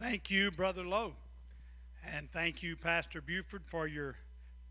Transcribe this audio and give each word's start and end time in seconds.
Thank 0.00 0.30
you, 0.30 0.52
Brother 0.52 0.84
Lowe. 0.84 1.14
And 2.06 2.30
thank 2.30 2.62
you, 2.62 2.76
Pastor 2.76 3.20
Buford, 3.20 3.62
for 3.66 3.88
your 3.88 4.14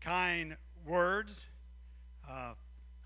kind 0.00 0.56
words. 0.86 1.44
Uh, 2.26 2.54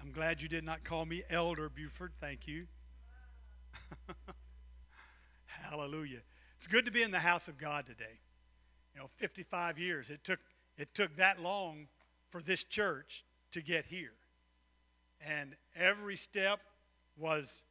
I'm 0.00 0.12
glad 0.12 0.40
you 0.40 0.48
did 0.48 0.62
not 0.62 0.84
call 0.84 1.04
me 1.04 1.24
Elder 1.28 1.68
Buford. 1.68 2.12
Thank 2.20 2.46
you. 2.46 2.68
Hallelujah. 5.46 6.20
It's 6.54 6.68
good 6.68 6.86
to 6.86 6.92
be 6.92 7.02
in 7.02 7.10
the 7.10 7.18
house 7.18 7.48
of 7.48 7.58
God 7.58 7.86
today. 7.86 8.20
You 8.94 9.00
know, 9.00 9.10
55 9.16 9.80
years. 9.80 10.08
It 10.08 10.22
took, 10.22 10.38
it 10.78 10.94
took 10.94 11.16
that 11.16 11.42
long 11.42 11.88
for 12.30 12.40
this 12.40 12.62
church 12.62 13.24
to 13.50 13.60
get 13.60 13.86
here. 13.86 14.12
And 15.26 15.56
every 15.74 16.16
step 16.16 16.60
was 17.16 17.64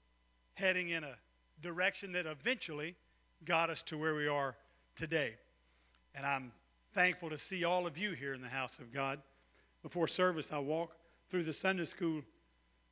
heading 0.55 0.89
in 0.89 1.05
a 1.05 1.15
direction 1.61 2.11
that 2.11 2.25
eventually 2.25 2.97
got 3.45 3.69
us 3.69 3.81
to 3.83 3.97
where 3.97 4.15
we 4.15 4.27
are 4.27 4.55
today. 4.95 5.35
And 6.13 6.25
I'm 6.25 6.51
thankful 6.93 7.29
to 7.29 7.37
see 7.37 7.63
all 7.63 7.87
of 7.87 7.97
you 7.97 8.11
here 8.11 8.33
in 8.33 8.41
the 8.41 8.49
house 8.49 8.79
of 8.79 8.93
God. 8.93 9.19
Before 9.81 10.07
service, 10.07 10.51
I 10.51 10.59
walked 10.59 10.97
through 11.29 11.43
the 11.43 11.53
Sunday 11.53 11.85
school 11.85 12.21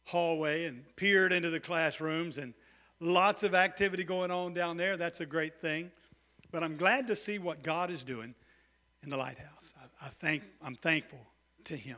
hallway 0.06 0.66
and 0.66 0.84
peered 0.96 1.32
into 1.32 1.50
the 1.50 1.60
classrooms, 1.60 2.38
and 2.38 2.54
lots 3.00 3.44
of 3.44 3.54
activity 3.54 4.04
going 4.04 4.32
on 4.32 4.54
down 4.54 4.78
there. 4.78 4.98
That's 4.98 5.20
a 5.22 5.26
great 5.26 5.62
thing. 5.62 5.92
But 6.52 6.64
I'm 6.64 6.78
glad 6.78 7.08
to 7.08 7.16
see 7.16 7.38
what 7.38 7.62
God 7.62 7.92
is 7.92 8.04
doing 8.04 8.34
in 9.04 9.10
the 9.10 9.18
lighthouse. 9.18 9.74
I, 9.80 10.08
I 10.08 10.10
thank, 10.10 10.44
I'm 10.64 10.76
thankful 10.76 11.20
to 11.66 11.76
Him. 11.76 11.98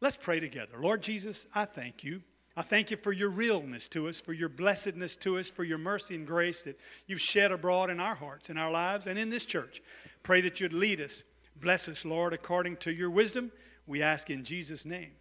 Let's 0.00 0.16
pray 0.16 0.40
together. 0.40 0.78
Lord 0.80 1.02
Jesus, 1.02 1.46
I 1.54 1.64
thank 1.64 2.02
you. 2.02 2.22
I 2.58 2.62
thank 2.62 2.90
you 2.90 2.96
for 2.96 3.12
your 3.12 3.30
realness 3.30 3.86
to 3.90 4.08
us, 4.08 4.20
for 4.20 4.32
your 4.32 4.48
blessedness 4.48 5.14
to 5.18 5.38
us, 5.38 5.48
for 5.48 5.62
your 5.62 5.78
mercy 5.78 6.16
and 6.16 6.26
grace 6.26 6.64
that 6.64 6.76
you've 7.06 7.20
shed 7.20 7.52
abroad 7.52 7.88
in 7.88 8.00
our 8.00 8.16
hearts, 8.16 8.50
in 8.50 8.58
our 8.58 8.68
lives, 8.68 9.06
and 9.06 9.16
in 9.16 9.30
this 9.30 9.46
church. 9.46 9.80
Pray 10.24 10.40
that 10.40 10.58
you'd 10.58 10.72
lead 10.72 11.00
us. 11.00 11.22
Bless 11.60 11.88
us, 11.88 12.04
Lord, 12.04 12.32
according 12.32 12.78
to 12.78 12.92
your 12.92 13.10
wisdom. 13.10 13.52
We 13.86 14.02
ask 14.02 14.28
in 14.28 14.42
Jesus' 14.42 14.84
name. 14.84 15.12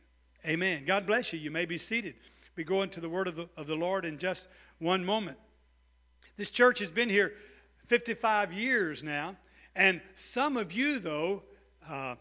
Amen. 0.47 0.83
God 0.83 1.05
bless 1.05 1.31
you. 1.31 1.37
You 1.37 1.51
may 1.51 1.65
be 1.65 1.77
seated. 1.77 2.15
We 2.55 2.63
go 2.63 2.81
into 2.81 2.99
the 2.99 3.07
word 3.07 3.27
of 3.27 3.35
the, 3.35 3.47
of 3.55 3.67
the 3.67 3.75
Lord 3.75 4.03
in 4.03 4.17
just 4.17 4.47
one 4.79 5.05
moment. 5.05 5.37
This 6.37 6.49
church 6.49 6.79
has 6.79 6.89
been 6.89 7.07
here 7.07 7.33
55 7.85 8.51
years 8.51 9.03
now, 9.03 9.35
and 9.75 10.01
some 10.15 10.57
of 10.57 10.73
you, 10.73 10.97
though, 10.97 11.43
uh, 11.87 12.15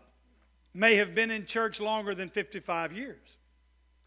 may 0.75 0.97
have 0.97 1.15
been 1.15 1.31
in 1.31 1.47
church 1.47 1.81
longer 1.81 2.15
than 2.15 2.29
55 2.29 2.93
years. 2.93 3.39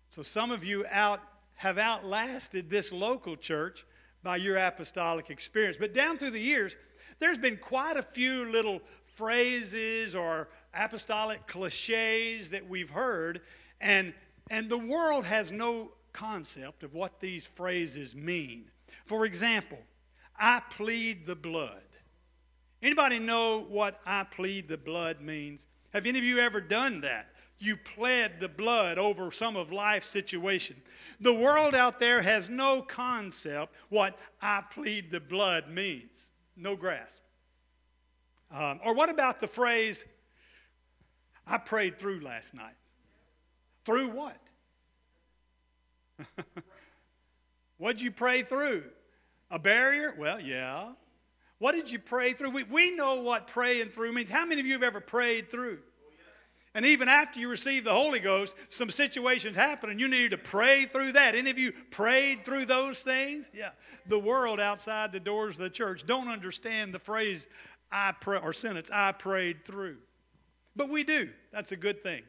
So 0.10 0.24
some 0.24 0.50
of 0.50 0.64
you 0.64 0.86
out 0.90 1.22
have 1.56 1.78
outlasted 1.78 2.70
this 2.70 2.92
local 2.92 3.36
church 3.36 3.86
by 4.24 4.38
your 4.38 4.58
apostolic 4.58 5.30
experience. 5.30 5.78
But 5.78 5.94
down 5.94 6.18
through 6.18 6.32
the 6.32 6.42
years, 6.42 6.76
there's 7.20 7.38
been 7.38 7.58
quite 7.58 7.96
a 7.96 8.02
few 8.02 8.46
little 8.46 8.82
phrases 9.06 10.16
or 10.16 10.50
apostolic 10.74 11.46
cliches 11.48 12.50
that 12.50 12.68
we've 12.68 12.90
heard, 12.90 13.42
and, 13.80 14.14
and 14.50 14.70
the 14.70 14.78
world 14.78 15.26
has 15.26 15.52
no 15.52 15.92
concept 16.12 16.84
of 16.84 16.94
what 16.94 17.20
these 17.20 17.46
phrases 17.46 18.16
mean. 18.16 18.66
For 19.06 19.26
example, 19.26 19.80
I 20.38 20.62
plead 20.72 21.26
the 21.28 21.36
blood. 21.36 21.82
Anybody 22.82 23.20
know 23.20 23.66
what 23.68 24.00
I 24.06 24.24
plead 24.24 24.70
the 24.70 24.78
blood 24.78 25.22
means? 25.22 25.68
Have 25.94 26.06
any 26.06 26.18
of 26.18 26.26
you 26.26 26.40
ever 26.40 26.62
done 26.62 27.02
that? 27.02 27.28
You 27.60 27.76
pled 27.76 28.40
the 28.40 28.48
blood 28.48 28.98
over 28.98 29.32
some 29.32 29.56
of 29.56 29.72
life's 29.72 30.08
situation. 30.08 30.78
The 31.20 31.34
world 31.34 31.76
out 31.76 32.00
there 32.00 32.22
has 32.22 32.50
no 32.50 32.82
concept 32.82 33.74
what 33.90 34.18
I 34.42 34.64
plead 34.72 35.12
the 35.12 35.20
blood 35.20 35.70
means. 35.70 36.30
No 36.56 36.76
grasp. 36.76 37.22
Um, 38.52 38.80
or 38.84 38.94
what 38.94 39.10
about 39.10 39.40
the 39.40 39.48
phrase, 39.48 40.06
I 41.46 41.58
prayed 41.58 42.00
through 42.00 42.22
last 42.22 42.54
night? 42.54 42.76
Through 43.86 44.10
what? 44.10 44.38
What'd 47.78 48.02
you 48.02 48.12
pray 48.12 48.42
through? 48.44 48.86
A 49.52 49.60
barrier? 49.60 50.16
Well, 50.18 50.40
yeah. 50.40 50.94
What 51.60 51.76
did 51.76 51.92
you 51.92 52.00
pray 52.00 52.34
through? 52.34 52.52
We, 52.52 52.64
we 52.64 52.92
know 52.96 53.22
what 53.22 53.48
praying 53.48 53.90
through 53.90 54.14
means. 54.14 54.30
How 54.30 54.46
many 54.46 54.62
of 54.62 54.68
you 54.68 54.74
have 54.74 54.84
ever 54.84 55.02
prayed 55.02 55.52
through? 55.52 55.80
And 56.76 56.86
even 56.86 57.10
after 57.10 57.40
you 57.40 57.50
receive 57.50 57.84
the 57.84 57.94
Holy 57.94 58.20
Ghost, 58.20 58.56
some 58.70 58.92
situations 58.92 59.56
happen 59.56 59.90
and 59.90 60.00
you 60.00 60.08
need 60.08 60.32
to 60.32 60.38
pray 60.38 60.86
through 60.86 61.14
that. 61.14 61.36
Any 61.36 61.50
of 61.50 61.58
you 61.58 61.72
prayed 61.90 62.46
through 62.46 62.66
those 62.66 63.02
things? 63.02 63.50
Yeah. 63.54 63.72
The 64.08 64.20
world 64.20 64.60
outside 64.60 65.12
the 65.12 65.20
doors 65.20 65.56
of 65.56 65.64
the 65.64 65.70
church 65.70 66.06
don't 66.06 66.28
understand 66.28 66.94
the 66.94 67.00
phrase 67.00 67.48
I 67.92 68.14
pray 68.22 68.40
or 68.40 68.54
sentence 68.54 68.90
I 68.94 69.14
prayed 69.14 69.66
through. 69.66 69.98
But 70.76 70.90
we 70.90 71.04
do. 71.04 71.30
That's 71.52 71.72
a 71.72 71.78
good 71.78 72.04
thing. 72.04 72.22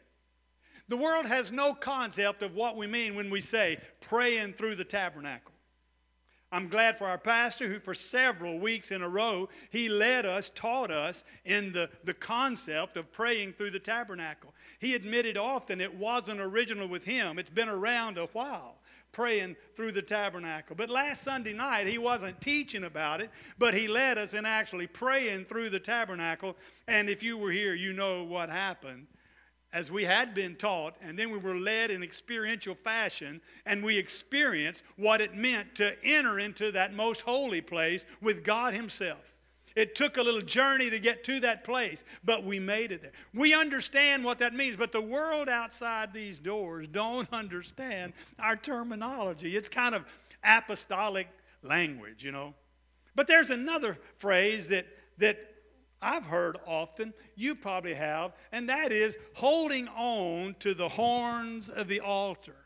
The 0.88 0.96
world 0.96 1.26
has 1.26 1.52
no 1.52 1.74
concept 1.74 2.42
of 2.42 2.54
what 2.54 2.76
we 2.76 2.86
mean 2.86 3.14
when 3.14 3.30
we 3.30 3.40
say 3.40 3.78
praying 4.00 4.54
through 4.54 4.74
the 4.74 4.84
tabernacle. 4.84 5.52
I'm 6.52 6.68
glad 6.68 6.98
for 6.98 7.04
our 7.04 7.18
pastor 7.18 7.68
who, 7.68 7.78
for 7.78 7.94
several 7.94 8.58
weeks 8.58 8.90
in 8.90 9.02
a 9.02 9.08
row, 9.08 9.48
he 9.70 9.88
led 9.88 10.26
us, 10.26 10.50
taught 10.52 10.90
us 10.90 11.22
in 11.44 11.72
the, 11.72 11.90
the 12.02 12.14
concept 12.14 12.96
of 12.96 13.12
praying 13.12 13.52
through 13.52 13.70
the 13.70 13.78
tabernacle. 13.78 14.52
He 14.80 14.94
admitted 14.94 15.36
often 15.36 15.80
it 15.80 15.94
wasn't 15.94 16.40
original 16.40 16.88
with 16.88 17.04
him, 17.04 17.38
it's 17.38 17.50
been 17.50 17.68
around 17.68 18.18
a 18.18 18.26
while 18.26 18.76
praying 19.12 19.56
through 19.74 19.90
the 19.92 20.02
tabernacle. 20.02 20.76
But 20.76 20.88
last 20.88 21.22
Sunday 21.22 21.52
night, 21.52 21.88
he 21.88 21.98
wasn't 21.98 22.40
teaching 22.40 22.84
about 22.84 23.20
it, 23.20 23.30
but 23.58 23.74
he 23.74 23.88
led 23.88 24.18
us 24.18 24.34
in 24.34 24.46
actually 24.46 24.86
praying 24.86 25.46
through 25.46 25.70
the 25.70 25.80
tabernacle. 25.80 26.56
And 26.86 27.10
if 27.10 27.20
you 27.20 27.36
were 27.36 27.50
here, 27.50 27.74
you 27.74 27.92
know 27.92 28.22
what 28.22 28.50
happened 28.50 29.08
as 29.72 29.90
we 29.90 30.04
had 30.04 30.34
been 30.34 30.56
taught, 30.56 30.96
and 31.00 31.18
then 31.18 31.30
we 31.30 31.38
were 31.38 31.54
led 31.54 31.90
in 31.90 32.02
experiential 32.02 32.74
fashion, 32.74 33.40
and 33.64 33.84
we 33.84 33.98
experienced 33.98 34.82
what 34.96 35.20
it 35.20 35.34
meant 35.34 35.74
to 35.76 35.94
enter 36.04 36.38
into 36.38 36.72
that 36.72 36.92
most 36.92 37.22
holy 37.22 37.60
place 37.60 38.04
with 38.20 38.42
God 38.42 38.74
Himself. 38.74 39.30
It 39.76 39.94
took 39.94 40.16
a 40.16 40.22
little 40.22 40.40
journey 40.40 40.90
to 40.90 40.98
get 40.98 41.22
to 41.24 41.40
that 41.40 41.62
place, 41.62 42.04
but 42.24 42.44
we 42.44 42.58
made 42.58 42.90
it 42.90 43.02
there. 43.02 43.12
We 43.32 43.54
understand 43.54 44.24
what 44.24 44.40
that 44.40 44.52
means, 44.52 44.76
but 44.76 44.90
the 44.90 45.00
world 45.00 45.48
outside 45.48 46.12
these 46.12 46.40
doors 46.40 46.88
don't 46.88 47.28
understand 47.32 48.12
our 48.38 48.56
terminology. 48.56 49.56
It's 49.56 49.68
kind 49.68 49.94
of 49.94 50.04
apostolic 50.42 51.28
language, 51.62 52.24
you 52.24 52.32
know. 52.32 52.54
But 53.14 53.28
there's 53.28 53.50
another 53.50 53.98
phrase 54.16 54.68
that, 54.68 54.86
that 55.18 55.49
I've 56.02 56.26
heard 56.26 56.56
often, 56.66 57.12
you 57.36 57.54
probably 57.54 57.94
have, 57.94 58.32
and 58.52 58.68
that 58.68 58.90
is 58.90 59.18
holding 59.34 59.88
on 59.88 60.56
to 60.60 60.74
the 60.74 60.88
horns 60.88 61.68
of 61.68 61.88
the 61.88 62.00
altar. 62.00 62.56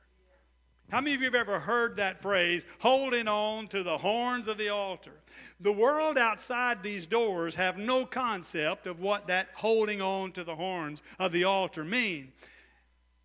How 0.90 1.00
many 1.00 1.14
of 1.14 1.20
you 1.20 1.26
have 1.26 1.34
ever 1.34 1.60
heard 1.60 1.96
that 1.96 2.20
phrase, 2.20 2.66
holding 2.78 3.26
on 3.26 3.66
to 3.68 3.82
the 3.82 3.98
horns 3.98 4.46
of 4.46 4.58
the 4.58 4.68
altar? 4.68 5.14
The 5.58 5.72
world 5.72 6.18
outside 6.18 6.82
these 6.82 7.06
doors 7.06 7.56
have 7.56 7.78
no 7.78 8.04
concept 8.04 8.86
of 8.86 9.00
what 9.00 9.26
that 9.26 9.48
holding 9.54 10.00
on 10.00 10.30
to 10.32 10.44
the 10.44 10.56
horns 10.56 11.02
of 11.18 11.32
the 11.32 11.44
altar 11.44 11.84
mean. 11.84 12.32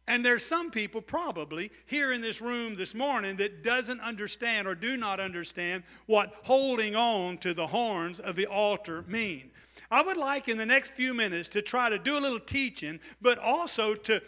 And 0.07 0.25
there's 0.25 0.43
some 0.43 0.71
people 0.71 1.01
probably 1.01 1.69
here 1.85 2.11
in 2.11 2.21
this 2.21 2.41
room 2.41 2.75
this 2.75 2.95
morning 2.95 3.35
that 3.35 3.63
doesn't 3.63 3.99
understand 3.99 4.67
or 4.67 4.73
do 4.73 4.97
not 4.97 5.19
understand 5.19 5.83
what 6.07 6.33
holding 6.43 6.95
on 6.95 7.37
to 7.39 7.53
the 7.53 7.67
horns 7.67 8.19
of 8.19 8.35
the 8.35 8.47
altar 8.47 9.03
mean. 9.07 9.51
I 9.91 10.01
would 10.01 10.17
like 10.17 10.47
in 10.47 10.57
the 10.57 10.65
next 10.65 10.93
few 10.93 11.13
minutes 11.13 11.49
to 11.49 11.61
try 11.61 11.89
to 11.89 11.97
do 11.97 12.17
a 12.17 12.19
little 12.19 12.39
teaching, 12.39 12.99
but 13.21 13.39
also 13.39 13.95
to, 13.95 14.21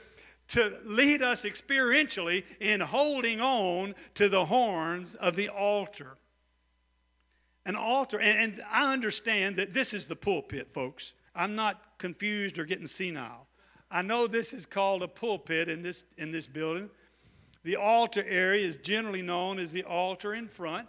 to 0.49 0.79
lead 0.83 1.21
us 1.21 1.43
experientially 1.43 2.43
in 2.59 2.79
holding 2.79 3.39
on 3.39 3.95
to 4.15 4.27
the 4.27 4.45
horns 4.45 5.15
of 5.15 5.35
the 5.35 5.49
altar. 5.49 6.17
An 7.65 7.75
altar, 7.75 8.19
and, 8.19 8.39
and 8.39 8.63
I 8.71 8.91
understand 8.91 9.55
that 9.57 9.73
this 9.73 9.93
is 9.93 10.05
the 10.05 10.15
pulpit, 10.15 10.73
folks. 10.73 11.13
I'm 11.35 11.55
not 11.55 11.99
confused 11.99 12.57
or 12.57 12.65
getting 12.65 12.87
senile. 12.87 13.47
I 13.91 14.01
know 14.01 14.25
this 14.25 14.53
is 14.53 14.65
called 14.65 15.03
a 15.03 15.07
pulpit 15.07 15.69
in 15.69 15.83
this, 15.83 16.03
in 16.17 16.31
this 16.31 16.47
building. 16.47 16.89
The 17.63 17.75
altar 17.75 18.23
area 18.27 18.65
is 18.65 18.77
generally 18.77 19.21
known 19.21 19.59
as 19.59 19.71
the 19.71 19.83
altar 19.83 20.33
in 20.33 20.47
front. 20.47 20.87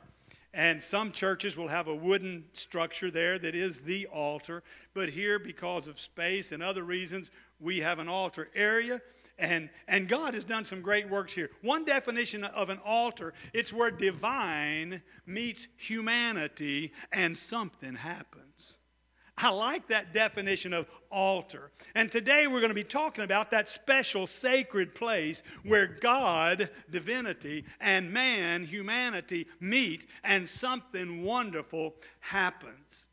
And 0.54 0.82
some 0.82 1.12
churches 1.12 1.56
will 1.56 1.68
have 1.68 1.88
a 1.88 1.94
wooden 1.94 2.44
structure 2.52 3.10
there 3.10 3.38
that 3.38 3.54
is 3.54 3.80
the 3.80 4.06
altar. 4.06 4.62
But 4.92 5.10
here, 5.10 5.38
because 5.38 5.88
of 5.88 5.98
space 5.98 6.52
and 6.52 6.62
other 6.62 6.84
reasons, 6.84 7.30
we 7.58 7.80
have 7.80 7.98
an 7.98 8.08
altar 8.08 8.50
area. 8.54 9.00
And, 9.38 9.70
and 9.88 10.08
God 10.08 10.34
has 10.34 10.44
done 10.44 10.64
some 10.64 10.82
great 10.82 11.08
works 11.08 11.32
here. 11.32 11.50
One 11.62 11.84
definition 11.84 12.44
of 12.44 12.68
an 12.68 12.80
altar, 12.84 13.32
it's 13.54 13.72
where 13.72 13.90
divine 13.90 15.02
meets 15.26 15.68
humanity 15.76 16.92
and 17.10 17.36
something 17.36 17.94
happens. 17.94 18.51
I 19.42 19.48
like 19.50 19.88
that 19.88 20.14
definition 20.14 20.72
of 20.72 20.88
altar. 21.10 21.72
And 21.94 22.10
today 22.12 22.46
we're 22.46 22.60
going 22.60 22.68
to 22.68 22.74
be 22.74 22.84
talking 22.84 23.24
about 23.24 23.50
that 23.50 23.68
special 23.68 24.26
sacred 24.26 24.94
place 24.94 25.42
where 25.64 25.86
God, 25.86 26.70
divinity, 26.90 27.64
and 27.80 28.12
man, 28.12 28.64
humanity, 28.64 29.48
meet 29.58 30.06
and 30.22 30.48
something 30.48 31.24
wonderful 31.24 31.96
happens. 32.20 33.08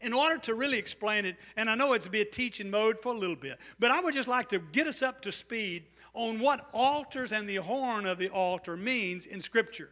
in 0.00 0.12
order 0.12 0.36
to 0.36 0.54
really 0.54 0.78
explain 0.78 1.24
it, 1.24 1.36
and 1.56 1.70
I 1.70 1.74
know 1.74 1.94
it's 1.94 2.08
be 2.08 2.20
a 2.20 2.26
teaching 2.26 2.70
mode 2.70 3.00
for 3.02 3.14
a 3.14 3.16
little 3.16 3.36
bit, 3.36 3.58
but 3.78 3.90
I 3.90 4.00
would 4.00 4.12
just 4.12 4.28
like 4.28 4.50
to 4.50 4.58
get 4.58 4.86
us 4.86 5.00
up 5.00 5.22
to 5.22 5.32
speed 5.32 5.84
on 6.12 6.38
what 6.38 6.68
altars 6.72 7.32
and 7.32 7.48
the 7.48 7.56
horn 7.56 8.04
of 8.04 8.18
the 8.18 8.28
altar 8.28 8.76
means 8.76 9.24
in 9.24 9.40
Scripture. 9.40 9.90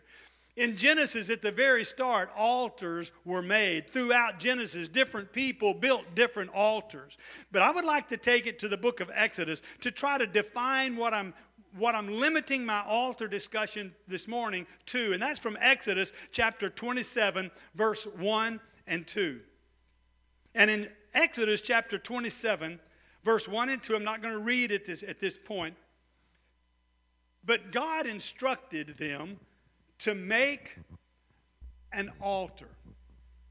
In 0.55 0.77
Genesis, 0.77 1.31
at 1.31 1.41
the 1.41 1.51
very 1.51 1.83
start, 1.83 2.31
altars 2.37 3.11
were 3.25 3.41
made. 3.41 3.89
Throughout 3.89 4.39
Genesis, 4.39 4.87
different 4.87 5.33
people 5.33 5.73
built 5.73 6.15
different 6.15 6.51
altars. 6.55 7.17
But 7.51 7.63
I 7.63 7.71
would 7.71 7.87
like 7.87 8.09
to 8.09 8.19
take 8.19 8.47
it 8.47 8.59
to 8.59 8.69
the 8.69 8.77
book 8.77 9.01
of 9.01 9.11
Exodus 9.15 9.63
to 9.81 9.91
try 9.91 10.19
to 10.19 10.27
define 10.27 10.97
what 10.97 11.15
I'm, 11.15 11.33
what 11.75 11.95
I'm 11.95 12.21
limiting 12.21 12.67
my 12.67 12.83
altar 12.87 13.29
discussion 13.29 13.95
this 14.07 14.29
morning 14.29 14.67
to, 14.87 15.15
and 15.15 15.23
that's 15.23 15.41
from 15.41 15.57
Exodus 15.59 16.13
chapter 16.33 16.69
27, 16.69 17.51
verse 17.75 18.05
1 18.05 18.61
and 18.87 19.07
2. 19.07 19.41
And 20.55 20.71
in 20.71 20.89
Exodus 21.15 21.63
chapter 21.63 21.97
27, 21.97 22.79
verse 23.25 23.49
1 23.49 23.71
and 23.71 23.83
2, 23.83 23.97
I'm 23.97 24.05
not 24.05 24.21
going 24.21 24.35
to 24.35 24.41
read 24.41 24.71
it 24.71 24.85
this, 24.85 25.03
at 25.03 25.19
this 25.19 25.39
point, 25.39 25.77
but 27.43 27.73
God 27.73 28.07
instructed 28.07 28.99
them 28.99 29.41
to 30.03 30.15
make 30.15 30.77
an 31.93 32.11
altar. 32.21 32.69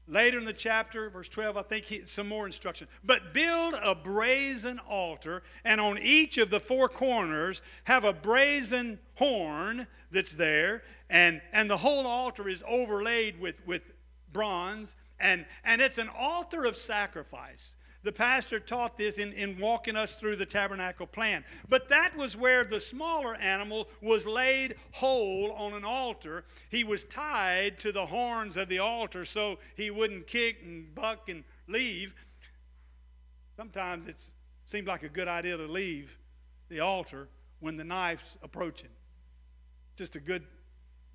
Later 0.06 0.38
in 0.38 0.44
the 0.44 0.52
chapter, 0.52 1.08
verse 1.08 1.28
12, 1.28 1.56
I 1.56 1.62
think 1.62 1.84
he, 1.86 2.04
some 2.04 2.28
more 2.28 2.44
instruction. 2.44 2.88
But 3.02 3.32
build 3.32 3.74
a 3.82 3.94
brazen 3.94 4.78
altar, 4.80 5.42
and 5.64 5.80
on 5.80 5.98
each 5.98 6.36
of 6.36 6.50
the 6.50 6.60
four 6.60 6.88
corners 6.88 7.62
have 7.84 8.04
a 8.04 8.12
brazen 8.12 8.98
horn 9.14 9.86
that's 10.10 10.32
there, 10.32 10.82
and, 11.08 11.40
and 11.52 11.70
the 11.70 11.78
whole 11.78 12.06
altar 12.06 12.48
is 12.48 12.62
overlaid 12.68 13.40
with, 13.40 13.64
with 13.64 13.82
bronze, 14.30 14.96
and, 15.18 15.46
and 15.64 15.80
it's 15.80 15.98
an 15.98 16.10
altar 16.14 16.64
of 16.64 16.76
sacrifice. 16.76 17.76
The 18.04 18.12
pastor 18.12 18.58
taught 18.58 18.98
this 18.98 19.18
in, 19.18 19.32
in 19.32 19.58
walking 19.58 19.94
us 19.94 20.16
through 20.16 20.36
the 20.36 20.46
tabernacle 20.46 21.06
plan. 21.06 21.44
But 21.68 21.88
that 21.88 22.16
was 22.16 22.36
where 22.36 22.64
the 22.64 22.80
smaller 22.80 23.36
animal 23.36 23.88
was 24.00 24.26
laid 24.26 24.74
whole 24.92 25.52
on 25.52 25.72
an 25.72 25.84
altar. 25.84 26.44
He 26.68 26.82
was 26.82 27.04
tied 27.04 27.78
to 27.80 27.92
the 27.92 28.06
horns 28.06 28.56
of 28.56 28.68
the 28.68 28.80
altar 28.80 29.24
so 29.24 29.58
he 29.76 29.90
wouldn't 29.90 30.26
kick 30.26 30.58
and 30.64 30.92
buck 30.94 31.28
and 31.28 31.44
leave. 31.68 32.14
Sometimes 33.56 34.06
it 34.06 34.20
seemed 34.64 34.88
like 34.88 35.04
a 35.04 35.08
good 35.08 35.28
idea 35.28 35.56
to 35.56 35.66
leave 35.66 36.18
the 36.68 36.80
altar 36.80 37.28
when 37.60 37.76
the 37.76 37.84
knife's 37.84 38.36
approaching. 38.42 38.88
Just 39.94 40.16
a 40.16 40.20
good, 40.20 40.42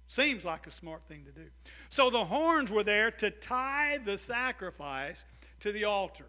seems 0.08 0.46
like 0.46 0.68
a 0.68 0.72
smart 0.72 1.04
thing 1.04 1.26
to 1.26 1.32
do. 1.32 1.48
So 1.90 2.10
the 2.10 2.26
horns 2.26 2.72
were 2.72 2.84
there 2.84 3.12
to 3.12 3.30
tie 3.30 3.98
the 3.98 4.18
sacrifice 4.18 5.26
to 5.60 5.74
the 5.74 5.84
altar. 5.84 6.26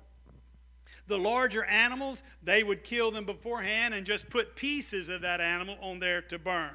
The 1.08 1.18
larger 1.18 1.64
animals, 1.64 2.22
they 2.42 2.62
would 2.62 2.84
kill 2.84 3.10
them 3.10 3.24
beforehand 3.24 3.94
and 3.94 4.06
just 4.06 4.30
put 4.30 4.54
pieces 4.54 5.08
of 5.08 5.22
that 5.22 5.40
animal 5.40 5.76
on 5.80 5.98
there 5.98 6.22
to 6.22 6.38
burn. 6.38 6.70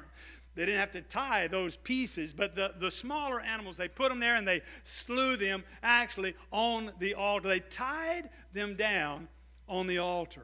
They 0.54 0.66
didn't 0.66 0.80
have 0.80 0.92
to 0.92 1.00
tie 1.00 1.48
those 1.48 1.76
pieces, 1.76 2.32
but 2.32 2.54
the, 2.54 2.74
the 2.78 2.90
smaller 2.90 3.40
animals, 3.40 3.76
they 3.76 3.88
put 3.88 4.10
them 4.10 4.20
there 4.20 4.36
and 4.36 4.46
they 4.46 4.62
slew 4.82 5.36
them 5.36 5.64
actually 5.82 6.34
on 6.52 6.92
the 6.98 7.14
altar. 7.14 7.48
They 7.48 7.60
tied 7.60 8.30
them 8.52 8.74
down 8.76 9.28
on 9.68 9.86
the 9.86 9.98
altar. 9.98 10.42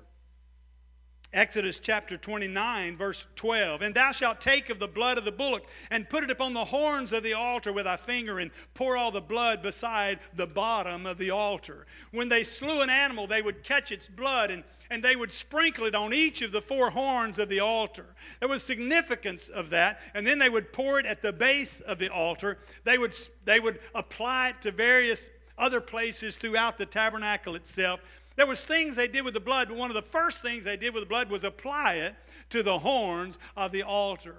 Exodus 1.32 1.79
chapter 1.79 2.17
29, 2.17 2.97
verse 2.97 3.29
12. 3.37 3.82
And 3.82 3.94
thou 3.94 4.11
shalt 4.11 4.41
take 4.41 4.69
of 4.69 4.81
the 4.81 4.88
blood 4.88 5.17
of 5.17 5.25
the 5.25 5.31
bullock 5.31 5.65
and 5.88 6.09
put 6.09 6.25
it 6.25 6.31
upon 6.31 6.55
the 6.55 6.65
horns 6.65 7.12
of 7.12 7.23
the 7.23 7.35
altar 7.35 7.73
with 7.73 7.85
thy 7.85 7.97
finger 7.97 8.41
and 8.41 8.50
pour 8.75 8.97
all 8.97 9.12
the 9.12 9.21
blood 9.21 9.62
beside 9.62 10.19
the 10.35 10.49
bottom 10.49 11.06
of 11.06 11.19
the 11.19 11.31
altar. 11.31 11.87
When 12.11 12.29
they 12.29 12.43
slew 12.43 12.82
an 12.82 12.91
animal, 12.91 13.29
they 13.29 13.43
would 13.43 13.62
catch 13.62 13.93
its 13.93 14.09
blood 14.09 14.50
and, 14.50 14.65
and 14.91 15.05
they 15.05 15.15
would 15.15 15.31
sprinkle 15.31 15.85
it 15.85 15.94
on 15.94 16.12
each 16.12 16.43
of 16.43 16.50
the 16.50 16.61
four 16.61 16.91
horns 16.91 17.38
of 17.38 17.49
the 17.49 17.61
altar. 17.61 18.06
There 18.41 18.49
was 18.49 18.65
significance 18.65 19.49
of 19.49 19.71
that. 19.71 20.00
And 20.15 20.27
then 20.27 20.41
they 20.41 20.50
would 20.50 20.73
pour 20.73 20.99
it 20.99 21.06
at 21.06 21.23
the 21.23 21.32
base 21.32 21.79
of 21.79 22.00
the 22.00 22.12
altar. 22.12 22.59
They 22.82 22.99
would, 22.99 23.15
they 23.44 23.61
would 23.61 23.79
apply 23.94 24.49
it 24.49 24.62
to 24.62 24.73
various 24.73 25.31
other 25.61 25.81
places 25.81 26.37
throughout 26.37 26.79
the 26.79 26.87
tabernacle 26.87 27.55
itself. 27.55 28.00
There 28.41 28.47
was 28.47 28.65
things 28.65 28.97
they 28.97 29.07
did 29.07 29.27
with 29.27 29.35
the 29.35 29.41
blood, 29.41 29.69
but 29.69 29.77
one 29.77 29.91
of 29.91 29.95
the 29.95 30.01
first 30.01 30.41
things 30.41 30.65
they 30.65 30.79
did 30.79 30.95
with 30.95 31.03
the 31.03 31.07
blood 31.07 31.29
was 31.29 31.45
apply 31.45 31.97
it 31.97 32.15
to 32.49 32.63
the 32.63 32.79
horns 32.79 33.39
of 33.55 33.71
the 33.71 33.83
altar. 33.83 34.37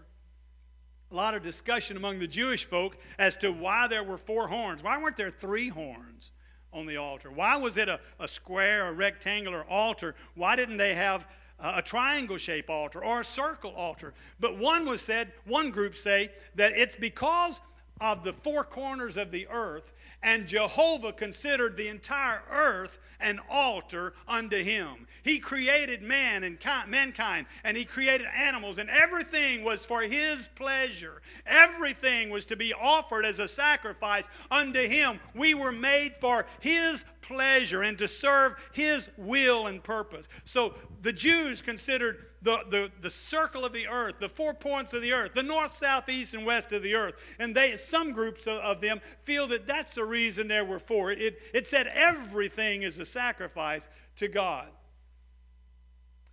A 1.12 1.14
lot 1.14 1.36
of 1.36 1.44
discussion 1.44 1.98
among 1.98 2.18
the 2.18 2.26
Jewish 2.26 2.66
folk 2.66 2.98
as 3.20 3.36
to 3.36 3.52
why 3.52 3.88
there 3.88 4.04
were 4.04 4.18
four 4.18 4.48
horns. 4.48 4.82
Why 4.82 5.00
weren't 5.00 5.18
there 5.18 5.30
three 5.30 5.68
horns 5.68 6.32
on 6.74 6.88
the 6.88 6.98
altar? 6.98 7.30
Why 7.30 7.58
was 7.58 7.78
it 7.78 7.90
a, 7.90 8.00
a 8.20 8.28
square 8.28 8.88
a 8.88 8.92
rectangular 8.92 9.64
altar? 9.70 10.16
Why 10.34 10.56
didn't 10.56 10.78
they 10.78 10.96
have 10.96 11.28
a 11.60 11.84
triangle 11.84 12.40
shaped 12.40 12.72
altar 12.72 13.06
or 13.06 13.22
a 13.22 13.24
circle 13.24 13.76
altar? 13.76 14.16
But 14.40 14.58
one 14.58 14.84
was 14.84 15.02
said, 15.02 15.32
one 15.46 15.70
group 15.70 15.96
say 15.96 16.32
that 16.56 16.72
it's 16.76 16.96
because 16.96 17.62
of 18.00 18.24
the 18.24 18.34
four 18.34 18.64
corners 18.64 19.16
of 19.16 19.30
the 19.30 19.48
earth, 19.52 19.94
and 20.24 20.48
Jehovah 20.48 21.14
considered 21.14 21.78
the 21.78 21.88
entire 21.88 22.44
earth 22.52 23.00
an 23.20 23.40
altar 23.50 24.14
unto 24.28 24.64
him. 24.64 25.08
He 25.24 25.40
created 25.40 26.02
man 26.02 26.44
and 26.44 26.58
mankind, 26.88 27.46
and 27.64 27.78
he 27.78 27.86
created 27.86 28.28
animals, 28.36 28.78
and 28.78 28.90
everything 28.90 29.64
was 29.64 29.86
for 29.86 30.02
his 30.02 30.48
pleasure. 30.56 31.22
Everything 31.46 32.30
was 32.30 32.46
to 32.46 32.56
be 32.56 32.74
offered 32.74 33.26
as 33.26 33.40
a 33.40 33.48
sacrifice 33.48 34.26
unto 34.50 34.88
him. 34.88 35.20
We 35.36 35.54
were 35.54 35.72
made 35.72 36.16
for 36.18 36.46
his 36.60 37.06
pleasure 37.22 37.84
and 37.84 37.98
to 38.00 38.08
serve 38.08 38.56
his 38.74 39.10
will 39.18 39.68
and 39.68 39.84
purpose. 39.84 40.28
So 40.44 40.74
the 41.02 41.14
Jews 41.14 41.62
considered 41.62 42.26
the, 42.42 42.64
the, 42.70 42.92
the 43.02 43.10
circle 43.10 43.66
of 43.66 43.74
the 43.74 43.88
earth, 43.88 44.16
the 44.20 44.30
four 44.30 44.54
points 44.54 44.94
of 44.94 45.02
the 45.02 45.14
earth, 45.14 45.32
the 45.36 45.44
north, 45.44 45.76
south, 45.76 46.10
east, 46.10 46.34
and 46.34 46.46
west 46.46 46.72
of 46.72 46.82
the 46.82 46.96
earth. 46.96 47.16
And 47.40 47.56
they, 47.56 47.78
some 47.78 48.14
groups 48.14 48.48
of, 48.48 48.58
of 48.60 48.82
them 48.82 49.02
feel 49.24 49.48
that 49.48 49.68
that's 49.68 49.96
the 49.96 50.06
reason 50.06 50.48
there 50.48 50.66
were 50.66 50.80
four. 50.80 51.12
It, 51.12 51.40
it 51.54 51.68
said 51.68 51.88
everything 51.88 52.82
is 52.84 52.98
a 52.98 53.06
sacrifice 53.06 53.90
to 54.16 54.28
God. 54.28 54.68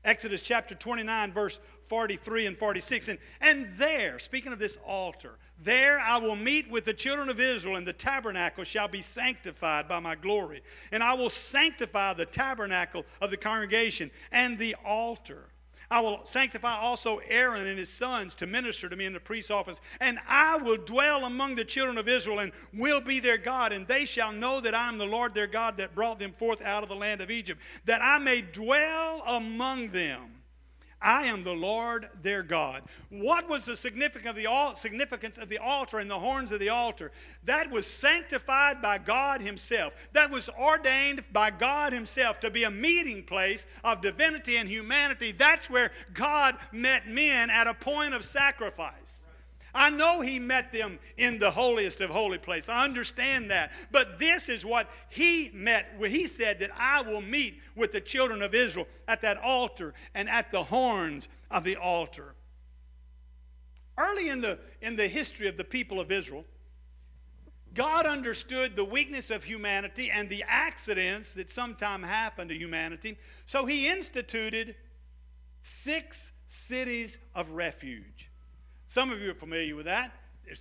Exodus 0.05 0.41
chapter 0.41 0.75
29, 0.75 1.33
verse 1.33 1.59
43 1.89 2.47
and 2.47 2.59
46. 2.59 3.09
And, 3.09 3.19
and 3.41 3.69
there, 3.77 4.19
speaking 4.19 4.53
of 4.53 4.59
this 4.59 4.79
altar, 4.87 5.39
there 5.63 5.99
I 5.99 6.19
will 6.19 6.37
meet 6.37 6.71
with 6.71 6.85
the 6.85 6.95
children 6.95 7.29
of 7.29 7.41
Israel, 7.41 7.77
and 7.77 7.87
the 7.87 7.93
tabernacle 7.93 8.65
shall 8.65 8.89
be 8.89 9.03
sanctified 9.03 9.89
by 9.89 9.99
my 9.99 10.15
glory. 10.15 10.63
And 10.93 11.03
I 11.03 11.15
will 11.15 11.31
sanctify 11.31 12.15
the 12.15 12.27
tabernacle 12.27 13.05
of 13.21 13.31
the 13.31 13.37
congregation 13.37 14.11
and 14.31 14.59
the 14.59 14.77
altar. 14.85 15.48
I 15.91 16.01
will 16.01 16.21
sanctify 16.25 16.77
also 16.77 17.19
Aaron 17.29 17.67
and 17.67 17.79
his 17.79 17.89
sons 17.89 18.35
to 18.37 18.47
minister 18.47 18.89
to 18.89 18.97
me 18.97 19.07
in 19.07 19.15
the 19.15 19.21
priest's 19.21 19.51
office. 19.51 19.81
And 20.01 20.19
I 20.29 20.59
will 20.59 20.77
dwell 20.77 21.25
among 21.25 21.55
the 21.55 21.65
children 21.65 21.97
of 21.97 22.09
Israel 22.09 22.41
and 22.41 22.53
will 22.75 23.01
be 23.01 23.21
their 23.21 23.39
God. 23.39 23.73
And 23.73 23.87
they 23.87 24.05
shall 24.05 24.33
know 24.33 24.61
that 24.61 24.75
I 24.75 24.89
am 24.89 24.99
the 24.99 25.07
Lord 25.07 25.35
their 25.35 25.47
God 25.47 25.79
that 25.79 25.95
brought 25.95 26.19
them 26.19 26.33
forth 26.33 26.61
out 26.61 26.83
of 26.83 26.91
the 26.91 26.97
land 26.97 27.23
of 27.23 27.31
Egypt, 27.31 27.61
that 27.87 28.03
I 28.03 28.19
may 28.19 28.43
dwell 28.43 29.23
among 29.27 29.89
them. 29.89 30.38
I 31.01 31.25
am 31.25 31.45
the 31.45 31.55
Lord 31.55 32.09
their 32.23 32.43
God. 32.43 32.83
What 33.09 33.49
was 33.49 33.65
the 33.65 33.77
significance 33.77 34.27
of 34.29 35.49
the, 35.49 35.59
altar 35.59 35.99
and 35.99 36.11
the 36.11 36.19
horns 36.19 36.51
of 36.51 36.59
the 36.59 36.71
altar? 36.71 37.13
That 37.45 37.71
was 37.71 37.87
sanctified 37.87 38.83
by 38.83 38.99
God 38.99 39.41
Himself. 39.41 39.95
That 40.13 40.31
was 40.31 40.49
ordained 40.49 41.23
by 41.33 41.51
God 41.51 41.93
Himself 41.93 42.41
to 42.41 42.51
be 42.51 42.65
a 42.65 42.71
meeting 42.71 43.23
place 43.23 43.65
of 43.85 44.01
divinity 44.01 44.57
and 44.57 44.69
humanity. 44.69 45.31
That's 45.31 45.71
where 45.71 45.93
God 46.13 46.57
met 46.73 47.09
men 47.09 47.49
at 47.49 47.69
a 47.69 47.75
point 47.75 48.15
of 48.15 48.25
sacrifice. 48.25 49.28
I 49.79 49.91
know 49.91 50.21
he 50.21 50.41
met 50.41 50.73
them 50.73 50.99
in 51.17 51.39
the 51.39 51.53
holiest 51.53 52.01
of 52.01 52.11
holy 52.11 52.39
place. 52.39 52.69
I 52.69 52.85
understand 52.85 53.53
that. 53.53 53.71
But 53.93 54.19
this 54.19 54.49
is 54.49 54.65
what 54.65 54.91
he 55.09 55.51
met 55.55 55.87
he 56.05 56.27
said 56.27 56.59
that 56.59 56.71
I 56.77 57.01
will 57.03 57.23
meet 57.23 57.61
with 57.77 57.93
the 57.93 58.01
children 58.01 58.43
of 58.43 58.55
Israel 58.55 58.89
at 59.07 59.21
that 59.21 59.39
altar 59.39 59.95
and 60.15 60.29
at 60.29 60.51
the 60.51 60.65
horns 60.65 61.29
of 61.49 61.63
the 61.63 61.77
altar. 61.77 62.35
Early 63.97 64.29
in 64.29 64.41
the, 64.41 64.59
in 64.83 64.97
the 64.97 65.07
history 65.07 65.47
of 65.47 65.57
the 65.57 65.65
people 65.65 66.01
of 66.01 66.11
Israel, 66.11 66.45
God 67.73 68.05
understood 68.05 68.75
the 68.75 68.85
weakness 68.85 69.31
of 69.31 69.45
humanity 69.45 70.11
and 70.11 70.29
the 70.29 70.45
accidents 70.49 71.35
that 71.35 71.51
sometimes 71.51 72.07
happen 72.07 72.49
to 72.49 72.55
humanity. 72.55 73.17
So 73.47 73.65
he 73.65 73.89
instituted 73.89 74.75
six 75.61 76.33
cities 76.49 77.19
of 77.33 77.51
refuge. 77.51 78.28
Some 78.89 79.11
of 79.11 79.21
you 79.21 79.31
are 79.31 79.35
familiar 79.35 79.77
with 79.77 79.85
that. 79.85 80.13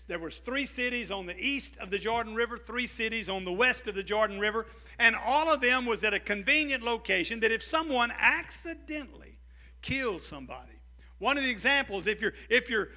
there 0.09 0.19
was 0.19 0.39
three 0.39 0.65
cities 0.65 1.11
on 1.11 1.27
the 1.27 1.39
east 1.39 1.77
of 1.77 1.91
the 1.91 1.97
Jordan 1.97 2.35
River, 2.35 2.57
three 2.57 2.85
cities 2.85 3.29
on 3.29 3.45
the 3.45 3.53
west 3.53 3.87
of 3.87 3.95
the 3.95 4.03
Jordan 4.03 4.37
River, 4.37 4.65
and 4.99 5.15
all 5.15 5.49
of 5.49 5.61
them 5.61 5.85
was 5.85 6.03
at 6.03 6.13
a 6.13 6.19
convenient 6.19 6.83
location 6.83 7.39
that 7.39 7.53
if 7.53 7.63
someone 7.63 8.11
accidentally 8.19 9.39
killed 9.81 10.21
somebody, 10.21 10.73
one 11.19 11.37
of 11.37 11.45
the 11.45 11.49
examples, 11.49 12.05
if 12.05 12.19
you're 12.21 12.33
if 12.49 12.69
you're 12.69 12.89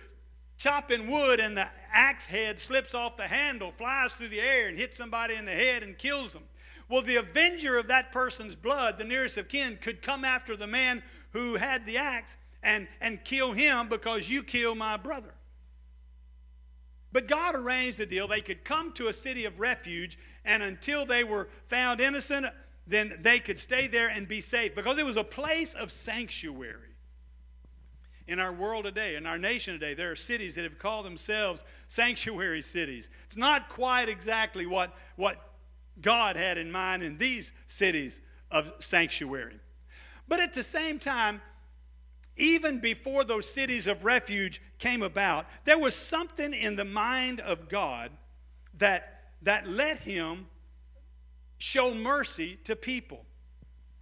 chopping 0.58 1.08
wood 1.08 1.38
and 1.38 1.56
the 1.56 1.68
axe 1.92 2.24
head 2.24 2.58
slips 2.58 2.92
off 2.92 3.16
the 3.16 3.28
handle, 3.28 3.72
flies 3.78 4.14
through 4.14 4.28
the 4.28 4.40
air 4.40 4.66
and 4.66 4.76
hits 4.76 4.96
somebody 4.96 5.36
in 5.36 5.44
the 5.44 5.52
head 5.52 5.84
and 5.84 5.96
kills 5.96 6.32
them. 6.32 6.42
Well, 6.88 7.02
the 7.02 7.16
avenger 7.16 7.78
of 7.78 7.86
that 7.86 8.10
person's 8.10 8.56
blood, 8.56 8.98
the 8.98 9.04
nearest 9.04 9.38
of 9.38 9.48
kin, 9.48 9.78
could 9.80 10.02
come 10.02 10.24
after 10.24 10.56
the 10.56 10.66
man 10.66 11.04
who 11.30 11.54
had 11.54 11.86
the 11.86 11.98
axe 11.98 12.36
and, 12.62 12.88
and 13.00 13.24
kill 13.24 13.52
him 13.52 13.88
because 13.88 14.30
you 14.30 14.42
killed 14.42 14.78
my 14.78 14.96
brother. 14.96 15.34
But 17.12 17.26
God 17.26 17.54
arranged 17.54 17.98
a 18.00 18.06
deal. 18.06 18.28
They 18.28 18.40
could 18.40 18.64
come 18.64 18.92
to 18.92 19.08
a 19.08 19.12
city 19.12 19.44
of 19.44 19.58
refuge, 19.58 20.18
and 20.44 20.62
until 20.62 21.04
they 21.04 21.24
were 21.24 21.48
found 21.64 22.00
innocent, 22.00 22.46
then 22.86 23.18
they 23.20 23.38
could 23.38 23.58
stay 23.58 23.86
there 23.86 24.08
and 24.08 24.28
be 24.28 24.40
safe 24.40 24.74
because 24.74 24.98
it 24.98 25.06
was 25.06 25.16
a 25.16 25.24
place 25.24 25.74
of 25.74 25.90
sanctuary. 25.90 26.86
In 28.26 28.38
our 28.38 28.52
world 28.52 28.84
today, 28.84 29.16
in 29.16 29.26
our 29.26 29.38
nation 29.38 29.74
today, 29.74 29.92
there 29.92 30.12
are 30.12 30.16
cities 30.16 30.54
that 30.54 30.62
have 30.62 30.78
called 30.78 31.04
themselves 31.04 31.64
sanctuary 31.88 32.62
cities. 32.62 33.10
It's 33.26 33.36
not 33.36 33.68
quite 33.68 34.08
exactly 34.08 34.66
what, 34.66 34.94
what 35.16 35.50
God 36.00 36.36
had 36.36 36.56
in 36.56 36.70
mind 36.70 37.02
in 37.02 37.18
these 37.18 37.52
cities 37.66 38.20
of 38.50 38.72
sanctuary. 38.78 39.58
But 40.28 40.38
at 40.38 40.52
the 40.52 40.62
same 40.62 41.00
time, 41.00 41.42
even 42.40 42.80
before 42.80 43.22
those 43.22 43.48
cities 43.48 43.86
of 43.86 44.04
refuge 44.04 44.62
came 44.78 45.02
about, 45.02 45.46
there 45.64 45.78
was 45.78 45.94
something 45.94 46.54
in 46.54 46.76
the 46.76 46.84
mind 46.84 47.40
of 47.40 47.68
God 47.68 48.10
that, 48.78 49.24
that 49.42 49.68
let 49.68 49.98
him 49.98 50.46
show 51.58 51.94
mercy 51.94 52.58
to 52.64 52.74
people. 52.74 53.24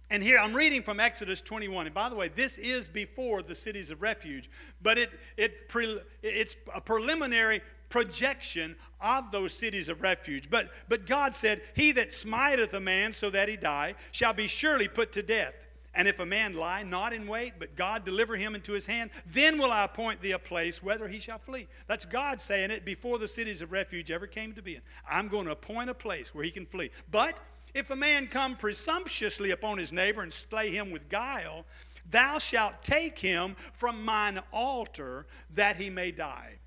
And 0.09 0.23
here 0.23 0.39
I'm 0.39 0.55
reading 0.55 0.81
from 0.81 0.99
Exodus 0.99 1.41
21. 1.41 1.85
And 1.85 1.93
by 1.93 2.09
the 2.09 2.15
way, 2.15 2.29
this 2.29 2.57
is 2.57 2.87
before 2.87 3.43
the 3.43 3.53
cities 3.53 3.91
of 3.91 4.01
refuge, 4.01 4.49
but 4.81 4.97
it, 4.97 5.11
it 5.37 5.69
pre, 5.69 5.99
it's 6.23 6.55
a 6.73 6.81
preliminary 6.81 7.61
projection 7.89 8.75
of 9.01 9.31
those 9.31 9.53
cities 9.53 9.89
of 9.89 10.01
refuge. 10.01 10.49
But, 10.49 10.69
but 10.87 11.05
God 11.05 11.35
said, 11.35 11.61
He 11.75 11.91
that 11.93 12.13
smiteth 12.13 12.73
a 12.73 12.79
man 12.79 13.11
so 13.11 13.29
that 13.29 13.49
he 13.49 13.57
die 13.57 13.95
shall 14.11 14.33
be 14.33 14.47
surely 14.47 14.87
put 14.87 15.11
to 15.13 15.23
death. 15.23 15.53
And 15.99 16.07
if 16.07 16.21
a 16.21 16.25
man 16.25 16.53
lie 16.53 16.83
not 16.83 17.11
in 17.11 17.27
wait, 17.27 17.55
but 17.59 17.75
God 17.75 18.05
deliver 18.05 18.37
him 18.37 18.55
into 18.55 18.71
his 18.71 18.85
hand, 18.85 19.09
then 19.25 19.57
will 19.57 19.73
I 19.73 19.83
appoint 19.83 20.21
thee 20.21 20.31
a 20.31 20.39
place 20.39 20.81
whither 20.81 21.09
he 21.09 21.19
shall 21.19 21.39
flee. 21.39 21.67
That's 21.87 22.05
God 22.05 22.39
saying 22.39 22.71
it 22.71 22.85
before 22.85 23.19
the 23.19 23.27
cities 23.27 23.61
of 23.61 23.73
refuge 23.73 24.09
ever 24.09 24.25
came 24.25 24.53
to 24.53 24.61
be. 24.61 24.79
I'm 25.11 25.27
going 25.27 25.43
to 25.47 25.51
appoint 25.51 25.89
a 25.89 25.93
place 25.93 26.33
where 26.33 26.45
he 26.45 26.51
can 26.51 26.65
flee. 26.65 26.91
But 27.11 27.37
if 27.73 27.89
a 27.89 27.97
man 27.97 28.27
come 28.27 28.55
presumptuously 28.55 29.51
upon 29.51 29.77
his 29.77 29.91
neighbor 29.91 30.21
and 30.21 30.31
slay 30.31 30.69
him 30.69 30.89
with 30.89 31.09
guile, 31.09 31.65
thou 32.09 32.37
shalt 32.37 32.81
take 32.81 33.19
him 33.19 33.57
from 33.73 34.05
mine 34.05 34.39
altar 34.53 35.25
that 35.53 35.75
he 35.75 35.89
may 35.89 36.11
die. 36.11 36.58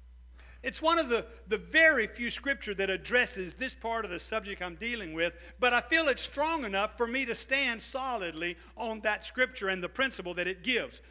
It's 0.62 0.80
one 0.80 0.98
of 0.98 1.08
the, 1.08 1.26
the 1.48 1.58
very 1.58 2.06
few 2.06 2.30
scripture 2.30 2.72
that 2.74 2.88
addresses 2.88 3.54
this 3.54 3.74
part 3.74 4.04
of 4.04 4.12
the 4.12 4.20
subject 4.20 4.62
I'm 4.62 4.76
dealing 4.76 5.12
with, 5.12 5.34
but 5.58 5.72
I 5.72 5.80
feel 5.80 6.06
it's 6.06 6.22
strong 6.22 6.64
enough 6.64 6.96
for 6.96 7.06
me 7.06 7.24
to 7.24 7.34
stand 7.34 7.82
solidly 7.82 8.56
on 8.76 9.00
that 9.00 9.24
scripture 9.24 9.68
and 9.68 9.82
the 9.82 9.88
principle 9.88 10.34
that 10.34 10.46
it 10.46 10.62
gives. 10.62 11.02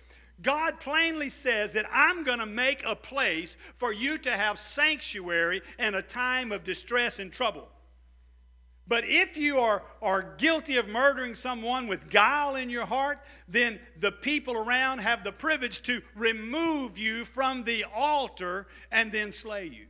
God 0.41 0.79
plainly 0.79 1.29
says 1.29 1.73
that 1.73 1.85
I'm 1.91 2.23
going 2.23 2.39
to 2.39 2.45
make 2.45 2.83
a 2.85 2.95
place 2.95 3.57
for 3.77 3.91
you 3.91 4.17
to 4.19 4.31
have 4.31 4.57
sanctuary 4.57 5.61
in 5.77 5.95
a 5.95 6.01
time 6.01 6.51
of 6.51 6.63
distress 6.63 7.19
and 7.19 7.31
trouble. 7.31 7.67
But 8.91 9.05
if 9.07 9.37
you 9.37 9.59
are, 9.59 9.83
are 10.01 10.35
guilty 10.37 10.75
of 10.75 10.89
murdering 10.89 11.33
someone 11.33 11.87
with 11.87 12.09
guile 12.09 12.57
in 12.57 12.69
your 12.69 12.85
heart, 12.85 13.19
then 13.47 13.79
the 13.97 14.11
people 14.11 14.57
around 14.57 14.99
have 14.99 15.23
the 15.23 15.31
privilege 15.31 15.81
to 15.83 16.01
remove 16.13 16.97
you 16.97 17.23
from 17.23 17.63
the 17.63 17.85
altar 17.95 18.67
and 18.91 19.09
then 19.09 19.31
slay 19.31 19.67
you. 19.67 19.85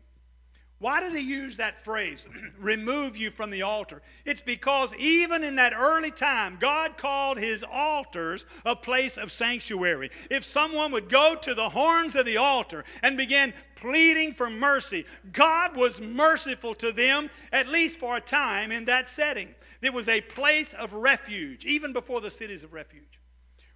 Why 0.81 0.99
does 0.99 1.13
he 1.13 1.19
use 1.19 1.57
that 1.57 1.83
phrase, 1.83 2.25
remove 2.59 3.15
you 3.15 3.29
from 3.29 3.51
the 3.51 3.61
altar? 3.61 4.01
It's 4.25 4.41
because 4.41 4.95
even 4.95 5.43
in 5.43 5.55
that 5.57 5.73
early 5.77 6.09
time, 6.09 6.57
God 6.59 6.97
called 6.97 7.37
his 7.37 7.63
altars 7.63 8.47
a 8.65 8.75
place 8.75 9.15
of 9.15 9.31
sanctuary. 9.31 10.09
If 10.31 10.43
someone 10.43 10.91
would 10.91 11.07
go 11.07 11.35
to 11.39 11.53
the 11.53 11.69
horns 11.69 12.15
of 12.15 12.25
the 12.25 12.37
altar 12.37 12.83
and 13.03 13.15
begin 13.15 13.53
pleading 13.75 14.33
for 14.33 14.49
mercy, 14.49 15.05
God 15.31 15.77
was 15.77 16.01
merciful 16.01 16.73
to 16.73 16.91
them, 16.91 17.29
at 17.53 17.67
least 17.67 17.99
for 17.99 18.17
a 18.17 18.21
time 18.21 18.71
in 18.71 18.85
that 18.85 19.07
setting. 19.07 19.53
It 19.83 19.93
was 19.93 20.07
a 20.07 20.21
place 20.21 20.73
of 20.73 20.93
refuge, 20.93 21.63
even 21.63 21.93
before 21.93 22.21
the 22.21 22.31
cities 22.31 22.63
of 22.63 22.73
refuge. 22.73 23.20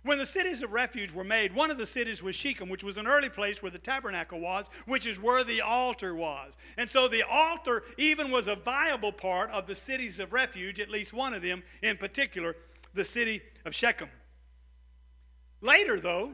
When 0.05 0.19
the 0.19 0.25
cities 0.27 0.61
of 0.61 0.71
refuge 0.71 1.11
were 1.11 1.23
made, 1.23 1.55
one 1.55 1.71
of 1.71 1.79
the 1.79 1.87
cities 1.87 2.21
was 2.21 2.35
Shechem, 2.35 2.69
which 2.69 2.83
was 2.83 2.97
an 2.97 3.07
early 3.07 3.27
place 3.27 3.63
where 3.63 3.71
the 3.71 3.79
tabernacle 3.79 4.39
was, 4.39 4.67
which 4.85 5.07
is 5.07 5.19
where 5.19 5.43
the 5.43 5.61
altar 5.61 6.13
was. 6.13 6.55
And 6.77 6.87
so 6.87 7.07
the 7.07 7.23
altar 7.23 7.81
even 7.97 8.29
was 8.29 8.45
a 8.45 8.55
viable 8.55 9.11
part 9.11 9.49
of 9.49 9.65
the 9.65 9.73
cities 9.73 10.19
of 10.19 10.31
refuge, 10.31 10.79
at 10.79 10.91
least 10.91 11.11
one 11.11 11.33
of 11.33 11.41
them 11.41 11.63
in 11.81 11.97
particular, 11.97 12.55
the 12.93 13.03
city 13.03 13.41
of 13.65 13.73
Shechem. 13.73 14.09
Later, 15.61 15.99
though, 15.99 16.33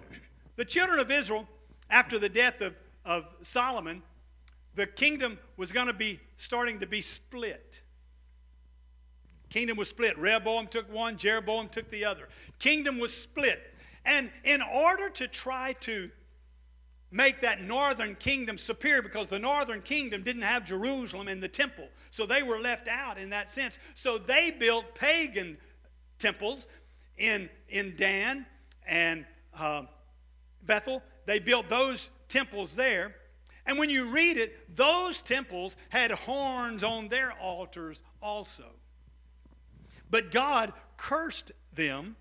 the 0.58 0.66
children 0.66 1.00
of 1.00 1.10
Israel, 1.10 1.48
after 1.90 2.20
the 2.20 2.28
death 2.28 2.60
of, 2.60 2.76
of 3.06 3.34
Solomon, 3.42 4.04
the 4.76 4.86
kingdom 4.86 5.40
was 5.56 5.72
going 5.72 5.88
to 5.88 5.94
be 5.94 6.20
starting 6.36 6.82
to 6.82 6.88
be 6.88 7.00
split. 7.00 7.80
Kingdom 9.52 9.78
was 9.78 9.90
split. 9.90 10.18
Rehoboam 10.18 10.68
took 10.68 10.92
one, 10.92 11.18
Jeroboam 11.18 11.68
took 11.68 11.92
the 11.92 12.06
other. 12.06 12.30
Kingdom 12.58 12.98
was 12.98 13.14
split. 13.14 13.76
And 14.06 14.32
in 14.44 14.62
order 14.62 15.10
to 15.10 15.28
try 15.28 15.74
to 15.82 16.10
make 17.12 17.42
that 17.42 17.62
northern 17.62 18.16
kingdom 18.16 18.58
superior, 18.58 19.02
because 19.02 19.28
the 19.28 19.38
northern 19.38 19.82
kingdom 19.82 20.24
didn't 20.24 20.44
have 20.44 20.64
Jerusalem 20.64 21.28
and 21.28 21.44
the 21.44 21.50
temple, 21.50 21.90
so 22.10 22.26
they 22.26 22.42
were 22.42 22.60
left 22.60 22.88
out 22.88 23.18
in 23.18 23.30
that 23.32 23.50
sense. 23.50 23.78
So 23.94 24.18
they 24.18 24.52
built 24.52 24.96
pagan 24.96 25.58
temples 26.18 26.66
in, 27.18 27.50
in 27.68 27.96
Dan 27.98 28.46
and 28.88 29.26
uh, 29.60 29.84
Bethel. 30.64 31.04
They 31.26 31.40
built 31.40 31.68
those 31.68 32.10
temples 32.30 32.74
there. 32.74 33.16
And 33.66 33.78
when 33.78 33.90
you 33.90 34.10
read 34.10 34.38
it, 34.38 34.76
those 34.76 35.20
temples 35.20 35.76
had 35.90 36.12
horns 36.12 36.84
on 36.84 37.10
their 37.10 37.34
altars 37.34 38.02
also. 38.22 38.64
But 40.12 40.32
God 40.32 40.74
cursed 40.98 41.54
them. 41.74 42.18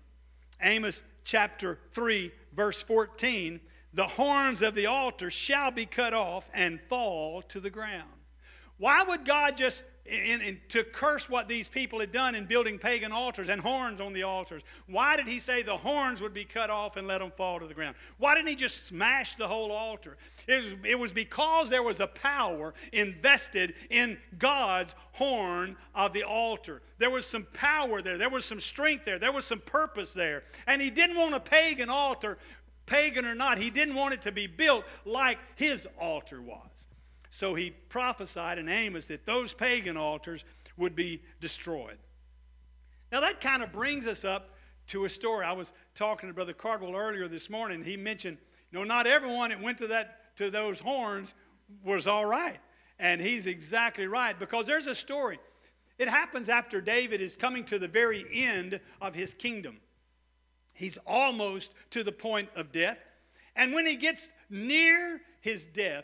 Amos 0.61 1.03
chapter 1.23 1.77
3, 1.93 2.31
verse 2.53 2.81
14 2.81 3.59
the 3.93 4.07
horns 4.07 4.61
of 4.61 4.75
the 4.75 4.85
altar 4.85 5.29
shall 5.29 5.71
be 5.71 5.85
cut 5.85 6.13
off 6.13 6.49
and 6.53 6.79
fall 6.87 7.41
to 7.43 7.59
the 7.59 7.69
ground. 7.69 8.09
Why 8.77 9.03
would 9.03 9.25
God 9.25 9.57
just 9.57 9.83
in, 10.05 10.59
to 10.69 10.83
curse 10.83 11.29
what 11.29 11.47
these 11.47 11.69
people 11.69 11.99
had 11.99 12.11
done 12.11 12.35
in 12.35 12.45
building 12.45 12.79
pagan 12.79 13.11
altars 13.11 13.49
and 13.49 13.61
horns 13.61 14.01
on 14.01 14.13
the 14.13 14.23
altars. 14.23 14.63
Why 14.87 15.15
did 15.15 15.27
he 15.27 15.39
say 15.39 15.61
the 15.61 15.77
horns 15.77 16.21
would 16.21 16.33
be 16.33 16.43
cut 16.43 16.69
off 16.69 16.97
and 16.97 17.07
let 17.07 17.19
them 17.19 17.31
fall 17.37 17.59
to 17.59 17.67
the 17.67 17.73
ground? 17.73 17.95
Why 18.17 18.35
didn't 18.35 18.49
he 18.49 18.55
just 18.55 18.87
smash 18.87 19.35
the 19.35 19.47
whole 19.47 19.71
altar? 19.71 20.17
It 20.47 20.63
was, 20.63 20.75
it 20.83 20.99
was 20.99 21.13
because 21.13 21.69
there 21.69 21.83
was 21.83 21.99
a 21.99 22.07
power 22.07 22.73
invested 22.91 23.75
in 23.89 24.17
God's 24.37 24.95
horn 25.13 25.77
of 25.93 26.13
the 26.13 26.23
altar. 26.23 26.81
There 26.97 27.11
was 27.11 27.25
some 27.25 27.47
power 27.53 28.01
there, 28.01 28.17
there 28.17 28.29
was 28.29 28.45
some 28.45 28.59
strength 28.59 29.05
there, 29.05 29.19
there 29.19 29.31
was 29.31 29.45
some 29.45 29.59
purpose 29.59 30.13
there. 30.13 30.43
And 30.67 30.81
he 30.81 30.89
didn't 30.89 31.15
want 31.15 31.35
a 31.35 31.39
pagan 31.39 31.89
altar, 31.89 32.37
pagan 32.85 33.25
or 33.25 33.35
not, 33.35 33.59
he 33.59 33.69
didn't 33.69 33.95
want 33.95 34.13
it 34.13 34.21
to 34.23 34.31
be 34.31 34.47
built 34.47 34.83
like 35.05 35.37
his 35.55 35.87
altar 35.99 36.41
was. 36.41 36.70
So 37.33 37.55
he 37.55 37.71
prophesied 37.71 38.57
in 38.59 38.67
Amos 38.67 39.07
that 39.07 39.25
those 39.25 39.53
pagan 39.53 39.95
altars 39.95 40.43
would 40.75 40.95
be 40.95 41.21
destroyed. 41.39 41.97
Now 43.09 43.21
that 43.21 43.39
kind 43.39 43.63
of 43.63 43.71
brings 43.71 44.05
us 44.05 44.25
up 44.25 44.49
to 44.87 45.05
a 45.05 45.09
story. 45.09 45.45
I 45.45 45.53
was 45.53 45.71
talking 45.95 46.27
to 46.27 46.35
Brother 46.35 46.51
Cardwell 46.51 46.93
earlier 46.93 47.29
this 47.29 47.49
morning. 47.49 47.85
He 47.85 47.95
mentioned, 47.95 48.37
you 48.69 48.77
know, 48.77 48.83
not 48.83 49.07
everyone 49.07 49.49
that 49.51 49.61
went 49.61 49.77
to 49.77 49.87
that 49.87 50.35
to 50.35 50.51
those 50.51 50.81
horns 50.81 51.33
was 51.85 52.05
all 52.05 52.25
right. 52.25 52.59
And 52.99 53.21
he's 53.21 53.47
exactly 53.47 54.07
right 54.07 54.37
because 54.37 54.67
there's 54.67 54.87
a 54.87 54.93
story. 54.93 55.39
It 55.97 56.09
happens 56.09 56.49
after 56.49 56.81
David 56.81 57.21
is 57.21 57.37
coming 57.37 57.63
to 57.65 57.79
the 57.79 57.87
very 57.87 58.25
end 58.33 58.81
of 58.99 59.15
his 59.15 59.33
kingdom. 59.33 59.79
He's 60.73 60.97
almost 61.07 61.73
to 61.91 62.03
the 62.03 62.11
point 62.11 62.49
of 62.57 62.73
death. 62.73 62.99
And 63.55 63.73
when 63.73 63.85
he 63.85 63.95
gets 63.95 64.33
near 64.49 65.21
his 65.39 65.65
death, 65.65 66.03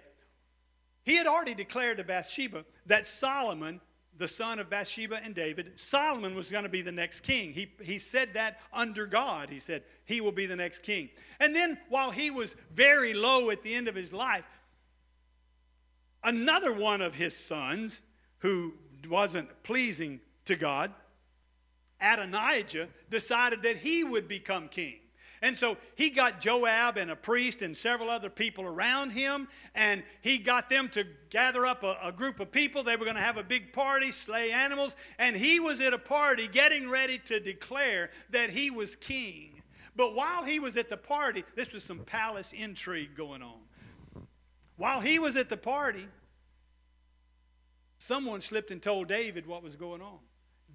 he 1.07 1.15
had 1.15 1.25
already 1.25 1.53
declared 1.53 1.99
to 1.99 2.03
Bathsheba 2.03 2.65
that 2.85 3.05
Solomon, 3.05 3.79
the 4.17 4.27
son 4.27 4.59
of 4.59 4.69
Bathsheba 4.69 5.21
and 5.23 5.33
David, 5.33 5.79
Solomon 5.79 6.35
was 6.35 6.51
going 6.51 6.65
to 6.65 6.69
be 6.69 6.81
the 6.81 6.91
next 6.91 7.21
king. 7.21 7.53
He, 7.53 7.71
he 7.81 7.97
said 7.97 8.33
that 8.33 8.59
under 8.73 9.05
God. 9.05 9.49
He 9.49 9.61
said, 9.61 9.83
He 10.03 10.19
will 10.19 10.33
be 10.33 10.47
the 10.47 10.57
next 10.57 10.79
king. 10.79 11.09
And 11.39 11.55
then, 11.55 11.77
while 11.87 12.11
he 12.11 12.29
was 12.29 12.57
very 12.73 13.13
low 13.13 13.49
at 13.51 13.63
the 13.63 13.73
end 13.73 13.87
of 13.87 13.95
his 13.95 14.11
life, 14.11 14.43
another 16.25 16.73
one 16.73 16.99
of 16.99 17.15
his 17.15 17.37
sons, 17.37 18.01
who 18.39 18.73
wasn't 19.09 19.63
pleasing 19.63 20.19
to 20.43 20.57
God, 20.57 20.91
Adonijah, 22.01 22.89
decided 23.09 23.63
that 23.63 23.77
he 23.77 24.03
would 24.03 24.27
become 24.27 24.67
king. 24.67 24.97
And 25.41 25.55
so 25.55 25.77
he 25.95 26.09
got 26.09 26.41
Joab 26.41 26.97
and 26.97 27.11
a 27.11 27.15
priest 27.15 27.61
and 27.61 27.75
several 27.75 28.09
other 28.09 28.29
people 28.29 28.65
around 28.65 29.11
him, 29.11 29.47
and 29.75 30.03
he 30.21 30.37
got 30.37 30.69
them 30.69 30.89
to 30.89 31.05
gather 31.29 31.65
up 31.65 31.83
a, 31.83 31.97
a 32.03 32.11
group 32.11 32.39
of 32.39 32.51
people. 32.51 32.83
They 32.83 32.95
were 32.95 33.05
going 33.05 33.17
to 33.17 33.21
have 33.21 33.37
a 33.37 33.43
big 33.43 33.73
party, 33.73 34.11
slay 34.11 34.51
animals, 34.51 34.95
and 35.19 35.35
he 35.35 35.59
was 35.59 35.79
at 35.79 35.93
a 35.93 35.99
party 35.99 36.47
getting 36.47 36.89
ready 36.89 37.19
to 37.25 37.39
declare 37.39 38.09
that 38.31 38.49
he 38.49 38.71
was 38.71 38.95
king. 38.95 39.61
But 39.95 40.13
while 40.13 40.43
he 40.43 40.59
was 40.59 40.77
at 40.77 40.89
the 40.89 40.97
party, 40.97 41.43
this 41.55 41.73
was 41.73 41.83
some 41.83 41.99
palace 41.99 42.53
intrigue 42.53 43.15
going 43.15 43.41
on. 43.41 43.59
While 44.75 45.01
he 45.01 45.17
was 45.17 45.35
at 45.35 45.49
the 45.49 45.57
party, 45.57 46.07
someone 47.97 48.41
slipped 48.41 48.69
and 48.69 48.81
told 48.81 49.07
David 49.07 49.47
what 49.47 49.63
was 49.63 49.75
going 49.75 50.01
on. 50.01 50.19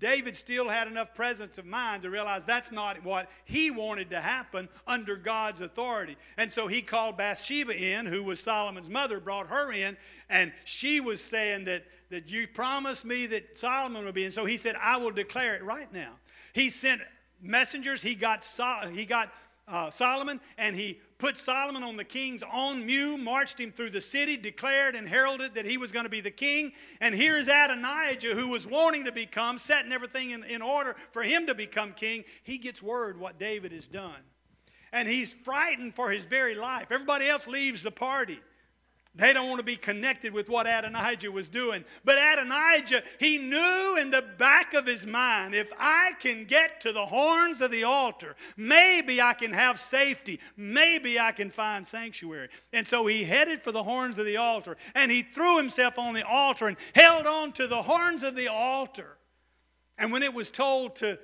David 0.02 0.34
still 0.34 0.68
had 0.68 0.88
enough 0.88 1.14
presence 1.14 1.58
of 1.58 1.64
mind 1.64 2.02
to 2.02 2.10
realize 2.10 2.44
that's 2.44 2.72
not 2.72 3.04
what 3.04 3.30
he 3.44 3.70
wanted 3.70 4.10
to 4.10 4.20
happen 4.20 4.68
under 4.84 5.14
God's 5.14 5.60
authority. 5.60 6.16
And 6.36 6.50
so 6.50 6.66
he 6.66 6.82
called 6.82 7.16
Bathsheba 7.16 7.80
in, 7.80 8.06
who 8.06 8.24
was 8.24 8.40
Solomon's 8.40 8.90
mother, 8.90 9.20
brought 9.20 9.46
her 9.46 9.72
in, 9.72 9.96
and 10.28 10.52
she 10.64 11.00
was 11.00 11.22
saying 11.22 11.66
that, 11.66 11.84
that 12.10 12.32
you 12.32 12.48
promised 12.48 13.04
me 13.04 13.26
that 13.26 13.56
Solomon 13.56 14.04
would 14.04 14.14
be. 14.14 14.24
And 14.24 14.34
so 14.34 14.44
he 14.44 14.56
said, 14.56 14.74
I 14.82 14.96
will 14.96 15.12
declare 15.12 15.54
it 15.54 15.62
right 15.62 15.90
now. 15.92 16.14
He 16.52 16.68
sent 16.68 17.00
messengers, 17.40 18.02
he 18.02 18.16
got, 18.16 18.44
he 18.92 19.06
got 19.06 19.32
uh, 19.68 19.92
Solomon, 19.92 20.40
and 20.58 20.74
he 20.74 21.00
put 21.22 21.38
Solomon 21.38 21.84
on 21.84 21.96
the 21.96 22.02
king's 22.02 22.42
own 22.52 22.84
mule, 22.84 23.16
marched 23.16 23.60
him 23.60 23.70
through 23.70 23.90
the 23.90 24.00
city, 24.00 24.36
declared 24.36 24.96
and 24.96 25.08
heralded 25.08 25.54
that 25.54 25.64
he 25.64 25.78
was 25.78 25.92
going 25.92 26.04
to 26.04 26.10
be 26.10 26.20
the 26.20 26.32
king. 26.32 26.72
And 27.00 27.14
here's 27.14 27.46
Adonijah, 27.46 28.34
who 28.34 28.48
was 28.48 28.66
wanting 28.66 29.04
to 29.04 29.12
become, 29.12 29.60
setting 29.60 29.92
everything 29.92 30.32
in, 30.32 30.42
in 30.42 30.60
order 30.60 30.96
for 31.12 31.22
him 31.22 31.46
to 31.46 31.54
become 31.54 31.92
king. 31.92 32.24
He 32.42 32.58
gets 32.58 32.82
word 32.82 33.20
what 33.20 33.38
David 33.38 33.70
has 33.70 33.86
done. 33.86 34.18
And 34.92 35.08
he's 35.08 35.32
frightened 35.32 35.94
for 35.94 36.10
his 36.10 36.24
very 36.24 36.56
life. 36.56 36.88
Everybody 36.90 37.28
else 37.28 37.46
leaves 37.46 37.84
the 37.84 37.92
party. 37.92 38.40
They 39.14 39.34
don't 39.34 39.48
want 39.48 39.58
to 39.58 39.64
be 39.64 39.76
connected 39.76 40.32
with 40.32 40.48
what 40.48 40.66
Adonijah 40.66 41.30
was 41.30 41.50
doing. 41.50 41.84
But 42.02 42.16
Adonijah, 42.16 43.02
he 43.20 43.36
knew 43.36 43.98
in 44.00 44.10
the 44.10 44.24
back 44.38 44.72
of 44.72 44.86
his 44.86 45.06
mind 45.06 45.54
if 45.54 45.70
I 45.78 46.12
can 46.18 46.44
get 46.44 46.80
to 46.80 46.92
the 46.92 47.04
horns 47.04 47.60
of 47.60 47.70
the 47.70 47.84
altar, 47.84 48.36
maybe 48.56 49.20
I 49.20 49.34
can 49.34 49.52
have 49.52 49.78
safety. 49.78 50.40
Maybe 50.56 51.20
I 51.20 51.32
can 51.32 51.50
find 51.50 51.86
sanctuary. 51.86 52.48
And 52.72 52.88
so 52.88 53.06
he 53.06 53.24
headed 53.24 53.62
for 53.62 53.70
the 53.70 53.82
horns 53.82 54.16
of 54.16 54.24
the 54.24 54.38
altar 54.38 54.78
and 54.94 55.12
he 55.12 55.22
threw 55.22 55.58
himself 55.58 55.98
on 55.98 56.14
the 56.14 56.26
altar 56.26 56.68
and 56.68 56.78
held 56.94 57.26
on 57.26 57.52
to 57.52 57.66
the 57.66 57.82
horns 57.82 58.22
of 58.22 58.34
the 58.34 58.48
altar. 58.48 59.18
And 59.98 60.10
when 60.10 60.22
it 60.22 60.32
was 60.32 60.50
told 60.50 60.96
to, 60.96 61.18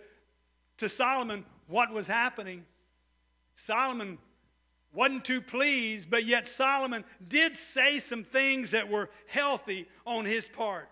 to 0.76 0.90
Solomon 0.90 1.46
what 1.68 1.90
was 1.90 2.06
happening, 2.06 2.66
Solomon 3.54 4.18
wasn't 4.92 5.24
too 5.24 5.40
pleased, 5.40 6.10
but 6.10 6.24
yet 6.24 6.46
Solomon 6.46 7.04
did 7.26 7.54
say 7.54 7.98
some 7.98 8.24
things 8.24 8.70
that 8.70 8.88
were 8.88 9.10
healthy 9.26 9.86
on 10.06 10.24
his 10.24 10.48
part. 10.48 10.88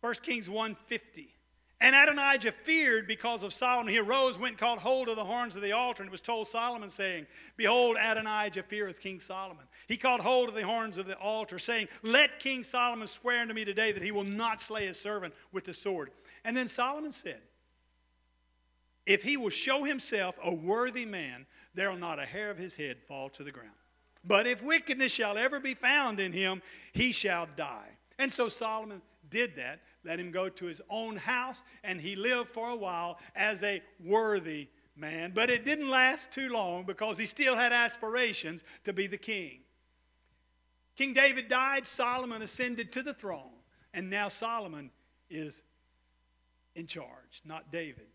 1 0.00 0.14
Kings 0.22 0.48
150. 0.48 1.34
And 1.80 1.94
Adonijah 1.94 2.52
feared 2.52 3.06
because 3.06 3.44
of 3.44 3.52
Solomon. 3.52 3.92
He 3.92 4.00
arose, 4.00 4.36
went 4.36 4.52
and 4.52 4.58
caught 4.58 4.80
hold 4.80 5.08
of 5.08 5.14
the 5.14 5.24
horns 5.24 5.54
of 5.54 5.62
the 5.62 5.72
altar, 5.72 6.02
and 6.02 6.08
it 6.08 6.12
was 6.12 6.20
told 6.20 6.48
Solomon, 6.48 6.90
saying, 6.90 7.26
Behold, 7.56 7.96
Adonijah 8.00 8.64
feareth 8.64 9.00
King 9.00 9.20
Solomon. 9.20 9.64
He 9.86 9.96
caught 9.96 10.20
hold 10.20 10.48
of 10.48 10.56
the 10.56 10.66
horns 10.66 10.98
of 10.98 11.06
the 11.06 11.16
altar, 11.18 11.58
saying, 11.58 11.86
Let 12.02 12.40
King 12.40 12.64
Solomon 12.64 13.06
swear 13.06 13.42
unto 13.42 13.54
me 13.54 13.64
today 13.64 13.92
that 13.92 14.02
he 14.02 14.10
will 14.10 14.24
not 14.24 14.60
slay 14.60 14.86
his 14.86 14.98
servant 14.98 15.34
with 15.52 15.64
the 15.64 15.74
sword. 15.74 16.10
And 16.44 16.56
then 16.56 16.66
Solomon 16.66 17.12
said, 17.12 17.42
if 19.08 19.22
he 19.22 19.38
will 19.38 19.50
show 19.50 19.84
himself 19.84 20.38
a 20.44 20.52
worthy 20.54 21.06
man, 21.06 21.46
there 21.74 21.90
will 21.90 21.98
not 21.98 22.18
a 22.18 22.26
hair 22.26 22.50
of 22.50 22.58
his 22.58 22.76
head 22.76 22.98
fall 23.08 23.30
to 23.30 23.42
the 23.42 23.50
ground. 23.50 23.70
But 24.22 24.46
if 24.46 24.62
wickedness 24.62 25.10
shall 25.10 25.38
ever 25.38 25.58
be 25.58 25.72
found 25.72 26.20
in 26.20 26.32
him, 26.32 26.60
he 26.92 27.10
shall 27.10 27.48
die. 27.56 27.88
And 28.18 28.30
so 28.30 28.50
Solomon 28.50 29.00
did 29.30 29.56
that, 29.56 29.80
let 30.04 30.20
him 30.20 30.30
go 30.30 30.50
to 30.50 30.66
his 30.66 30.82
own 30.90 31.16
house, 31.16 31.64
and 31.82 32.02
he 32.02 32.16
lived 32.16 32.50
for 32.50 32.68
a 32.68 32.76
while 32.76 33.18
as 33.34 33.62
a 33.62 33.82
worthy 34.04 34.68
man. 34.94 35.32
But 35.34 35.48
it 35.48 35.64
didn't 35.64 35.88
last 35.88 36.30
too 36.30 36.50
long 36.50 36.84
because 36.84 37.16
he 37.16 37.24
still 37.24 37.56
had 37.56 37.72
aspirations 37.72 38.62
to 38.84 38.92
be 38.92 39.06
the 39.06 39.16
king. 39.16 39.60
King 40.96 41.14
David 41.14 41.48
died, 41.48 41.86
Solomon 41.86 42.42
ascended 42.42 42.92
to 42.92 43.02
the 43.02 43.14
throne, 43.14 43.62
and 43.94 44.10
now 44.10 44.28
Solomon 44.28 44.90
is 45.30 45.62
in 46.74 46.86
charge, 46.86 47.40
not 47.46 47.72
David. 47.72 48.08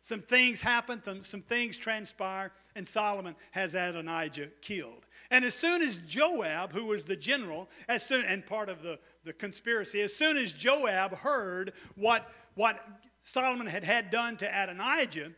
Some 0.00 0.22
things 0.22 0.62
happen, 0.62 1.02
some 1.22 1.42
things 1.42 1.76
transpire, 1.76 2.52
and 2.74 2.86
Solomon 2.86 3.36
has 3.50 3.74
Adonijah 3.74 4.48
killed. 4.62 5.06
And 5.30 5.44
as 5.44 5.54
soon 5.54 5.82
as 5.82 5.98
Joab, 5.98 6.72
who 6.72 6.86
was 6.86 7.04
the 7.04 7.16
general, 7.16 7.68
as 7.88 8.04
soon 8.04 8.24
and 8.24 8.44
part 8.44 8.68
of 8.68 8.82
the, 8.82 8.98
the 9.24 9.32
conspiracy, 9.32 10.00
as 10.00 10.14
soon 10.14 10.36
as 10.36 10.52
Joab 10.52 11.14
heard 11.16 11.72
what, 11.96 12.30
what 12.54 12.82
Solomon 13.22 13.66
had 13.66 13.84
had 13.84 14.10
done 14.10 14.36
to 14.38 14.46
Adonijah, 14.46 15.32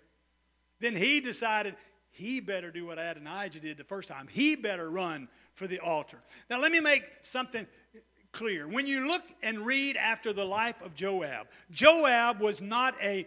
then 0.80 0.96
he 0.96 1.20
decided 1.20 1.74
he 2.10 2.40
better 2.40 2.70
do 2.70 2.86
what 2.86 2.98
Adonijah 2.98 3.60
did 3.60 3.76
the 3.76 3.84
first 3.84 4.08
time. 4.08 4.28
He 4.30 4.54
better 4.54 4.90
run 4.90 5.28
for 5.52 5.66
the 5.66 5.80
altar. 5.80 6.18
Now, 6.48 6.60
let 6.60 6.70
me 6.70 6.80
make 6.80 7.04
something 7.20 7.66
clear. 8.32 8.66
When 8.68 8.86
you 8.86 9.06
look 9.06 9.22
and 9.42 9.66
read 9.66 9.96
after 9.96 10.32
the 10.32 10.44
life 10.44 10.80
of 10.82 10.94
Joab, 10.94 11.48
Joab 11.70 12.40
was 12.40 12.60
not 12.60 12.94
a 13.02 13.26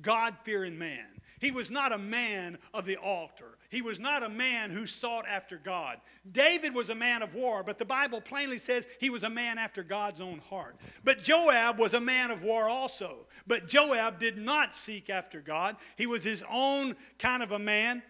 God 0.00 0.36
fearing 0.42 0.78
man. 0.78 1.06
He 1.42 1.50
was 1.50 1.72
not 1.72 1.92
a 1.92 1.98
man 1.98 2.58
of 2.72 2.86
the 2.86 2.96
altar. 2.96 3.58
He 3.68 3.82
was 3.82 3.98
not 3.98 4.22
a 4.22 4.28
man 4.28 4.70
who 4.70 4.86
sought 4.86 5.26
after 5.26 5.56
God. 5.56 6.00
David 6.30 6.72
was 6.72 6.88
a 6.88 6.94
man 6.94 7.20
of 7.20 7.34
war, 7.34 7.64
but 7.64 7.78
the 7.78 7.84
Bible 7.84 8.20
plainly 8.20 8.58
says 8.58 8.86
he 9.00 9.10
was 9.10 9.24
a 9.24 9.28
man 9.28 9.58
after 9.58 9.82
God's 9.82 10.20
own 10.20 10.38
heart. 10.38 10.76
But 11.02 11.24
Joab 11.24 11.80
was 11.80 11.94
a 11.94 12.00
man 12.00 12.30
of 12.30 12.44
war 12.44 12.68
also. 12.68 13.26
But 13.44 13.66
Joab 13.66 14.20
did 14.20 14.38
not 14.38 14.72
seek 14.72 15.10
after 15.10 15.40
God. 15.40 15.76
He 15.96 16.06
was 16.06 16.22
his 16.22 16.44
own 16.48 16.94
kind 17.18 17.42
of 17.42 17.50
a 17.50 17.58
man. 17.58 18.04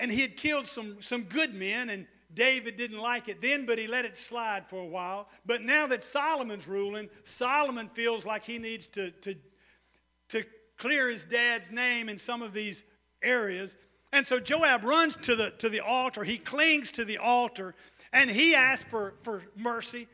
And 0.00 0.10
he 0.10 0.22
had 0.22 0.36
killed 0.36 0.66
some, 0.66 1.00
some 1.00 1.22
good 1.22 1.54
men, 1.54 1.90
and 1.90 2.08
David 2.34 2.76
didn't 2.76 2.98
like 2.98 3.28
it 3.28 3.40
then, 3.40 3.66
but 3.66 3.78
he 3.78 3.86
let 3.86 4.04
it 4.04 4.16
slide 4.16 4.68
for 4.68 4.80
a 4.80 4.86
while. 4.86 5.28
But 5.46 5.62
now 5.62 5.86
that 5.86 6.02
Solomon's 6.02 6.66
ruling, 6.66 7.08
Solomon 7.22 7.88
feels 7.88 8.26
like 8.26 8.44
he 8.44 8.58
needs 8.58 8.88
to, 8.88 9.10
to 9.10 9.36
to 10.30 10.44
clear 10.76 11.08
his 11.08 11.24
dad's 11.24 11.70
name 11.70 12.08
in 12.08 12.18
some 12.18 12.42
of 12.42 12.52
these 12.52 12.84
areas. 13.22 13.76
And 14.12 14.26
so 14.26 14.40
Joab 14.40 14.82
runs 14.82 15.16
to 15.16 15.36
the, 15.36 15.50
to 15.58 15.68
the 15.68 15.80
altar. 15.80 16.24
He 16.24 16.38
clings 16.38 16.90
to 16.92 17.04
the 17.04 17.18
altar 17.18 17.74
and 18.12 18.30
he 18.30 18.54
asks 18.54 18.88
for, 18.88 19.14
for 19.22 19.42
mercy. 19.56 20.08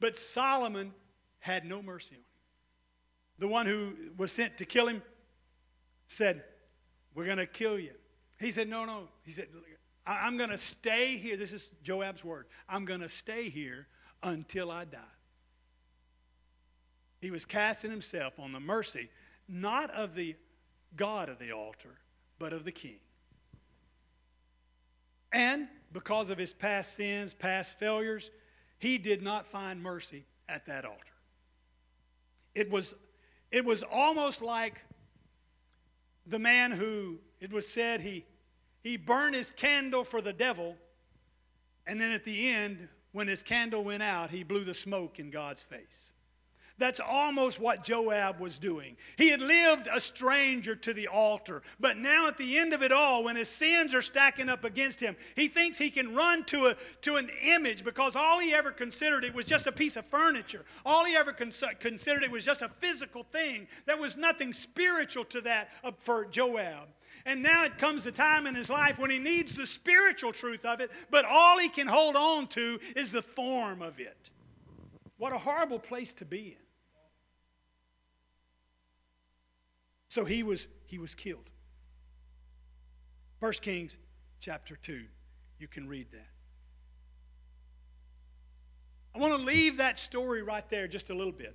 But 0.00 0.16
Solomon 0.16 0.92
had 1.38 1.64
no 1.64 1.82
mercy 1.82 2.14
on 2.14 2.20
him. 2.20 2.24
The 3.38 3.48
one 3.48 3.66
who 3.66 3.94
was 4.18 4.32
sent 4.32 4.58
to 4.58 4.66
kill 4.66 4.88
him 4.88 5.02
said, 6.06 6.44
We're 7.14 7.24
going 7.24 7.38
to 7.38 7.46
kill 7.46 7.78
you. 7.78 7.92
He 8.38 8.50
said, 8.50 8.68
No, 8.68 8.84
no. 8.84 9.08
He 9.22 9.30
said, 9.30 9.48
I'm 10.06 10.36
going 10.36 10.50
to 10.50 10.58
stay 10.58 11.16
here. 11.16 11.36
This 11.36 11.52
is 11.52 11.72
Joab's 11.82 12.24
word. 12.24 12.46
I'm 12.68 12.84
going 12.84 13.00
to 13.00 13.08
stay 13.08 13.48
here 13.48 13.86
until 14.22 14.70
I 14.70 14.84
die. 14.84 14.98
He 17.20 17.30
was 17.30 17.44
casting 17.44 17.90
himself 17.90 18.38
on 18.38 18.52
the 18.52 18.60
mercy 18.60 19.10
not 19.50 19.90
of 19.90 20.14
the 20.14 20.36
God 20.96 21.28
of 21.28 21.38
the 21.38 21.52
altar, 21.52 21.98
but 22.38 22.52
of 22.52 22.64
the 22.64 22.72
king. 22.72 23.00
And 25.32 25.68
because 25.92 26.30
of 26.30 26.38
his 26.38 26.52
past 26.52 26.94
sins, 26.94 27.34
past 27.34 27.78
failures, 27.78 28.30
he 28.78 28.98
did 28.98 29.22
not 29.22 29.46
find 29.46 29.82
mercy 29.82 30.24
at 30.48 30.66
that 30.66 30.84
altar. 30.84 30.98
It 32.54 32.70
was, 32.70 32.94
it 33.50 33.64
was 33.64 33.82
almost 33.82 34.42
like 34.42 34.84
the 36.26 36.38
man 36.38 36.72
who, 36.72 37.18
it 37.40 37.52
was 37.52 37.68
said, 37.68 38.00
he, 38.00 38.24
he 38.82 38.96
burned 38.96 39.34
his 39.34 39.50
candle 39.50 40.04
for 40.04 40.20
the 40.20 40.32
devil, 40.32 40.76
and 41.86 42.00
then 42.00 42.12
at 42.12 42.24
the 42.24 42.48
end, 42.48 42.88
when 43.12 43.28
his 43.28 43.42
candle 43.42 43.84
went 43.84 44.02
out, 44.02 44.30
he 44.30 44.42
blew 44.42 44.64
the 44.64 44.74
smoke 44.74 45.18
in 45.18 45.30
God's 45.30 45.62
face. 45.62 46.12
That's 46.80 46.98
almost 46.98 47.60
what 47.60 47.84
Joab 47.84 48.40
was 48.40 48.56
doing. 48.58 48.96
He 49.18 49.28
had 49.28 49.42
lived 49.42 49.86
a 49.92 50.00
stranger 50.00 50.74
to 50.74 50.94
the 50.94 51.08
altar, 51.08 51.60
but 51.78 51.98
now 51.98 52.26
at 52.26 52.38
the 52.38 52.56
end 52.56 52.72
of 52.72 52.82
it 52.82 52.90
all, 52.90 53.22
when 53.22 53.36
his 53.36 53.50
sins 53.50 53.94
are 53.94 54.00
stacking 54.00 54.48
up 54.48 54.64
against 54.64 54.98
him, 54.98 55.14
he 55.36 55.46
thinks 55.46 55.76
he 55.76 55.90
can 55.90 56.14
run 56.14 56.42
to, 56.44 56.68
a, 56.68 56.76
to 57.02 57.16
an 57.16 57.30
image 57.44 57.84
because 57.84 58.16
all 58.16 58.40
he 58.40 58.54
ever 58.54 58.70
considered 58.70 59.24
it 59.24 59.34
was 59.34 59.44
just 59.44 59.66
a 59.66 59.72
piece 59.72 59.94
of 59.94 60.06
furniture. 60.06 60.64
All 60.86 61.04
he 61.04 61.14
ever 61.14 61.34
cons- 61.34 61.62
considered 61.80 62.22
it 62.22 62.30
was 62.30 62.46
just 62.46 62.62
a 62.62 62.70
physical 62.78 63.24
thing. 63.24 63.68
There 63.84 63.98
was 63.98 64.16
nothing 64.16 64.54
spiritual 64.54 65.26
to 65.26 65.42
that 65.42 65.68
for 66.00 66.24
Joab. 66.24 66.88
And 67.26 67.42
now 67.42 67.64
it 67.64 67.76
comes 67.76 68.04
the 68.04 68.12
time 68.12 68.46
in 68.46 68.54
his 68.54 68.70
life 68.70 68.98
when 68.98 69.10
he 69.10 69.18
needs 69.18 69.54
the 69.54 69.66
spiritual 69.66 70.32
truth 70.32 70.64
of 70.64 70.80
it, 70.80 70.90
but 71.10 71.26
all 71.26 71.58
he 71.58 71.68
can 71.68 71.88
hold 71.88 72.16
on 72.16 72.46
to 72.48 72.80
is 72.96 73.10
the 73.10 73.20
form 73.20 73.82
of 73.82 74.00
it. 74.00 74.30
What 75.18 75.34
a 75.34 75.38
horrible 75.38 75.78
place 75.78 76.14
to 76.14 76.24
be 76.24 76.56
in. 76.56 76.69
So 80.10 80.24
he 80.24 80.42
was, 80.42 80.66
he 80.86 80.98
was 80.98 81.14
killed. 81.14 81.48
1 83.38 83.52
Kings 83.62 83.96
chapter 84.40 84.74
2. 84.74 85.04
You 85.60 85.68
can 85.68 85.88
read 85.88 86.08
that. 86.10 86.26
I 89.14 89.20
want 89.20 89.38
to 89.38 89.46
leave 89.46 89.76
that 89.76 90.00
story 90.00 90.42
right 90.42 90.68
there 90.68 90.88
just 90.88 91.10
a 91.10 91.14
little 91.14 91.32
bit. 91.32 91.54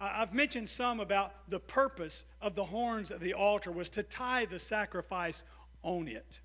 I've 0.00 0.32
mentioned 0.32 0.70
some 0.70 1.00
about 1.00 1.50
the 1.50 1.60
purpose 1.60 2.24
of 2.40 2.54
the 2.54 2.64
horns 2.64 3.10
of 3.10 3.20
the 3.20 3.34
altar 3.34 3.70
was 3.70 3.90
to 3.90 4.02
tie 4.02 4.46
the 4.46 4.58
sacrifice 4.58 5.44
on 5.82 6.08
it. 6.08 6.40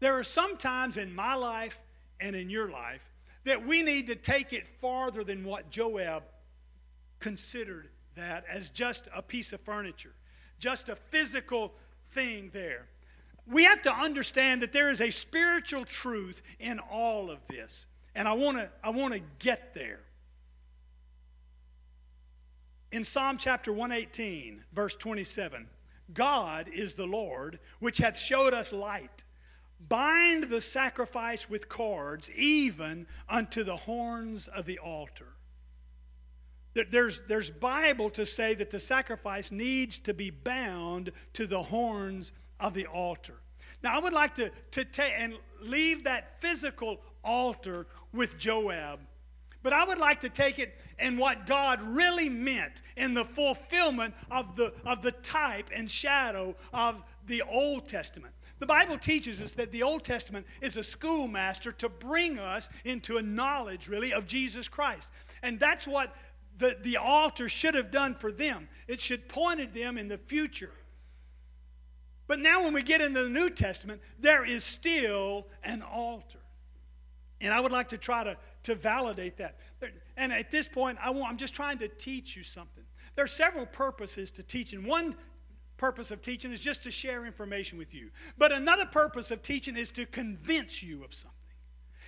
There 0.00 0.18
are 0.18 0.24
some 0.24 0.56
times 0.56 0.96
in 0.96 1.14
my 1.14 1.36
life 1.36 1.84
and 2.18 2.34
in 2.34 2.50
your 2.50 2.68
life 2.68 3.08
that 3.44 3.64
we 3.64 3.82
need 3.82 4.08
to 4.08 4.16
take 4.16 4.52
it 4.52 4.66
farther 4.66 5.22
than 5.22 5.44
what 5.44 5.70
Joab 5.70 6.24
considered 7.20 7.88
that 8.16 8.44
as 8.48 8.70
just 8.70 9.08
a 9.14 9.22
piece 9.22 9.52
of 9.52 9.60
furniture, 9.60 10.14
just 10.58 10.88
a 10.88 10.96
physical 10.96 11.72
thing 12.10 12.50
there. 12.52 12.86
We 13.46 13.64
have 13.64 13.82
to 13.82 13.92
understand 13.92 14.62
that 14.62 14.72
there 14.72 14.90
is 14.90 15.00
a 15.00 15.10
spiritual 15.10 15.84
truth 15.84 16.42
in 16.58 16.78
all 16.78 17.30
of 17.30 17.46
this. 17.48 17.86
And 18.14 18.26
I 18.26 18.32
want 18.32 18.56
to 18.58 18.70
I 18.82 18.90
want 18.90 19.12
to 19.14 19.20
get 19.38 19.74
there. 19.74 20.00
In 22.92 23.02
Psalm 23.02 23.38
chapter 23.38 23.72
118, 23.72 24.62
verse 24.72 24.94
27, 24.94 25.66
God 26.12 26.68
is 26.72 26.94
the 26.94 27.06
Lord 27.06 27.58
which 27.80 27.98
hath 27.98 28.16
showed 28.16 28.54
us 28.54 28.72
light. 28.72 29.24
Bind 29.88 30.44
the 30.44 30.60
sacrifice 30.60 31.50
with 31.50 31.68
cords, 31.68 32.30
even 32.30 33.06
unto 33.28 33.64
the 33.64 33.76
horns 33.76 34.46
of 34.46 34.64
the 34.64 34.78
altar. 34.78 35.34
There's, 36.74 37.20
there's 37.28 37.50
Bible 37.50 38.10
to 38.10 38.26
say 38.26 38.54
that 38.54 38.70
the 38.70 38.80
sacrifice 38.80 39.52
needs 39.52 39.98
to 40.00 40.14
be 40.14 40.30
bound 40.30 41.12
to 41.34 41.46
the 41.46 41.62
horns 41.64 42.32
of 42.58 42.74
the 42.74 42.86
altar. 42.86 43.36
Now, 43.82 43.96
I 43.96 44.00
would 44.00 44.12
like 44.12 44.34
to, 44.36 44.50
to 44.72 44.84
take 44.84 45.12
and 45.16 45.34
leave 45.60 46.04
that 46.04 46.40
physical 46.40 47.00
altar 47.22 47.86
with 48.12 48.38
Joab, 48.38 49.00
but 49.62 49.72
I 49.72 49.84
would 49.84 49.98
like 49.98 50.20
to 50.22 50.28
take 50.28 50.58
it 50.58 50.80
and 50.98 51.18
what 51.18 51.46
God 51.46 51.80
really 51.82 52.28
meant 52.28 52.82
in 52.96 53.14
the 53.14 53.24
fulfillment 53.24 54.14
of 54.30 54.56
the, 54.56 54.74
of 54.84 55.02
the 55.02 55.12
type 55.12 55.70
and 55.74 55.90
shadow 55.90 56.56
of 56.72 57.02
the 57.26 57.42
Old 57.42 57.88
Testament. 57.88 58.34
The 58.58 58.66
Bible 58.66 58.98
teaches 58.98 59.40
us 59.40 59.52
that 59.54 59.72
the 59.72 59.82
Old 59.82 60.04
Testament 60.04 60.46
is 60.60 60.76
a 60.76 60.84
schoolmaster 60.84 61.72
to 61.72 61.88
bring 61.88 62.38
us 62.38 62.68
into 62.84 63.16
a 63.16 63.22
knowledge, 63.22 63.88
really, 63.88 64.12
of 64.12 64.26
Jesus 64.26 64.68
Christ. 64.68 65.10
And 65.42 65.58
that's 65.58 65.86
what 65.86 66.14
the, 66.56 66.76
the 66.82 66.96
altar 66.96 67.48
should 67.48 67.74
have 67.74 67.90
done 67.90 68.14
for 68.14 68.30
them. 68.30 68.68
It 68.86 69.00
should 69.00 69.28
pointed 69.28 69.74
them 69.74 69.98
in 69.98 70.08
the 70.08 70.18
future. 70.18 70.72
But 72.26 72.38
now, 72.38 72.62
when 72.62 72.72
we 72.72 72.82
get 72.82 73.00
into 73.00 73.22
the 73.22 73.28
New 73.28 73.50
Testament, 73.50 74.00
there 74.18 74.44
is 74.44 74.64
still 74.64 75.46
an 75.62 75.82
altar. 75.82 76.38
And 77.40 77.52
I 77.52 77.60
would 77.60 77.72
like 77.72 77.88
to 77.90 77.98
try 77.98 78.24
to, 78.24 78.36
to 78.62 78.74
validate 78.74 79.36
that. 79.36 79.58
And 80.16 80.32
at 80.32 80.50
this 80.50 80.66
point, 80.66 80.98
I 81.02 81.10
want, 81.10 81.32
I'm 81.32 81.36
just 81.36 81.54
trying 81.54 81.78
to 81.78 81.88
teach 81.88 82.36
you 82.36 82.42
something. 82.42 82.84
There 83.14 83.24
are 83.24 83.28
several 83.28 83.66
purposes 83.66 84.30
to 84.32 84.42
teaching. 84.42 84.86
One 84.86 85.16
purpose 85.76 86.10
of 86.10 86.22
teaching 86.22 86.52
is 86.52 86.60
just 86.60 86.82
to 86.84 86.90
share 86.90 87.26
information 87.26 87.76
with 87.76 87.92
you. 87.92 88.10
But 88.38 88.52
another 88.52 88.86
purpose 88.86 89.30
of 89.30 89.42
teaching 89.42 89.76
is 89.76 89.90
to 89.92 90.06
convince 90.06 90.82
you 90.82 91.04
of 91.04 91.12
something. 91.12 91.33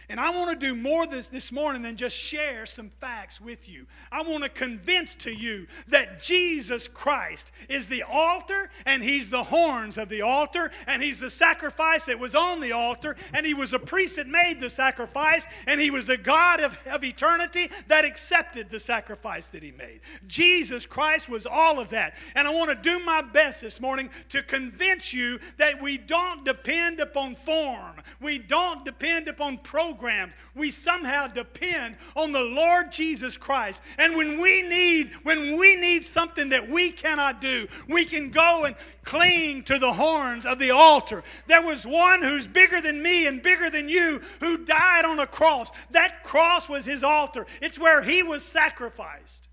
And 0.09 0.21
I 0.21 0.31
want 0.31 0.59
to 0.59 0.67
do 0.67 0.77
more 0.77 1.07
this, 1.07 1.29
this 1.29 1.51
morning 1.51 1.83
than 1.83 1.97
just 1.97 2.17
share 2.17 2.65
some 2.65 2.91
facts 3.01 3.41
with 3.41 3.69
you. 3.69 3.87
I 4.13 4.23
want 4.23 4.45
to 4.45 4.49
convince 4.49 5.17
to 5.17 5.33
you 5.33 5.67
that 5.89 6.23
Jesus 6.23 6.87
Christ 6.87 7.51
is 7.69 7.89
the 7.89 8.05
altar 8.05 8.71
and 8.85 9.03
he's 9.03 9.31
the 9.31 9.45
horns 9.45 9.99
of 9.99 10.09
the 10.09 10.23
altar 10.23 10.71
and 10.87 11.03
he's 11.03 11.19
the 11.19 11.31
sacrifice 11.31 12.05
that 12.05 12.21
was 12.21 12.37
on 12.37 12.61
the 12.61 12.71
altar 12.71 13.17
and 13.33 13.45
he 13.45 13.53
was 13.53 13.73
a 13.73 13.81
priest 13.81 14.17
that 14.17 14.29
made 14.29 14.61
the 14.61 14.71
sacrifice 14.71 15.45
and 15.67 15.81
he 15.81 15.91
was 15.91 16.07
the 16.07 16.17
God 16.17 16.61
of, 16.61 16.79
of 16.87 17.03
eternity 17.03 17.69
that 17.89 18.05
accepted 18.05 18.71
the 18.71 18.81
sacrifice 18.81 19.49
that 19.49 19.63
he 19.63 19.73
made. 19.73 20.01
Jesus 20.29 20.87
Christ 20.87 21.29
was 21.29 21.47
all 21.47 21.81
of 21.81 21.89
that. 21.89 22.17
And 22.37 22.47
I 22.47 22.53
want 22.53 22.71
to 22.71 22.77
do 22.77 23.05
my 23.05 23.23
best 23.23 23.61
this 23.61 23.81
morning 23.81 24.11
to 24.29 24.43
convince 24.43 25.13
you 25.13 25.41
that 25.57 25.83
we 25.83 25.99
don't 25.99 26.45
depend 26.45 27.01
upon 27.01 27.35
form. 27.35 27.97
We 28.21 28.39
don't 28.39 28.85
depend 28.85 29.27
upon 29.27 29.59
program 29.59 29.96
programs. 29.97 30.35
We 30.55 30.71
somehow 30.71 31.27
depend 31.27 31.97
on 32.15 32.33
the 32.33 32.41
Lord 32.41 32.93
Jesus 32.93 33.37
Christ. 33.37 33.83
And 33.99 34.17
when 34.17 34.41
we 34.41 34.63
need, 34.63 35.13
when 35.23 35.59
we 35.59 35.77
need 35.77 36.05
something 36.05 36.51
that 36.51 36.69
we 36.69 36.91
cannot 36.91 37.41
do, 37.41 37.67
we 37.89 38.05
can 38.05 38.31
go 38.31 38.65
and 38.65 38.77
cling 39.05 39.65
to 39.65 39.79
the 39.79 39.93
horns 39.93 40.45
of 40.47 40.59
the 40.59 40.71
altar. 40.71 41.23
There 41.47 41.63
was 41.63 41.87
one 41.87 42.23
who's 42.23 42.47
bigger 42.47 42.81
than 42.81 43.03
me 43.03 43.27
and 43.27 43.43
bigger 43.43 43.71
than 43.71 43.89
you 43.89 44.21
who 44.41 44.59
died 44.59 45.05
on 45.05 45.19
a 45.19 45.27
cross. 45.27 45.71
That 45.91 46.23
cross 46.23 46.69
was 46.69 46.85
his 46.85 47.03
altar. 47.03 47.47
It's 47.63 47.79
where 47.79 48.03
he 48.03 48.23
was 48.23 48.45
sacrificed. 48.45 49.49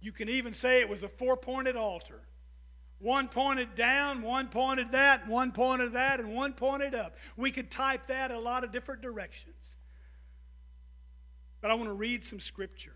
You 0.00 0.12
can 0.12 0.28
even 0.28 0.52
say 0.52 0.80
it 0.80 0.88
was 0.88 1.02
a 1.02 1.08
four 1.08 1.36
pointed 1.36 1.74
altar. 1.74 2.20
One 2.98 3.28
pointed 3.28 3.74
down, 3.74 4.22
one 4.22 4.48
pointed 4.48 4.92
that, 4.92 5.28
one 5.28 5.52
pointed 5.52 5.92
that, 5.92 6.18
and 6.18 6.34
one 6.34 6.54
pointed 6.54 6.94
up. 6.94 7.16
We 7.36 7.50
could 7.50 7.70
type 7.70 8.06
that 8.06 8.30
a 8.30 8.38
lot 8.38 8.64
of 8.64 8.72
different 8.72 9.02
directions. 9.02 9.76
But 11.60 11.70
I 11.70 11.74
want 11.74 11.88
to 11.88 11.94
read 11.94 12.24
some 12.24 12.40
scripture. 12.40 12.94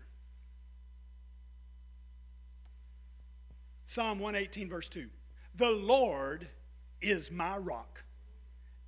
Psalm 3.85 4.19
118, 4.19 4.69
verse 4.69 4.89
2. 4.89 5.09
The 5.55 5.69
Lord 5.69 6.47
is 7.01 7.29
my 7.29 7.57
rock 7.57 8.03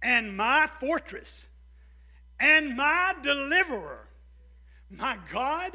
and 0.02 0.36
my 0.36 0.68
fortress 0.80 1.48
and 2.40 2.76
my 2.76 3.14
deliverer, 3.22 4.08
my 4.90 5.18
God, 5.32 5.74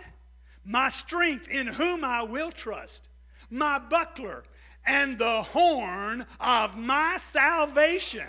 my 0.65 0.89
strength 0.89 1.49
in 1.49 1.67
whom 1.67 2.05
I 2.05 2.23
will 2.23 2.51
trust, 2.51 3.09
my 3.51 3.79
buckler 3.79 4.45
and 4.89 5.19
the 5.19 5.43
horn 5.43 6.27
of 6.41 6.77
my 6.77 7.17
salvation 7.19 8.27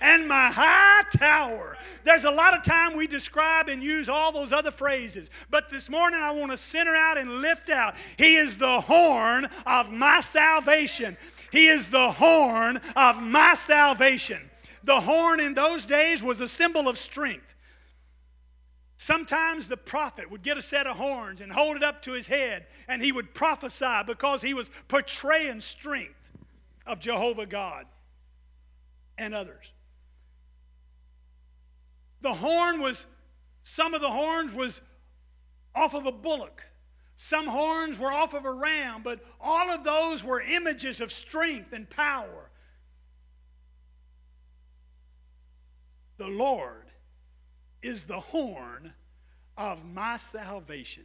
and 0.00 0.28
my 0.28 0.50
high 0.52 1.02
tower. 1.16 1.76
There's 2.04 2.24
a 2.24 2.30
lot 2.30 2.56
of 2.56 2.62
time 2.62 2.94
we 2.94 3.06
describe 3.06 3.68
and 3.68 3.82
use 3.82 4.08
all 4.08 4.30
those 4.30 4.52
other 4.52 4.70
phrases, 4.70 5.30
but 5.50 5.70
this 5.70 5.88
morning 5.88 6.20
I 6.20 6.30
want 6.32 6.50
to 6.50 6.58
center 6.58 6.94
out 6.94 7.16
and 7.16 7.40
lift 7.40 7.70
out. 7.70 7.94
He 8.18 8.36
is 8.36 8.58
the 8.58 8.82
horn 8.82 9.48
of 9.66 9.90
my 9.90 10.20
salvation. 10.20 11.16
He 11.50 11.68
is 11.68 11.88
the 11.88 12.12
horn 12.12 12.80
of 12.96 13.22
my 13.22 13.54
salvation. 13.54 14.50
The 14.82 15.00
horn 15.00 15.40
in 15.40 15.54
those 15.54 15.86
days 15.86 16.22
was 16.22 16.40
a 16.40 16.48
symbol 16.48 16.88
of 16.88 16.98
strength. 16.98 17.53
Sometimes 19.04 19.68
the 19.68 19.76
prophet 19.76 20.30
would 20.30 20.42
get 20.42 20.56
a 20.56 20.62
set 20.62 20.86
of 20.86 20.96
horns 20.96 21.42
and 21.42 21.52
hold 21.52 21.76
it 21.76 21.82
up 21.82 22.00
to 22.00 22.12
his 22.12 22.26
head, 22.26 22.64
and 22.88 23.02
he 23.02 23.12
would 23.12 23.34
prophesy 23.34 24.00
because 24.06 24.40
he 24.40 24.54
was 24.54 24.70
portraying 24.88 25.60
strength 25.60 26.32
of 26.86 27.00
Jehovah 27.00 27.44
God 27.44 27.84
and 29.18 29.34
others. 29.34 29.74
The 32.22 32.32
horn 32.32 32.80
was, 32.80 33.04
some 33.62 33.92
of 33.92 34.00
the 34.00 34.08
horns 34.08 34.54
was 34.54 34.80
off 35.74 35.92
of 35.92 36.06
a 36.06 36.12
bullock. 36.12 36.64
Some 37.18 37.46
horns 37.46 37.98
were 37.98 38.10
off 38.10 38.32
of 38.32 38.46
a 38.46 38.52
ram, 38.54 39.02
but 39.04 39.20
all 39.38 39.70
of 39.70 39.84
those 39.84 40.24
were 40.24 40.40
images 40.40 41.02
of 41.02 41.12
strength 41.12 41.74
and 41.74 41.90
power. 41.90 42.50
The 46.16 46.28
Lord 46.28 46.83
is 47.84 48.04
the 48.04 48.20
horn 48.20 48.94
of 49.56 49.84
my 49.84 50.16
salvation. 50.16 51.04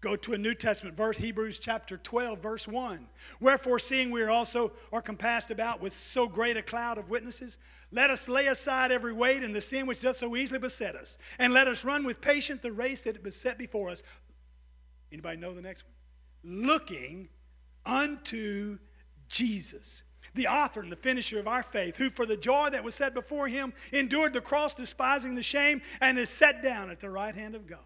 Go 0.00 0.16
to 0.16 0.34
a 0.34 0.38
New 0.38 0.54
Testament 0.54 0.96
verse, 0.96 1.16
Hebrews 1.16 1.58
chapter 1.58 1.96
12, 1.96 2.38
verse 2.38 2.68
1. 2.68 3.06
Wherefore, 3.40 3.78
seeing 3.78 4.10
we 4.10 4.22
are 4.22 4.30
also 4.30 4.72
are 4.92 5.00
compassed 5.00 5.50
about 5.50 5.80
with 5.80 5.94
so 5.94 6.28
great 6.28 6.56
a 6.56 6.62
cloud 6.62 6.98
of 6.98 7.08
witnesses, 7.08 7.56
let 7.90 8.10
us 8.10 8.28
lay 8.28 8.46
aside 8.48 8.92
every 8.92 9.12
weight 9.12 9.42
and 9.42 9.54
the 9.54 9.60
sin 9.60 9.86
which 9.86 10.00
does 10.00 10.18
so 10.18 10.36
easily 10.36 10.58
beset 10.58 10.94
us, 10.94 11.16
and 11.38 11.54
let 11.54 11.68
us 11.68 11.84
run 11.84 12.04
with 12.04 12.20
patience 12.20 12.60
the 12.60 12.72
race 12.72 13.02
that 13.04 13.24
is 13.26 13.36
set 13.36 13.56
before 13.56 13.88
us. 13.88 14.02
Anybody 15.10 15.38
know 15.38 15.54
the 15.54 15.62
next 15.62 15.84
one? 15.84 16.66
Looking 16.66 17.28
unto 17.86 18.78
Jesus 19.28 20.02
the 20.34 20.48
author 20.48 20.80
and 20.80 20.90
the 20.90 20.96
finisher 20.96 21.38
of 21.38 21.48
our 21.48 21.62
faith, 21.62 21.96
who 21.96 22.10
for 22.10 22.26
the 22.26 22.36
joy 22.36 22.70
that 22.70 22.84
was 22.84 22.94
set 22.94 23.14
before 23.14 23.48
him 23.48 23.72
endured 23.92 24.32
the 24.32 24.40
cross, 24.40 24.74
despising 24.74 25.34
the 25.34 25.42
shame, 25.42 25.82
and 26.00 26.18
is 26.18 26.30
set 26.30 26.62
down 26.62 26.90
at 26.90 27.00
the 27.00 27.10
right 27.10 27.34
hand 27.34 27.54
of 27.54 27.66
God. 27.66 27.78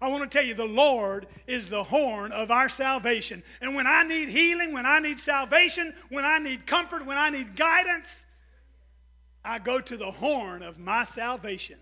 I 0.00 0.08
want 0.08 0.30
to 0.30 0.38
tell 0.38 0.46
you, 0.46 0.54
the 0.54 0.64
Lord 0.64 1.26
is 1.46 1.68
the 1.68 1.84
horn 1.84 2.32
of 2.32 2.50
our 2.50 2.68
salvation. 2.68 3.42
And 3.60 3.74
when 3.74 3.86
I 3.86 4.02
need 4.02 4.28
healing, 4.28 4.72
when 4.72 4.86
I 4.86 4.98
need 4.98 5.20
salvation, 5.20 5.94
when 6.08 6.24
I 6.24 6.38
need 6.38 6.66
comfort, 6.66 7.06
when 7.06 7.16
I 7.16 7.30
need 7.30 7.56
guidance, 7.56 8.26
I 9.44 9.58
go 9.58 9.80
to 9.80 9.96
the 9.96 10.10
horn 10.10 10.62
of 10.62 10.78
my 10.78 11.04
salvation. 11.04 11.78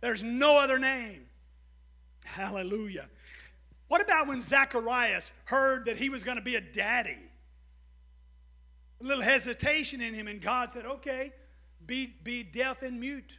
There's 0.00 0.22
no 0.22 0.58
other 0.58 0.78
name 0.78 1.24
Hallelujah. 2.24 3.08
What 3.88 4.02
about 4.02 4.26
when 4.26 4.40
Zacharias 4.40 5.30
heard 5.44 5.86
that 5.86 5.98
he 5.98 6.08
was 6.08 6.24
going 6.24 6.38
to 6.38 6.42
be 6.42 6.56
a 6.56 6.60
daddy? 6.60 7.18
Little 9.04 9.22
hesitation 9.22 10.00
in 10.00 10.14
him, 10.14 10.26
and 10.26 10.40
God 10.40 10.72
said, 10.72 10.86
Okay, 10.86 11.32
be, 11.86 12.14
be 12.22 12.42
deaf 12.42 12.82
and 12.82 12.98
mute 12.98 13.38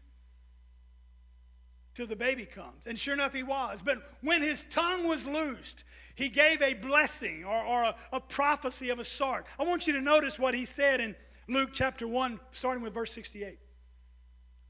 till 1.95 2.05
the 2.05 2.15
baby 2.15 2.45
comes. 2.45 2.85
And 2.85 2.99
sure 2.99 3.15
enough, 3.15 3.33
he 3.33 3.41
was. 3.41 3.81
But 3.81 3.97
when 4.21 4.41
his 4.41 4.65
tongue 4.69 5.07
was 5.07 5.25
loosed, 5.25 5.83
he 6.13 6.29
gave 6.29 6.61
a 6.61 6.75
blessing 6.75 7.43
or, 7.43 7.63
or 7.63 7.83
a, 7.83 7.95
a 8.13 8.19
prophecy 8.19 8.89
of 8.89 8.99
a 8.99 9.03
sort. 9.03 9.45
I 9.57 9.63
want 9.63 9.87
you 9.87 9.93
to 9.93 10.01
notice 10.01 10.37
what 10.37 10.53
he 10.53 10.65
said 10.65 10.99
in 10.99 11.15
Luke 11.47 11.71
chapter 11.73 12.07
1, 12.07 12.39
starting 12.51 12.83
with 12.83 12.93
verse 12.93 13.11
68. 13.13 13.57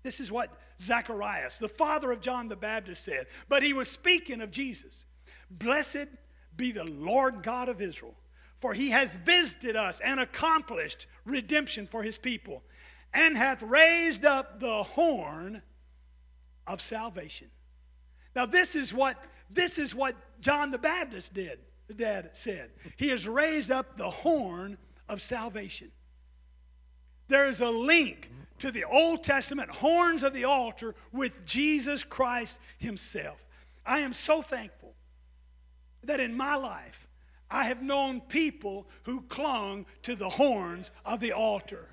This 0.02 0.20
is 0.20 0.32
what 0.32 0.58
Zacharias, 0.80 1.58
the 1.58 1.68
father 1.68 2.12
of 2.12 2.22
John 2.22 2.48
the 2.48 2.56
Baptist, 2.56 3.04
said. 3.04 3.26
But 3.50 3.64
he 3.64 3.74
was 3.74 3.90
speaking 3.90 4.40
of 4.40 4.52
Jesus. 4.52 5.06
Blessed 5.50 6.08
be 6.56 6.72
the 6.72 6.86
Lord 6.86 7.44
God 7.44 7.70
of 7.70 7.82
Israel, 7.82 8.16
for 8.66 8.74
he 8.74 8.90
has 8.90 9.18
visited 9.18 9.76
us 9.76 10.00
and 10.00 10.20
accomplished 10.20 11.06
redemption 11.24 11.86
for 11.86 12.02
his 12.02 12.18
people, 12.18 12.64
and 13.14 13.38
hath 13.38 13.62
raised 13.62 14.26
up 14.26 14.60
the 14.60 14.82
horn 14.82 15.62
of 16.66 16.82
salvation. 16.82 17.48
Now, 18.36 18.48
this 18.48 18.76
is 18.76 18.92
what 18.92 19.24
this 19.52 19.78
is 19.78 19.94
what 19.94 20.16
John 20.42 20.72
the 20.72 20.80
Baptist 20.80 21.36
did, 21.36 21.60
the 21.86 21.94
dad 21.94 22.32
said. 22.34 22.72
He 22.98 23.10
has 23.10 23.28
raised 23.28 23.70
up 23.70 23.98
the 23.98 24.10
horn 24.10 24.80
of 25.08 25.22
salvation. 25.22 25.92
There 27.28 27.46
is 27.46 27.62
a 27.62 27.70
link 27.70 28.32
to 28.58 28.72
the 28.72 28.86
Old 28.86 29.24
Testament 29.24 29.70
horns 29.70 30.24
of 30.24 30.34
the 30.34 30.46
altar 30.46 30.96
with 31.12 31.46
Jesus 31.46 32.04
Christ 32.04 32.60
Himself. 32.80 33.46
I 33.86 34.00
am 34.00 34.14
so 34.14 34.42
thankful 34.42 34.96
that 36.04 36.20
in 36.20 36.36
my 36.36 36.56
life 36.56 37.05
I 37.50 37.66
have 37.66 37.82
known 37.82 38.22
people 38.22 38.88
who 39.04 39.22
clung 39.22 39.86
to 40.04 40.16
the 40.16 40.30
horns 40.30 40.92
of 41.06 41.20
the 41.20 41.32
altar. 41.32 41.90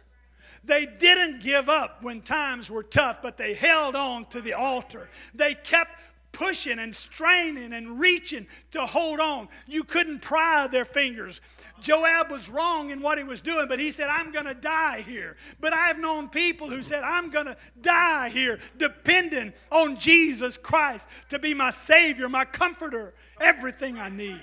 They 0.65 0.87
didn't 0.87 1.43
give 1.43 1.69
up 1.69 2.03
when 2.03 2.21
times 2.21 2.71
were 2.71 2.85
tough, 2.85 3.21
but 3.21 3.37
they 3.37 3.55
held 3.55 3.97
on 3.97 4.27
to 4.27 4.41
the 4.41 4.53
altar. 4.53 5.09
They 5.35 5.55
kept 5.55 6.01
pushing 6.31 6.79
and 6.79 6.95
straining 6.95 7.73
and 7.73 8.01
reaching 8.01 8.47
to 8.71 8.87
hold 8.87 9.21
on. 9.21 9.49
You 9.67 9.85
couldn't 9.85 10.21
pry 10.21 10.67
their 10.67 10.85
fingers. 10.85 11.41
Joab 11.81 12.31
was 12.31 12.49
wrong 12.49 12.91
in 12.91 13.03
what 13.03 13.19
he 13.19 13.25
was 13.25 13.41
doing, 13.41 13.67
but 13.69 13.79
he 13.79 13.91
said, 13.91 14.09
I'm 14.09 14.33
going 14.33 14.47
to 14.47 14.55
die 14.55 15.03
here. 15.07 15.37
But 15.61 15.75
I've 15.75 15.99
known 15.99 16.29
people 16.29 16.71
who 16.71 16.83
said, 16.83 17.03
I'm 17.03 17.31
going 17.31 17.47
to 17.47 17.57
die 17.81 18.31
here, 18.31 18.59
depending 18.79 19.53
on 19.71 19.97
Jesus 19.97 20.57
Christ 20.57 21.09
to 21.29 21.39
be 21.39 21.55
my 21.55 21.71
Savior, 21.71 22.29
my 22.29 22.45
comforter, 22.45 23.15
everything 23.41 23.99
I 23.99 24.09
need. 24.09 24.41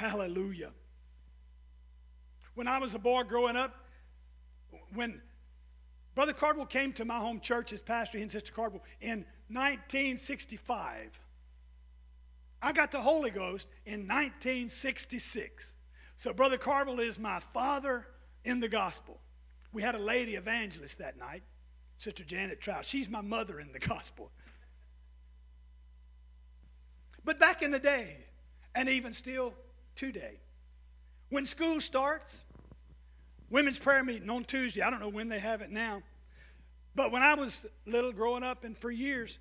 Hallelujah. 0.00 0.70
When 2.54 2.66
I 2.66 2.78
was 2.78 2.94
a 2.94 2.98
boy 2.98 3.22
growing 3.24 3.54
up, 3.54 3.84
when 4.94 5.20
Brother 6.14 6.32
Cardwell 6.32 6.64
came 6.64 6.94
to 6.94 7.04
my 7.04 7.18
home 7.18 7.38
church 7.38 7.70
as 7.70 7.82
pastor, 7.82 8.16
he 8.16 8.22
and 8.22 8.30
Sister 8.30 8.50
Cardwell, 8.50 8.82
in 9.02 9.26
1965. 9.48 11.20
I 12.62 12.72
got 12.72 12.92
the 12.92 13.02
Holy 13.02 13.30
Ghost 13.30 13.68
in 13.84 14.08
1966. 14.08 15.76
So 16.16 16.32
Brother 16.32 16.56
Cardwell 16.56 17.00
is 17.00 17.18
my 17.18 17.40
father 17.52 18.06
in 18.42 18.60
the 18.60 18.68
gospel. 18.70 19.20
We 19.70 19.82
had 19.82 19.94
a 19.94 19.98
lady 19.98 20.36
evangelist 20.36 20.98
that 20.98 21.18
night, 21.18 21.42
Sister 21.98 22.24
Janet 22.24 22.62
Trout. 22.62 22.86
She's 22.86 23.10
my 23.10 23.20
mother 23.20 23.60
in 23.60 23.70
the 23.72 23.78
gospel. 23.78 24.30
But 27.22 27.38
back 27.38 27.60
in 27.60 27.70
the 27.70 27.78
day, 27.78 28.24
and 28.74 28.88
even 28.88 29.12
still 29.12 29.52
today, 29.94 30.40
when 31.28 31.46
school 31.46 31.80
starts, 31.80 32.44
women's 33.50 33.78
prayer 33.78 34.02
meeting 34.04 34.30
on 34.30 34.44
Tuesday. 34.44 34.80
I 34.82 34.90
don't 34.90 35.00
know 35.00 35.08
when 35.08 35.28
they 35.28 35.38
have 35.38 35.60
it 35.60 35.70
now. 35.70 36.02
But 36.94 37.12
when 37.12 37.22
I 37.22 37.34
was 37.34 37.66
little 37.86 38.12
growing 38.12 38.42
up 38.42 38.64
and 38.64 38.76
for 38.76 38.90
years, 38.90 39.38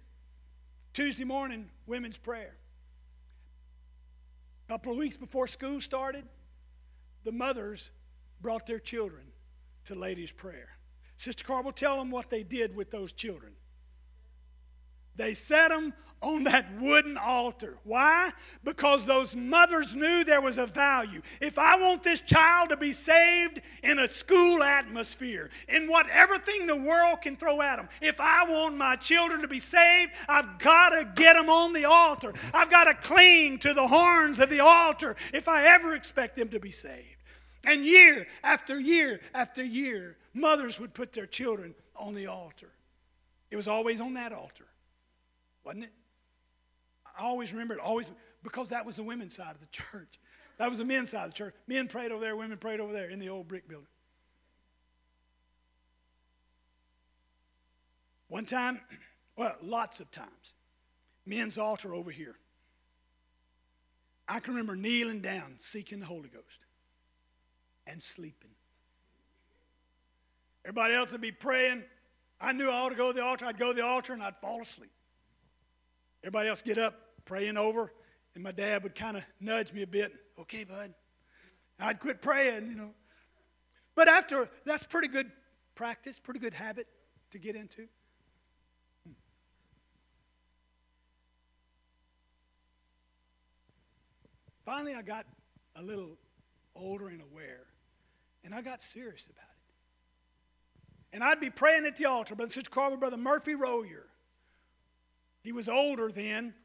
Tuesday 0.93 1.23
morning, 1.23 1.69
women's 1.87 2.17
prayer. 2.17 2.55
A 4.67 4.73
couple 4.73 4.91
of 4.91 4.97
weeks 4.97 5.17
before 5.17 5.47
school 5.47 5.81
started, 5.81 6.25
the 7.23 7.31
mothers 7.31 7.89
brought 8.41 8.65
their 8.65 8.79
children 8.79 9.23
to 9.85 9.95
ladies' 9.95 10.31
prayer. 10.31 10.69
Sister 11.17 11.43
Carl 11.43 11.71
tell 11.71 11.97
them 11.97 12.11
what 12.11 12.29
they 12.29 12.43
did 12.43 12.75
with 12.75 12.91
those 12.91 13.11
children. 13.11 13.53
They 15.15 15.33
set 15.33 15.69
them 15.69 15.93
on 16.21 16.43
that 16.43 16.67
wooden 16.79 17.17
altar. 17.17 17.77
Why? 17.83 18.31
Because 18.63 19.05
those 19.05 19.35
mothers 19.35 19.95
knew 19.95 20.23
there 20.23 20.41
was 20.41 20.57
a 20.57 20.65
value. 20.65 21.21
If 21.41 21.57
I 21.57 21.79
want 21.79 22.03
this 22.03 22.21
child 22.21 22.69
to 22.69 22.77
be 22.77 22.91
saved 22.91 23.61
in 23.83 23.99
a 23.99 24.09
school 24.09 24.61
atmosphere, 24.61 25.49
in 25.67 25.87
whatever 25.87 26.37
thing 26.37 26.67
the 26.67 26.75
world 26.75 27.21
can 27.21 27.37
throw 27.37 27.61
at 27.61 27.77
them, 27.77 27.87
if 28.01 28.19
I 28.19 28.43
want 28.43 28.75
my 28.75 28.95
children 28.97 29.41
to 29.41 29.47
be 29.47 29.59
saved, 29.59 30.11
I've 30.27 30.59
got 30.59 30.89
to 30.89 31.09
get 31.15 31.33
them 31.33 31.49
on 31.49 31.73
the 31.73 31.85
altar. 31.85 32.33
I've 32.53 32.69
got 32.69 32.85
to 32.85 32.93
cling 32.95 33.59
to 33.59 33.73
the 33.73 33.87
horns 33.87 34.39
of 34.39 34.49
the 34.49 34.59
altar 34.59 35.15
if 35.33 35.47
I 35.47 35.65
ever 35.67 35.95
expect 35.95 36.35
them 36.35 36.49
to 36.49 36.59
be 36.59 36.71
saved. 36.71 37.15
And 37.65 37.85
year 37.85 38.27
after 38.43 38.79
year 38.79 39.19
after 39.33 39.63
year, 39.63 40.17
mothers 40.33 40.79
would 40.79 40.93
put 40.93 41.13
their 41.13 41.25
children 41.25 41.75
on 41.95 42.13
the 42.13 42.27
altar. 42.27 42.69
It 43.51 43.55
was 43.55 43.67
always 43.67 43.99
on 43.99 44.13
that 44.13 44.31
altar, 44.31 44.65
wasn't 45.63 45.85
it? 45.85 45.91
I 47.19 47.23
always 47.23 47.51
remember 47.51 47.73
it, 47.73 47.81
always, 47.81 48.09
because 48.43 48.69
that 48.69 48.85
was 48.85 48.95
the 48.95 49.03
women's 49.03 49.35
side 49.35 49.53
of 49.53 49.59
the 49.59 49.67
church. 49.67 50.19
That 50.57 50.69
was 50.69 50.79
the 50.79 50.85
men's 50.85 51.09
side 51.09 51.25
of 51.25 51.31
the 51.31 51.37
church. 51.37 51.53
Men 51.67 51.87
prayed 51.87 52.11
over 52.11 52.21
there, 52.21 52.35
women 52.35 52.57
prayed 52.57 52.79
over 52.79 52.93
there 52.93 53.09
in 53.09 53.19
the 53.19 53.29
old 53.29 53.47
brick 53.47 53.67
building. 53.67 53.87
One 58.29 58.45
time, 58.45 58.79
well, 59.35 59.55
lots 59.61 59.99
of 59.99 60.11
times, 60.11 60.53
men's 61.25 61.57
altar 61.57 61.93
over 61.93 62.09
here. 62.09 62.35
I 64.27 64.39
can 64.39 64.53
remember 64.53 64.75
kneeling 64.75 65.21
down, 65.21 65.55
seeking 65.57 65.99
the 65.99 66.05
Holy 66.05 66.29
Ghost, 66.29 66.59
and 67.85 68.01
sleeping. 68.01 68.51
Everybody 70.63 70.93
else 70.93 71.11
would 71.11 71.21
be 71.21 71.31
praying. 71.31 71.83
I 72.39 72.53
knew 72.53 72.69
I 72.69 72.73
ought 72.73 72.89
to 72.89 72.95
go 72.95 73.11
to 73.11 73.13
the 73.13 73.23
altar. 73.25 73.45
I'd 73.45 73.57
go 73.57 73.73
to 73.73 73.75
the 73.75 73.85
altar 73.85 74.13
and 74.13 74.21
I'd 74.23 74.37
fall 74.37 74.61
asleep. 74.61 74.91
Everybody 76.23 76.49
else 76.49 76.61
get 76.61 76.77
up, 76.77 77.08
praying 77.29 77.57
over, 77.57 77.93
and 78.33 78.43
my 78.43 78.51
dad 78.51 78.81
would 78.81 78.95
kind 78.95 79.15
of 79.15 79.23
nudge 79.39 79.71
me 79.71 79.83
a 79.83 79.87
bit. 79.87 80.11
Okay, 80.39 80.63
bud. 80.63 80.95
I'd 81.79 81.99
quit 81.99 82.23
praying, 82.23 82.67
you 82.67 82.75
know. 82.75 82.95
But 83.93 84.07
after, 84.07 84.49
that's 84.65 84.87
pretty 84.87 85.09
good 85.09 85.31
practice, 85.75 86.19
pretty 86.19 86.39
good 86.39 86.55
habit 86.55 86.87
to 87.29 87.37
get 87.37 87.55
into. 87.55 87.87
Finally, 94.65 94.95
I 94.95 95.03
got 95.03 95.27
a 95.75 95.83
little 95.83 96.17
older 96.75 97.09
and 97.09 97.21
aware, 97.21 97.67
and 98.43 98.55
I 98.55 98.63
got 98.63 98.81
serious 98.81 99.27
about 99.27 99.43
it. 99.43 101.13
And 101.13 101.23
I'd 101.23 101.39
be 101.39 101.51
praying 101.51 101.85
at 101.85 101.95
the 101.95 102.05
altar, 102.05 102.33
Brother 102.33 102.51
Sister 102.51 102.71
Carver, 102.71 102.97
Brother 102.97 103.17
Murphy 103.17 103.53
Royer. 103.53 104.07
He 105.43 105.51
was 105.51 105.69
older 105.69 106.11
then, 106.11 106.55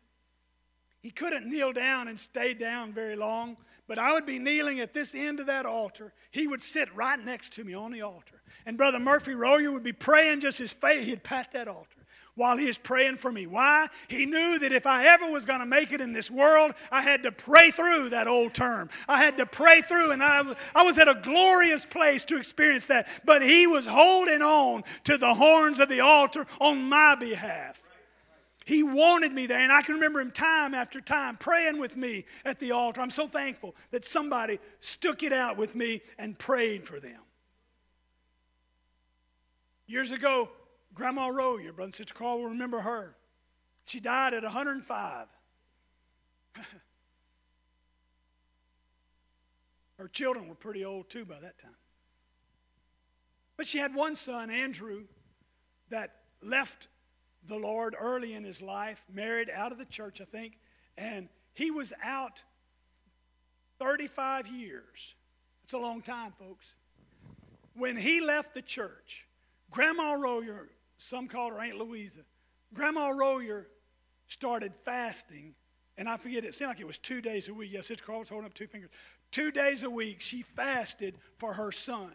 he 1.05 1.11
couldn't 1.11 1.47
kneel 1.47 1.75
down 1.75 2.09
and 2.09 2.19
stay 2.19 2.55
down 2.55 2.95
very 2.95 3.15
long, 3.15 3.59
but 3.87 3.99
I 3.99 4.15
would 4.15 4.25
be 4.25 4.39
kneeling 4.39 4.81
at 4.81 4.95
this 4.95 5.15
end 5.15 5.39
of 5.39 5.45
that 5.49 5.67
altar. 5.67 6.15
He 6.31 6.49
would 6.49 6.63
sit 6.63 6.89
right 6.97 7.23
next 7.23 7.53
to 7.53 7.63
me 7.63 7.75
on 7.75 7.93
the 7.93 8.01
altar. 8.01 8.41
And 8.65 8.79
Brother 8.79 8.99
Murphy 8.99 9.35
Royer 9.35 9.71
would 9.71 9.83
be 9.83 9.93
praying 9.93 10.41
just 10.41 10.57
his 10.57 10.73
face. 10.73 11.05
He'd 11.05 11.23
pat 11.23 11.53
that 11.53 11.69
altar 11.69 11.99
while 12.37 12.57
he 12.57 12.65
was 12.65 12.79
praying 12.79 13.19
for 13.19 13.31
me. 13.31 13.47
Why? 13.47 13.89
He 14.09 14.25
knew 14.25 14.59
that 14.61 14.73
if 14.73 14.87
I 14.87 15.05
ever 15.09 15.31
was 15.31 15.45
going 15.45 15.61
to 15.61 15.67
make 15.67 15.93
it 15.93 16.01
in 16.01 16.15
this 16.15 16.31
world, 16.31 16.73
I 16.91 17.03
had 17.03 17.23
to 17.25 17.33
pray 17.33 17.71
through 17.71 18.09
that 18.09 18.27
old 18.27 18.55
term. 18.55 18.89
I 19.07 19.23
had 19.23 19.37
to 19.37 19.45
pray 19.45 19.83
through, 19.83 20.13
and 20.13 20.23
I, 20.23 20.55
I 20.75 20.85
was 20.85 20.97
at 20.97 21.07
a 21.07 21.21
glorious 21.23 21.85
place 21.85 22.25
to 22.25 22.39
experience 22.39 22.87
that. 22.87 23.09
But 23.27 23.43
he 23.43 23.67
was 23.67 23.87
holding 23.87 24.41
on 24.41 24.85
to 25.05 25.19
the 25.19 25.35
horns 25.35 25.81
of 25.81 25.91
the 25.91 26.01
altar 26.01 26.47
on 26.63 26.89
my 26.89 27.15
behalf. 27.15 27.84
He 28.65 28.83
wanted 28.83 29.33
me 29.33 29.47
there, 29.47 29.61
and 29.61 29.71
I 29.71 29.83
can 29.83 29.95
remember 29.95 30.21
him 30.21 30.31
time 30.31 30.75
after 30.75 31.01
time 31.01 31.37
praying 31.37 31.79
with 31.79 31.97
me 31.97 32.25
at 32.45 32.59
the 32.59 32.73
altar. 32.73 33.01
I'm 33.01 33.11
so 33.11 33.29
thankful 33.29 33.75
that 33.91 34.05
somebody 34.05 34.59
stuck 34.81 35.23
it 35.23 35.33
out 35.33 35.57
with 35.57 35.75
me 35.75 36.01
and 36.19 36.39
prayed 36.39 36.89
for 36.89 36.99
them. 36.99 37.21
Years 39.87 40.11
ago, 40.13 40.49
Grandma 40.95 41.29
Rowe, 41.29 41.59
your 41.59 41.75
brother 41.75 41.89
and 41.89 41.95
sister 41.95 42.15
Carl 42.15 42.39
will 42.39 42.49
remember 42.49 42.81
her. 42.81 43.17
She 43.85 44.01
died 44.01 44.33
at 44.33 44.43
105. 44.43 45.27
her 49.99 50.09
children 50.09 50.49
were 50.49 50.55
pretty 50.55 50.87
old 50.87 51.11
too 51.11 51.27
by 51.27 51.39
that 51.41 51.59
time. 51.59 51.77
But 53.57 53.67
she 53.67 53.79
had 53.79 53.95
one 53.95 54.17
son, 54.17 54.51
Andrew, 54.51 55.05
that 55.91 56.17
left 56.43 56.89
the 57.47 57.59
Lord 57.59 57.95
early 57.99 58.35
in 58.35 58.45
his 58.45 58.63
life, 58.63 59.05
married 59.13 59.51
out 59.51 59.73
of 59.73 59.79
the 59.79 59.85
church, 59.85 60.21
I 60.21 60.25
think, 60.25 60.59
and 60.97 61.29
he 61.53 61.71
was 61.71 61.93
out 62.03 62.43
35 63.79 64.49
years. 64.49 65.15
It's 65.65 65.73
a 65.73 65.79
long 65.79 66.03
time, 66.03 66.33
folks. 66.39 66.75
When 67.75 67.97
he 67.97 68.21
left 68.21 68.55
the 68.55 68.63
church, 68.63 69.27
Grandma 69.71 70.15
Royer, 70.15 70.69
some 70.99 71.27
called 71.27 71.53
her 71.53 71.61
Aunt 71.61 71.79
Louisa, 71.79 72.21
Grandma 72.73 73.09
Royer 73.09 73.69
started 74.27 74.73
fasting, 74.85 75.55
and 75.97 76.09
I 76.09 76.17
forget, 76.17 76.45
it 76.45 76.55
seemed 76.55 76.69
like 76.69 76.81
it 76.81 76.87
was 76.87 76.99
two 76.99 77.21
days 77.21 77.49
a 77.49 77.55
week. 77.55 77.73
Yes, 77.73 77.89
Sister 77.89 78.05
Carl 78.05 78.21
was 78.21 78.29
holding 78.29 78.47
up 78.47 78.55
two 78.55 78.67
fingers. 78.67 78.91
Two 79.31 79.51
days 79.51 79.83
a 79.83 79.91
week, 79.91 80.21
she 80.21 80.43
fasted 80.43 81.17
for 81.39 81.55
her 81.55 81.73
son. 81.73 82.13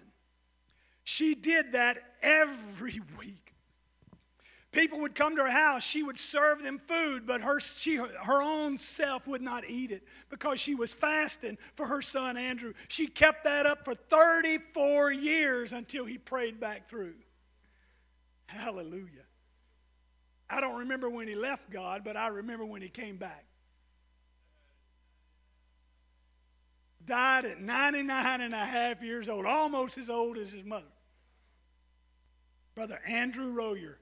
She 1.03 1.35
did 1.35 1.73
that 1.73 1.97
every 2.21 3.01
week. 3.19 3.48
People 4.79 5.01
would 5.01 5.13
come 5.13 5.35
to 5.35 5.43
her 5.43 5.51
house, 5.51 5.83
she 5.83 6.03
would 6.03 6.17
serve 6.17 6.63
them 6.63 6.79
food, 6.79 7.27
but 7.27 7.41
her, 7.41 7.59
she, 7.59 7.97
her 7.97 8.41
own 8.41 8.77
self 8.77 9.27
would 9.27 9.41
not 9.41 9.65
eat 9.67 9.91
it 9.91 10.03
because 10.29 10.57
she 10.61 10.73
was 10.73 10.93
fasting 10.93 11.57
for 11.75 11.85
her 11.85 12.01
son 12.01 12.37
Andrew. 12.37 12.71
She 12.87 13.07
kept 13.07 13.43
that 13.43 13.65
up 13.65 13.83
for 13.83 13.93
34 13.93 15.11
years 15.11 15.73
until 15.73 16.05
he 16.05 16.17
prayed 16.17 16.61
back 16.61 16.87
through. 16.87 17.15
Hallelujah. 18.45 19.25
I 20.49 20.61
don't 20.61 20.79
remember 20.79 21.09
when 21.09 21.27
he 21.27 21.35
left 21.35 21.69
God, 21.69 22.03
but 22.05 22.15
I 22.15 22.29
remember 22.29 22.63
when 22.63 22.81
he 22.81 22.87
came 22.87 23.17
back. 23.17 23.43
Died 27.05 27.43
at 27.43 27.59
99 27.59 28.39
and 28.39 28.53
a 28.53 28.65
half 28.65 29.03
years 29.03 29.27
old, 29.27 29.45
almost 29.45 29.97
as 29.97 30.09
old 30.09 30.37
as 30.37 30.53
his 30.53 30.63
mother. 30.63 30.85
Brother 32.75 33.01
Andrew 33.05 33.51
Royer 33.51 33.99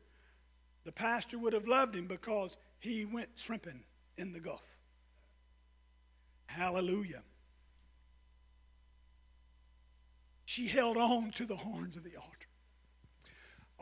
the 0.88 0.94
pastor 0.94 1.38
would 1.38 1.52
have 1.52 1.68
loved 1.68 1.94
him 1.94 2.08
because 2.08 2.58
he 2.80 3.04
went 3.04 3.28
shrimping 3.36 3.84
in 4.18 4.32
the 4.32 4.40
Gulf. 4.40 4.64
Hallelujah. 6.46 7.24
She 10.46 10.66
held 10.66 10.96
on 10.96 11.32
to 11.32 11.46
the 11.46 11.58
horns 11.58 11.98
of 11.98 12.06
the 12.06 12.16
altar. 12.16 12.48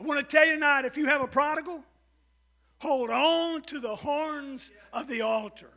I 0.00 0.02
want 0.02 0.18
to 0.18 0.26
tell 0.26 0.44
you 0.44 0.54
tonight 0.54 0.84
if 0.84 0.96
you 0.96 1.06
have 1.06 1.22
a 1.22 1.28
prodigal, 1.28 1.84
hold 2.78 3.10
on 3.10 3.62
to 3.62 3.78
the 3.78 3.94
horns 3.94 4.72
of 4.92 5.06
the 5.06 5.20
altar. 5.20 5.70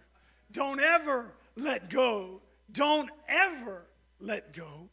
Don't 0.51 0.81
ever 0.81 1.35
let 1.55 1.91
go. 1.91 2.41
Don't 2.71 3.11
ever 3.27 3.85
let 4.19 4.51
go. 4.51 4.89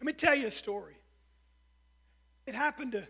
Let 0.00 0.06
me 0.06 0.12
tell 0.12 0.36
you 0.36 0.46
a 0.46 0.52
story. 0.52 0.94
It 2.46 2.54
happened 2.54 2.92
to 2.92 3.08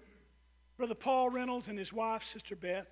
Brother 0.76 0.94
Paul 0.94 1.30
Reynolds 1.30 1.68
and 1.68 1.78
his 1.78 1.92
wife, 1.92 2.24
Sister 2.24 2.54
Beth, 2.54 2.86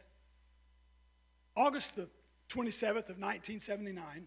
August 1.56 1.96
the 1.96 2.08
27th 2.48 3.10
of 3.10 3.18
1979, 3.18 4.26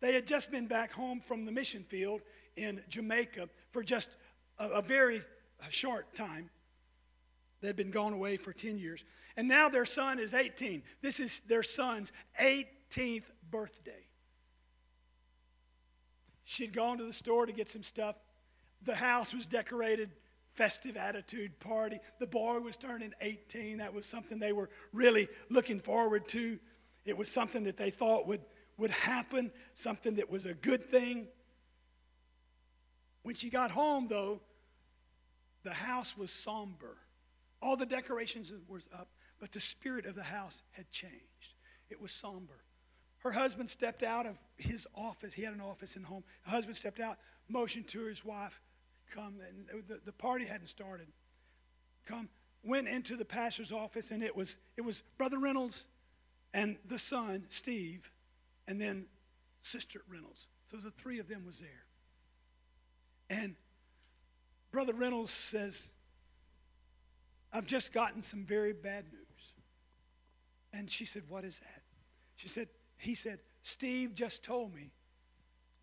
they 0.00 0.14
had 0.14 0.26
just 0.26 0.50
been 0.50 0.66
back 0.66 0.92
home 0.92 1.20
from 1.20 1.44
the 1.44 1.52
mission 1.52 1.84
field 1.84 2.22
in 2.56 2.82
Jamaica 2.88 3.48
for 3.70 3.82
just 3.82 4.16
a, 4.58 4.68
a 4.68 4.82
very 4.82 5.22
short 5.68 6.14
time. 6.14 6.50
They'd 7.60 7.76
been 7.76 7.90
gone 7.90 8.12
away 8.12 8.36
for 8.36 8.52
10 8.52 8.78
years. 8.78 9.04
And 9.36 9.46
now 9.46 9.68
their 9.68 9.84
son 9.84 10.18
is 10.18 10.32
18. 10.32 10.82
This 11.02 11.20
is 11.20 11.40
their 11.46 11.62
son's 11.62 12.12
18th 12.40 13.24
birthday. 13.50 14.06
She'd 16.44 16.72
gone 16.72 16.98
to 16.98 17.04
the 17.04 17.12
store 17.12 17.46
to 17.46 17.52
get 17.52 17.68
some 17.68 17.82
stuff. 17.82 18.16
The 18.82 18.94
house 18.94 19.34
was 19.34 19.46
decorated 19.46 20.10
festive 20.60 20.98
attitude 20.98 21.58
party. 21.58 21.98
The 22.18 22.26
boy 22.26 22.60
was 22.60 22.76
turning 22.76 23.14
18. 23.22 23.78
That 23.78 23.94
was 23.94 24.04
something 24.04 24.38
they 24.38 24.52
were 24.52 24.68
really 24.92 25.26
looking 25.48 25.80
forward 25.80 26.28
to. 26.28 26.58
It 27.06 27.16
was 27.16 27.30
something 27.30 27.64
that 27.64 27.78
they 27.78 27.88
thought 27.88 28.26
would, 28.26 28.42
would 28.76 28.90
happen, 28.90 29.52
something 29.72 30.16
that 30.16 30.28
was 30.28 30.44
a 30.44 30.52
good 30.52 30.90
thing. 30.90 31.28
When 33.22 33.34
she 33.34 33.48
got 33.48 33.70
home, 33.70 34.08
though, 34.10 34.42
the 35.62 35.72
house 35.72 36.14
was 36.14 36.30
somber. 36.30 36.98
All 37.62 37.78
the 37.78 37.86
decorations 37.86 38.52
were 38.68 38.82
up, 38.92 39.08
but 39.38 39.52
the 39.52 39.60
spirit 39.60 40.04
of 40.04 40.14
the 40.14 40.24
house 40.24 40.62
had 40.72 40.90
changed. 40.90 41.54
It 41.88 42.02
was 42.02 42.12
somber. 42.12 42.64
Her 43.20 43.30
husband 43.30 43.70
stepped 43.70 44.02
out 44.02 44.26
of 44.26 44.38
his 44.58 44.86
office. 44.94 45.32
He 45.32 45.42
had 45.42 45.54
an 45.54 45.62
office 45.62 45.96
in 45.96 46.02
the 46.02 46.08
home. 46.08 46.24
Her 46.42 46.50
husband 46.50 46.76
stepped 46.76 47.00
out, 47.00 47.16
motioned 47.48 47.88
to 47.88 48.00
his 48.00 48.26
wife, 48.26 48.60
come, 49.10 49.36
and 49.46 49.84
the, 49.88 50.00
the 50.04 50.12
party 50.12 50.44
hadn't 50.44 50.68
started. 50.68 51.08
Come, 52.06 52.28
went 52.62 52.88
into 52.88 53.16
the 53.16 53.24
pastor's 53.24 53.72
office, 53.72 54.10
and 54.10 54.22
it 54.22 54.36
was, 54.36 54.56
it 54.76 54.82
was 54.82 55.02
Brother 55.18 55.38
Reynolds 55.38 55.86
and 56.52 56.76
the 56.86 56.98
son, 56.98 57.46
Steve, 57.48 58.10
and 58.66 58.80
then 58.80 59.06
Sister 59.62 60.02
Reynolds. 60.10 60.46
So 60.66 60.76
the 60.78 60.90
three 60.90 61.18
of 61.18 61.28
them 61.28 61.44
was 61.46 61.58
there. 61.58 61.84
And 63.28 63.54
Brother 64.72 64.94
Reynolds 64.94 65.32
says, 65.32 65.90
I've 67.52 67.66
just 67.66 67.92
gotten 67.92 68.22
some 68.22 68.44
very 68.44 68.72
bad 68.72 69.06
news. 69.12 69.52
And 70.72 70.90
she 70.90 71.04
said, 71.04 71.24
What 71.28 71.44
is 71.44 71.58
that? 71.60 71.82
She 72.36 72.48
said, 72.48 72.68
He 72.96 73.14
said, 73.14 73.40
Steve 73.62 74.14
just 74.14 74.44
told 74.44 74.74
me 74.74 74.92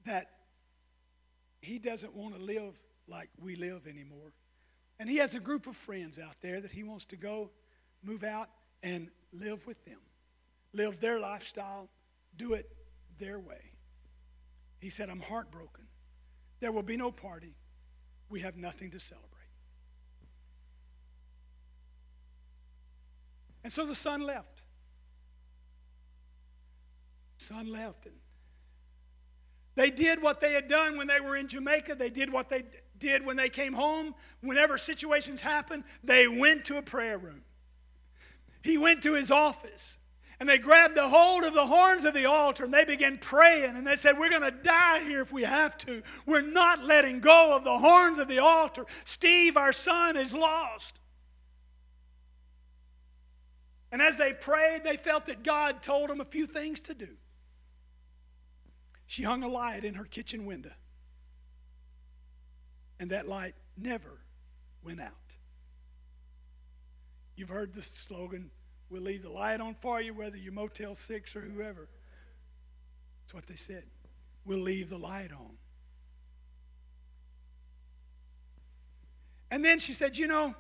that 0.06 0.32
he 1.62 1.80
doesn't 1.80 2.16
want 2.16 2.36
to 2.36 2.42
live 2.42 2.80
like 3.08 3.30
we 3.42 3.56
live 3.56 3.88
anymore. 3.88 4.34
And 5.00 5.10
he 5.10 5.18
has 5.18 5.36
a 5.36 5.40
group 5.40 5.68
of 5.68 5.76
friends 5.76 6.20
out 6.20 6.36
there 6.42 6.60
that 6.62 6.72
he 6.72 6.84
wants 6.84 7.06
to 7.06 7.16
go 7.16 7.52
move 8.04 8.24
out 8.24 8.50
and 8.84 9.10
live 9.32 9.66
with 9.68 9.84
them, 9.86 10.00
live 10.74 11.00
their 11.00 11.20
lifestyle, 11.20 11.90
do 12.36 12.54
it 12.54 12.70
their 13.20 13.40
way. 13.40 13.72
He 14.80 14.90
said, 14.90 15.10
I'm 15.10 15.22
heartbroken. 15.22 15.86
There 16.60 16.72
will 16.72 16.84
be 16.84 16.98
no 16.98 17.12
party. 17.12 17.56
We 18.30 18.42
have 18.42 18.58
nothing 18.58 18.92
to 18.92 19.00
celebrate. 19.00 19.28
And 23.64 23.72
so 23.72 23.86
the 23.86 23.96
son 23.96 24.22
left. 24.22 24.64
Son 27.38 27.72
left. 27.72 28.06
And 28.06 28.16
they 29.76 29.90
did 29.90 30.22
what 30.22 30.42
they 30.42 30.54
had 30.54 30.68
done 30.68 30.98
when 30.98 31.08
they 31.08 31.20
were 31.20 31.36
in 31.36 31.48
Jamaica. 31.48 31.96
They 31.96 32.10
did 32.10 32.32
what 32.32 32.50
they 32.50 32.64
did 33.00 33.26
when 33.26 33.38
they 33.38 33.50
came 33.50 33.74
home, 33.74 34.16
whenever 34.42 34.78
situations 34.78 35.42
happened, 35.42 35.84
they 36.04 36.28
went 36.28 36.66
to 36.66 36.78
a 36.78 36.82
prayer 36.82 37.18
room. 37.18 37.44
He 38.64 38.78
went 38.78 39.04
to 39.04 39.14
his 39.14 39.32
office 39.32 39.98
and 40.40 40.48
they 40.48 40.58
grabbed 40.58 40.98
a 40.98 41.08
hold 41.08 41.44
of 41.44 41.54
the 41.54 41.66
horns 41.66 42.04
of 42.04 42.14
the 42.14 42.26
altar 42.26 42.66
and 42.66 42.74
they 42.74 42.86
began 42.86 43.18
praying 43.18 43.76
and 43.76 43.88
they 43.88 43.96
said, 43.96 44.18
We're 44.18 44.30
going 44.30 44.42
to 44.42 44.52
die 44.52 45.04
here 45.04 45.22
if 45.22 45.32
we 45.32 45.44
have 45.44 45.78
to. 45.80 46.04
We're 46.26 46.42
not 46.42 46.84
letting 46.84 47.20
go 47.20 47.56
of 47.56 47.64
the 47.64 47.78
horns 47.78 48.20
of 48.20 48.28
the 48.28 48.40
altar. 48.40 48.86
Steve, 49.04 49.58
our 49.58 49.74
son, 49.74 50.16
is 50.16 50.34
lost. 50.34 51.00
And 53.92 54.02
as 54.02 54.18
they 54.18 54.34
prayed, 54.34 54.84
they 54.84 54.98
felt 54.98 55.28
that 55.28 55.44
God 55.44 55.82
told 55.82 56.10
them 56.10 56.20
a 56.20 56.26
few 56.26 56.46
things 56.46 56.82
to 56.82 56.94
do. 56.94 57.16
She 59.06 59.24
hung 59.24 59.44
a 59.44 59.48
light 59.48 59.86
in 59.86 59.94
her 59.94 60.04
kitchen 60.04 60.46
window 60.46 60.74
and 63.00 63.10
that 63.12 63.28
light 63.28 63.56
never 63.78 64.22
went 64.84 65.02
out. 65.02 65.12
You've 67.36 67.50
heard 67.50 67.74
the 67.74 67.84
slogan, 67.84 68.50
we'll 68.90 69.04
leave 69.04 69.22
the 69.22 69.30
light 69.30 69.62
on 69.62 69.76
for 69.76 70.02
you, 70.02 70.14
whether 70.14 70.38
you're 70.38 70.54
Motel 70.54 70.96
6 70.96 71.36
or 71.36 71.42
whoever. 71.42 71.88
That's 73.22 73.34
what 73.34 73.48
they 73.48 73.56
said. 73.56 73.84
We'll 74.46 74.60
leave 74.60 74.90
the 74.90 74.98
light 74.98 75.32
on. 75.32 75.58
And 79.52 79.64
then 79.64 79.80
she 79.80 79.94
said, 79.94 80.18
You 80.18 80.28
know, 80.28 80.56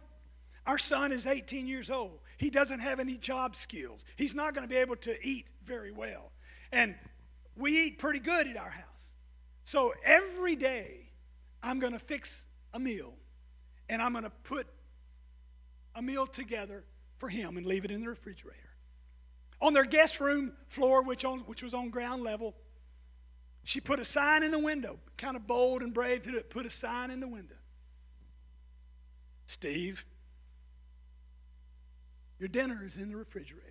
our 0.65 0.77
son 0.77 1.11
is 1.11 1.25
18 1.25 1.67
years 1.67 1.89
old. 1.89 2.19
He 2.37 2.49
doesn't 2.49 2.79
have 2.79 2.99
any 2.99 3.17
job 3.17 3.55
skills. 3.55 4.03
He's 4.15 4.35
not 4.35 4.53
going 4.53 4.67
to 4.67 4.69
be 4.69 4.79
able 4.79 4.97
to 4.97 5.17
eat 5.25 5.47
very 5.65 5.91
well. 5.91 6.31
And 6.71 6.95
we 7.55 7.85
eat 7.85 7.99
pretty 7.99 8.19
good 8.19 8.47
at 8.47 8.57
our 8.57 8.69
house. 8.69 9.15
So 9.63 9.93
every 10.03 10.55
day, 10.55 11.06
I'm 11.67 11.79
going 11.79 11.93
to 11.93 11.99
fix 11.99 12.45
a 12.73 12.79
meal 12.79 13.13
and 13.89 14.01
I'm 14.01 14.13
going 14.13 14.23
to 14.23 14.29
put 14.29 14.67
a 15.95 16.01
meal 16.01 16.25
together 16.25 16.83
for 17.17 17.29
him 17.29 17.57
and 17.57 17.65
leave 17.65 17.83
it 17.83 17.91
in 17.91 18.01
the 18.01 18.09
refrigerator. 18.09 18.57
On 19.59 19.73
their 19.73 19.85
guest 19.85 20.19
room 20.19 20.53
floor, 20.69 21.03
which, 21.03 21.25
on, 21.25 21.39
which 21.39 21.63
was 21.63 21.73
on 21.73 21.89
ground 21.89 22.23
level, 22.23 22.55
she 23.63 23.81
put 23.81 23.99
a 23.99 24.05
sign 24.05 24.43
in 24.43 24.51
the 24.51 24.59
window, 24.59 24.99
kind 25.17 25.35
of 25.35 25.45
bold 25.47 25.81
and 25.81 25.93
brave 25.93 26.21
to 26.21 26.41
put 26.43 26.65
a 26.65 26.69
sign 26.69 27.11
in 27.11 27.19
the 27.19 27.27
window. 27.27 27.55
Steve, 29.45 30.05
your 32.39 32.49
dinner 32.49 32.83
is 32.85 32.97
in 32.97 33.09
the 33.09 33.17
refrigerator. 33.17 33.63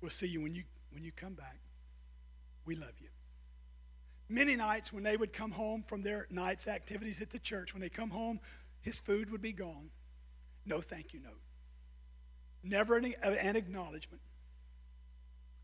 We'll 0.00 0.10
see 0.10 0.26
you 0.26 0.40
when 0.40 0.54
you 0.54 0.64
when 0.90 1.04
you 1.04 1.12
come 1.12 1.34
back. 1.34 1.58
We 2.64 2.74
love 2.74 2.94
you 3.00 3.08
many 4.28 4.56
nights 4.56 4.92
when 4.92 5.02
they 5.02 5.16
would 5.16 5.32
come 5.32 5.52
home 5.52 5.84
from 5.86 6.02
their 6.02 6.26
nights 6.30 6.68
activities 6.68 7.20
at 7.20 7.30
the 7.30 7.38
church, 7.38 7.74
when 7.74 7.80
they 7.80 7.88
come 7.88 8.10
home, 8.10 8.40
his 8.80 9.00
food 9.00 9.30
would 9.30 9.42
be 9.42 9.52
gone. 9.52 9.90
No 10.64 10.80
thank 10.80 11.12
you 11.12 11.20
note. 11.20 11.40
Never 12.62 12.96
an, 12.96 13.14
an 13.22 13.56
acknowledgement. 13.56 14.22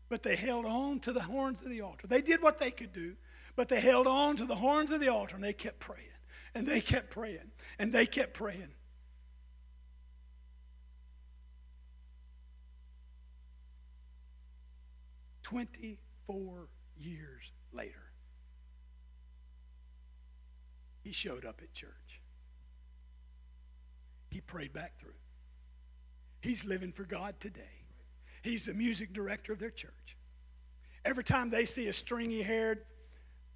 But 0.09 0.23
they 0.23 0.35
held 0.35 0.65
on 0.65 0.99
to 1.01 1.13
the 1.13 1.21
horns 1.21 1.61
of 1.61 1.69
the 1.69 1.81
altar. 1.81 2.07
They 2.07 2.21
did 2.21 2.41
what 2.41 2.59
they 2.59 2.71
could 2.71 2.93
do, 2.93 3.15
but 3.55 3.69
they 3.69 3.79
held 3.79 4.07
on 4.07 4.35
to 4.37 4.45
the 4.45 4.55
horns 4.55 4.91
of 4.91 4.99
the 4.99 5.09
altar 5.09 5.35
and 5.35 5.43
they 5.43 5.53
kept 5.53 5.79
praying. 5.79 6.05
And 6.55 6.67
they 6.67 6.81
kept 6.81 7.11
praying. 7.11 7.51
And 7.77 7.93
they 7.93 8.05
kept 8.05 8.33
praying. 8.33 8.73
Twenty-four 15.43 16.69
years 16.97 17.51
later, 17.71 18.08
he 21.09 21.13
showed 21.13 21.43
up 21.43 21.59
at 21.63 21.73
church. 21.73 22.21
He 24.29 24.41
prayed 24.41 24.73
back 24.73 24.99
through. 24.99 25.17
He's 26.39 26.63
living 26.63 26.91
for 26.91 27.03
God 27.03 27.33
today. 27.39 27.87
He's 28.43 28.65
the 28.65 28.75
music 28.75 29.11
director 29.11 29.51
of 29.51 29.57
their 29.57 29.71
church. 29.71 30.17
Every 31.03 31.23
time 31.23 31.49
they 31.49 31.65
see 31.65 31.87
a 31.87 31.93
stringy 31.93 32.43
haired, 32.43 32.85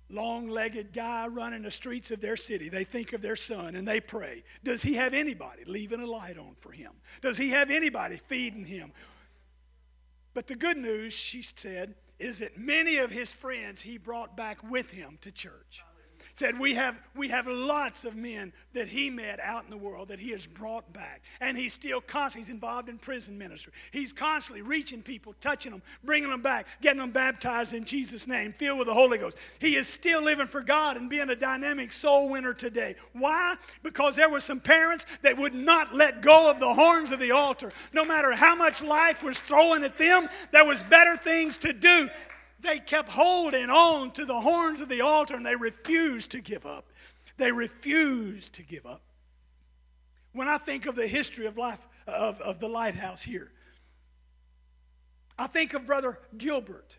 long 0.10 0.50
legged 0.50 0.94
guy 0.94 1.28
running 1.28 1.62
the 1.62 1.70
streets 1.70 2.10
of 2.10 2.22
their 2.22 2.38
city, 2.38 2.70
they 2.70 2.86
think 2.86 3.14
of 3.14 3.22
their 3.22 3.36
son 3.36 3.76
and 3.76 3.88
they 3.88 4.02
pray. 4.02 4.44
Does 4.64 4.82
he 4.82 4.96
have 4.96 5.14
anybody 5.14 5.62
leaving 5.68 6.02
a 6.02 6.08
light 6.08 6.40
on 6.40 6.56
for 6.60 6.72
him? 6.72 6.94
Does 7.22 7.38
he 7.38 7.50
have 7.50 7.70
anybody 7.70 8.20
feeding 8.28 8.66
him? 8.66 8.94
But 10.34 10.48
the 10.48 10.56
good 10.56 10.78
news, 10.78 11.14
she 11.14 11.44
said, 11.44 11.94
is 12.18 12.40
that 12.40 12.58
many 12.58 12.98
of 12.98 13.12
his 13.12 13.32
friends 13.32 13.84
he 13.84 14.00
brought 14.00 14.36
back 14.36 14.68
with 14.68 14.90
him 14.90 15.20
to 15.22 15.32
church 15.32 15.84
said 16.34 16.60
we 16.60 16.74
have 16.74 17.02
we 17.16 17.30
have 17.30 17.48
lots 17.48 18.06
of 18.06 18.16
men 18.16 18.52
that 18.74 18.88
he 18.90 19.10
met 19.10 19.40
out 19.40 19.64
in 19.64 19.70
the 19.70 19.78
world 19.78 20.08
that 20.08 20.20
he 20.20 20.32
has 20.32 20.46
brought 20.46 20.92
back. 20.92 21.22
And 21.40 21.58
he's 21.58 21.74
still 21.74 22.02
constantly 22.02 22.46
he's 22.46 22.50
involved 22.50 22.90
in 22.90 22.98
prison 22.98 23.38
ministry. 23.38 23.72
He's 23.92 24.12
constantly 24.12 24.64
reaching 24.64 25.02
people 25.02 25.36
touching 25.40 25.72
them 25.72 25.84
bringing 26.04 26.30
them 26.30 26.42
back 26.42 26.68
getting 26.82 27.00
them 27.00 27.12
baptized 27.12 27.74
in 27.74 27.86
jesus 27.86 28.28
name 28.28 28.52
filled 28.54 28.80
with 28.80 28.88
the 28.88 28.94
holy 28.94 29.18
ghost. 29.18 29.38
He 29.60 29.76
is 29.76 29.88
still 29.88 30.24
living 30.24 30.48
for 30.48 30.62
god 30.62 30.98
and 30.98 31.10
being 31.10 31.30
a 31.30 31.36
dynamic 31.36 31.92
soul 31.92 32.30
winner 32.30 32.54
today. 32.54 32.96
Why? 33.14 33.56
Because 33.84 34.16
there 34.16 34.30
were 34.30 34.42
some 34.42 34.60
parents 34.60 35.06
that 35.22 35.38
would 35.38 35.54
not 35.54 35.94
let 35.94 36.22
go 36.22 36.50
of 36.50 36.60
the 36.60 36.74
horns 36.74 37.12
of 37.12 37.20
the 37.20 37.32
altar. 37.32 37.72
No 37.94 38.04
matter 38.04 38.32
how 38.32 38.56
much 38.56 38.82
life 38.82 39.24
was 39.24 39.40
throwing 39.40 39.84
at 39.84 39.98
them 39.98 40.28
there 40.52 40.66
was 40.66 40.82
better 40.84 41.16
things 41.16 41.58
to 41.60 41.74
do 41.74 42.10
they 42.64 42.80
kept 42.80 43.10
holding 43.10 43.70
on 43.70 44.12
to 44.12 44.26
the 44.26 44.40
horns 44.40 44.82
of 44.82 44.90
the 44.90 45.02
altar 45.02 45.36
and 45.36 45.46
they 45.46 45.56
refused 45.56 46.32
to 46.32 46.42
give 46.42 46.66
up. 46.66 46.86
They 47.38 47.52
refused 47.52 48.54
to 48.54 48.64
give 48.64 48.86
up. 48.86 49.02
When 50.32 50.48
I 50.48 50.58
think 50.58 50.86
of 50.86 50.96
the 50.96 51.08
history 51.08 51.46
of 51.46 51.58
life 51.58 51.86
of, 52.08 52.40
of 52.42 52.60
the 52.60 52.68
lighthouse 52.68 53.22
here, 53.22 53.52
I 55.38 55.48
think 55.48 55.74
of 55.74 55.86
Brother 55.86 56.20
Gilbert. 56.38 56.98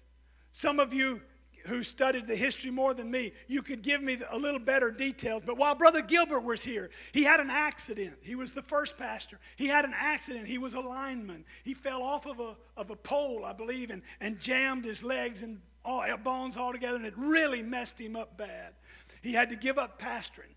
Some 0.53 0.79
of 0.79 0.93
you 0.93 1.23
who 1.67 1.83
studied 1.83 2.27
the 2.27 2.37
history 2.37 2.71
more 2.71 2.95
than 2.95 3.11
me, 3.11 3.33
you 3.49 3.63
could 3.63 3.83
give 3.83 4.03
me 4.03 4.19
a 4.31 4.39
little 4.39 4.61
better 4.61 4.91
details. 4.91 5.43
But 5.45 5.57
while 5.57 5.75
Brother 5.75 6.03
Gilbert 6.03 6.41
was 6.41 6.63
here, 6.63 6.91
he 7.13 7.25
had 7.25 7.41
an 7.41 7.51
accident. 7.51 8.17
He 8.23 8.35
was 8.35 8.53
the 8.53 8.63
first 8.63 8.99
pastor. 8.99 9.39
He 9.57 9.67
had 9.67 9.85
an 9.85 9.95
accident. 9.95 10.47
He 10.47 10.59
was 10.59 10.75
a 10.75 10.81
lineman. 10.81 11.45
He 11.63 11.75
fell 11.75 12.03
off 12.03 12.27
of 12.27 12.41
a, 12.41 12.57
of 12.77 12.91
a 12.91 12.97
pole, 12.97 13.45
I 13.45 13.53
believe, 13.53 13.91
and, 13.91 14.03
and 14.21 14.39
jammed 14.41 14.85
his 14.85 15.03
legs 15.03 15.43
and 15.43 15.61
all, 15.85 16.01
uh, 16.01 16.17
bones 16.17 16.57
all 16.57 16.73
together, 16.73 16.97
and 16.97 17.07
it 17.07 17.15
really 17.17 17.63
messed 17.63 18.01
him 18.01 18.17
up 18.17 18.37
bad. 18.37 18.75
He 19.23 19.33
had 19.33 19.51
to 19.51 19.57
give 19.57 19.79
up 19.79 20.01
pastoring. 20.01 20.55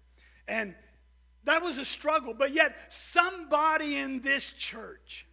And 0.48 0.76
that 1.44 1.62
was 1.62 1.78
a 1.78 1.86
struggle. 1.86 2.34
But 2.34 2.54
yet, 2.54 2.76
somebody 2.90 3.98
in 3.98 4.22
this 4.22 4.52
church 4.52 5.27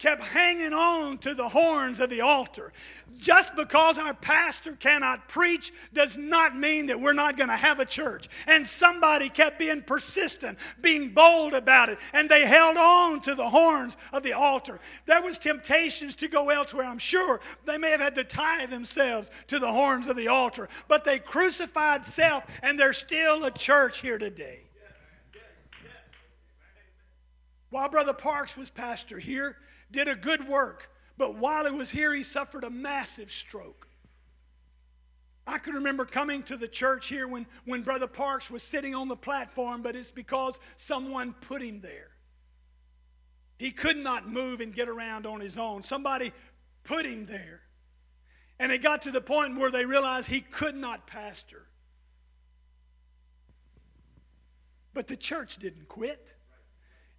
kept 0.00 0.22
hanging 0.22 0.72
on 0.72 1.18
to 1.18 1.34
the 1.34 1.48
horns 1.48 2.00
of 2.00 2.10
the 2.10 2.22
altar. 2.22 2.72
Just 3.18 3.54
because 3.54 3.98
our 3.98 4.14
pastor 4.14 4.72
cannot 4.72 5.28
preach 5.28 5.72
does 5.92 6.16
not 6.16 6.56
mean 6.56 6.86
that 6.86 6.98
we're 6.98 7.12
not 7.12 7.36
going 7.36 7.50
to 7.50 7.56
have 7.56 7.80
a 7.80 7.84
church. 7.84 8.26
And 8.46 8.66
somebody 8.66 9.28
kept 9.28 9.58
being 9.58 9.82
persistent, 9.82 10.58
being 10.80 11.10
bold 11.10 11.52
about 11.52 11.90
it, 11.90 11.98
and 12.14 12.30
they 12.30 12.46
held 12.46 12.78
on 12.78 13.20
to 13.20 13.34
the 13.34 13.50
horns 13.50 13.98
of 14.12 14.22
the 14.22 14.32
altar. 14.32 14.80
There 15.04 15.22
was 15.22 15.38
temptations 15.38 16.16
to 16.16 16.28
go 16.28 16.48
elsewhere, 16.48 16.86
I'm 16.86 16.98
sure. 16.98 17.40
They 17.66 17.76
may 17.76 17.90
have 17.90 18.00
had 18.00 18.14
to 18.14 18.24
tie 18.24 18.64
themselves 18.64 19.30
to 19.48 19.58
the 19.58 19.70
horns 19.70 20.06
of 20.06 20.16
the 20.16 20.28
altar, 20.28 20.70
but 20.88 21.04
they 21.04 21.18
crucified 21.18 22.06
self 22.06 22.46
and 22.62 22.78
there's 22.78 22.96
still 22.96 23.44
a 23.44 23.50
church 23.50 24.00
here 24.00 24.18
today. 24.18 24.60
While 27.68 27.90
Brother 27.90 28.14
Parks 28.14 28.56
was 28.56 28.70
pastor 28.70 29.18
here, 29.18 29.56
did 29.90 30.08
a 30.08 30.14
good 30.14 30.48
work, 30.48 30.90
but 31.16 31.36
while 31.36 31.66
he 31.66 31.76
was 31.76 31.90
here, 31.90 32.12
he 32.12 32.22
suffered 32.22 32.64
a 32.64 32.70
massive 32.70 33.30
stroke. 33.30 33.88
I 35.46 35.58
can 35.58 35.74
remember 35.74 36.04
coming 36.04 36.42
to 36.44 36.56
the 36.56 36.68
church 36.68 37.08
here 37.08 37.26
when, 37.26 37.46
when 37.64 37.82
Brother 37.82 38.06
Parks 38.06 38.50
was 38.50 38.62
sitting 38.62 38.94
on 38.94 39.08
the 39.08 39.16
platform, 39.16 39.82
but 39.82 39.96
it's 39.96 40.10
because 40.10 40.60
someone 40.76 41.34
put 41.40 41.62
him 41.62 41.80
there. 41.80 42.10
He 43.58 43.72
could 43.72 43.96
not 43.96 44.28
move 44.28 44.60
and 44.60 44.74
get 44.74 44.88
around 44.88 45.26
on 45.26 45.40
his 45.40 45.58
own. 45.58 45.82
Somebody 45.82 46.32
put 46.84 47.04
him 47.04 47.26
there. 47.26 47.62
And 48.58 48.70
it 48.70 48.82
got 48.82 49.02
to 49.02 49.10
the 49.10 49.20
point 49.20 49.58
where 49.58 49.70
they 49.70 49.84
realized 49.84 50.28
he 50.28 50.40
could 50.40 50.76
not 50.76 51.06
pastor. 51.06 51.66
But 54.94 55.08
the 55.08 55.16
church 55.16 55.56
didn't 55.56 55.88
quit. 55.88 56.34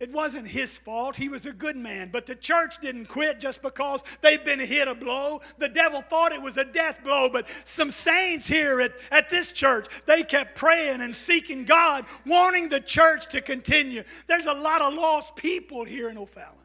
It 0.01 0.11
wasn't 0.11 0.47
his 0.47 0.79
fault. 0.79 1.15
He 1.15 1.29
was 1.29 1.45
a 1.45 1.53
good 1.53 1.77
man. 1.77 2.09
But 2.11 2.25
the 2.25 2.33
church 2.33 2.81
didn't 2.81 3.05
quit 3.05 3.39
just 3.39 3.61
because 3.61 4.03
they've 4.21 4.43
been 4.43 4.59
hit 4.59 4.87
a 4.87 4.95
blow. 4.95 5.41
The 5.59 5.69
devil 5.69 6.01
thought 6.01 6.31
it 6.31 6.41
was 6.41 6.57
a 6.57 6.65
death 6.65 7.03
blow. 7.03 7.29
But 7.29 7.47
some 7.65 7.91
saints 7.91 8.47
here 8.47 8.81
at, 8.81 8.93
at 9.11 9.29
this 9.29 9.51
church, 9.51 9.85
they 10.07 10.23
kept 10.23 10.57
praying 10.57 11.01
and 11.01 11.15
seeking 11.15 11.65
God, 11.65 12.05
wanting 12.25 12.67
the 12.67 12.79
church 12.79 13.27
to 13.27 13.41
continue. 13.41 14.01
There's 14.25 14.47
a 14.47 14.53
lot 14.55 14.81
of 14.81 14.95
lost 14.95 15.35
people 15.35 15.85
here 15.85 16.09
in 16.09 16.17
O'Fallon. 16.17 16.57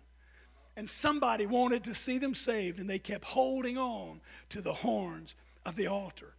And 0.74 0.89
somebody 0.89 1.45
wanted 1.45 1.84
to 1.84 1.95
see 1.95 2.16
them 2.16 2.34
saved, 2.34 2.80
and 2.80 2.89
they 2.89 2.99
kept 2.99 3.24
holding 3.26 3.76
on 3.76 4.22
to 4.49 4.62
the 4.62 4.72
horns 4.72 5.34
of 5.66 5.76
the 5.76 5.89
altar. 5.89 6.32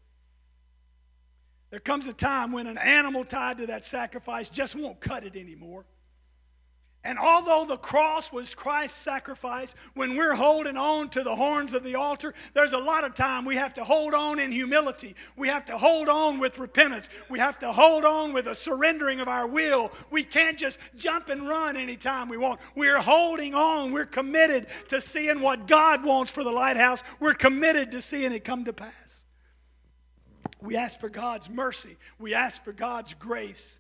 There 1.70 1.80
comes 1.80 2.08
a 2.08 2.14
time 2.14 2.52
when 2.52 2.66
an 2.66 2.80
animal 2.80 3.24
tied 3.24 3.60
to 3.60 3.68
that 3.68 3.86
sacrifice 3.86 4.50
just 4.50 4.76
won't 4.76 5.00
cut 5.00 5.24
it 5.24 5.36
anymore. 5.36 5.86
And 7.08 7.18
although 7.18 7.64
the 7.66 7.78
cross 7.78 8.34
was 8.34 8.54
Christ's 8.54 8.98
sacrifice, 8.98 9.74
when 9.94 10.18
we're 10.18 10.36
holding 10.36 10.76
on 10.76 11.08
to 11.12 11.24
the 11.24 11.38
horns 11.38 11.72
of 11.72 11.86
the 11.86 11.96
altar, 11.96 12.34
there's 12.54 12.74
a 12.74 12.78
lot 12.78 13.06
of 13.06 13.14
time 13.14 13.46
we 13.46 13.56
have 13.56 13.74
to 13.76 13.86
hold 13.86 14.14
on 14.14 14.40
in 14.40 14.52
humility. 14.52 15.16
We 15.38 15.48
have 15.48 15.64
to 15.68 15.78
hold 15.78 16.10
on 16.10 16.38
with 16.38 16.60
repentance. 16.60 17.08
We 17.30 17.40
have 17.40 17.60
to 17.60 17.72
hold 17.72 18.04
on 18.04 18.34
with 18.34 18.46
a 18.48 18.56
surrendering 18.56 19.22
of 19.22 19.30
our 19.30 19.48
will. 19.48 19.94
We 20.12 20.22
can't 20.22 20.58
just 20.58 20.80
jump 20.98 21.30
and 21.30 21.48
run 21.48 21.78
anytime 21.78 22.28
we 22.28 22.36
want. 22.36 22.60
We're 22.76 23.00
holding 23.00 23.56
on. 23.56 23.94
We're 23.94 24.06
committed 24.06 24.68
to 24.90 25.00
seeing 25.00 25.40
what 25.40 25.66
God 25.66 26.04
wants 26.04 26.34
for 26.34 26.44
the 26.44 26.52
lighthouse. 26.52 27.04
We're 27.22 27.36
committed 27.36 27.90
to 27.92 28.02
seeing 28.02 28.34
it 28.34 28.44
come 28.44 28.66
to 28.66 28.74
pass. 28.74 29.24
We 30.60 30.76
ask 30.76 31.00
for 31.00 31.08
God's 31.08 31.50
mercy. 31.50 31.96
We 32.20 32.34
ask 32.34 32.66
for 32.66 32.74
God's 32.74 33.14
grace. 33.14 33.80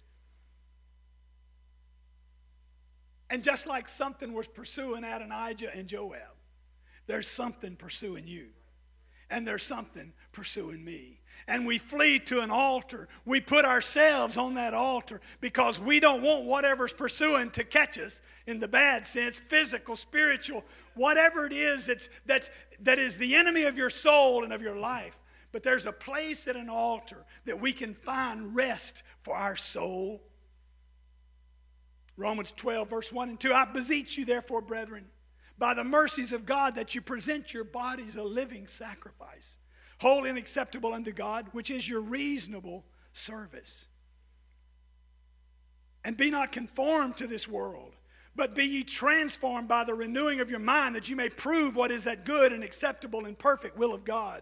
And 3.29 3.43
just 3.43 3.67
like 3.67 3.89
something 3.89 4.33
was 4.33 4.47
pursuing 4.47 5.03
Adonijah 5.03 5.75
and 5.75 5.87
Joab, 5.87 6.35
there's 7.07 7.27
something 7.27 7.75
pursuing 7.75 8.27
you. 8.27 8.47
And 9.29 9.45
there's 9.45 9.63
something 9.63 10.13
pursuing 10.31 10.85
me. 10.85 11.19
And 11.47 11.67
we 11.67 11.77
flee 11.77 12.19
to 12.19 12.41
an 12.41 12.49
altar. 12.49 13.07
We 13.25 13.41
put 13.41 13.65
ourselves 13.65 14.37
on 14.37 14.53
that 14.55 14.73
altar 14.73 15.21
because 15.41 15.79
we 15.79 15.99
don't 15.99 16.21
want 16.21 16.45
whatever's 16.45 16.93
pursuing 16.93 17.51
to 17.51 17.63
catch 17.63 17.99
us 17.99 18.21
in 18.47 18.59
the 18.59 18.67
bad 18.67 19.05
sense, 19.05 19.39
physical, 19.39 19.95
spiritual, 19.95 20.63
whatever 20.95 21.45
it 21.45 21.53
is 21.53 21.85
that's, 21.87 22.09
that's, 22.25 22.49
that 22.79 22.99
is 22.99 23.17
the 23.17 23.35
enemy 23.35 23.63
of 23.63 23.77
your 23.77 23.89
soul 23.89 24.43
and 24.43 24.53
of 24.53 24.61
your 24.61 24.77
life. 24.77 25.19
But 25.51 25.63
there's 25.63 25.85
a 25.85 25.91
place 25.91 26.47
at 26.47 26.55
an 26.55 26.69
altar 26.69 27.25
that 27.45 27.59
we 27.59 27.73
can 27.73 27.93
find 27.93 28.55
rest 28.55 29.03
for 29.23 29.35
our 29.35 29.55
soul 29.55 30.21
Romans 32.17 32.51
12, 32.51 32.89
verse 32.89 33.13
1 33.13 33.29
and 33.29 33.39
2. 33.39 33.53
I 33.53 33.65
beseech 33.65 34.17
you, 34.17 34.25
therefore, 34.25 34.61
brethren, 34.61 35.05
by 35.57 35.75
the 35.75 35.83
mercies 35.83 36.33
of 36.33 36.45
God, 36.45 36.75
that 36.75 36.95
you 36.95 37.01
present 37.01 37.53
your 37.53 37.63
bodies 37.63 38.15
a 38.15 38.23
living 38.23 38.67
sacrifice, 38.67 39.57
holy 39.99 40.29
and 40.29 40.37
acceptable 40.37 40.93
unto 40.93 41.11
God, 41.11 41.47
which 41.51 41.69
is 41.69 41.87
your 41.87 42.01
reasonable 42.01 42.85
service. 43.13 43.85
And 46.03 46.17
be 46.17 46.31
not 46.31 46.51
conformed 46.51 47.17
to 47.17 47.27
this 47.27 47.47
world, 47.47 47.93
but 48.35 48.55
be 48.55 48.65
ye 48.65 48.83
transformed 48.83 49.67
by 49.67 49.83
the 49.83 49.95
renewing 49.95 50.39
of 50.39 50.49
your 50.49 50.59
mind, 50.59 50.95
that 50.95 51.09
you 51.09 51.15
may 51.15 51.29
prove 51.29 51.75
what 51.75 51.91
is 51.91 52.03
that 52.05 52.25
good 52.25 52.51
and 52.51 52.63
acceptable 52.63 53.25
and 53.25 53.37
perfect 53.37 53.77
will 53.77 53.93
of 53.93 54.05
God. 54.05 54.41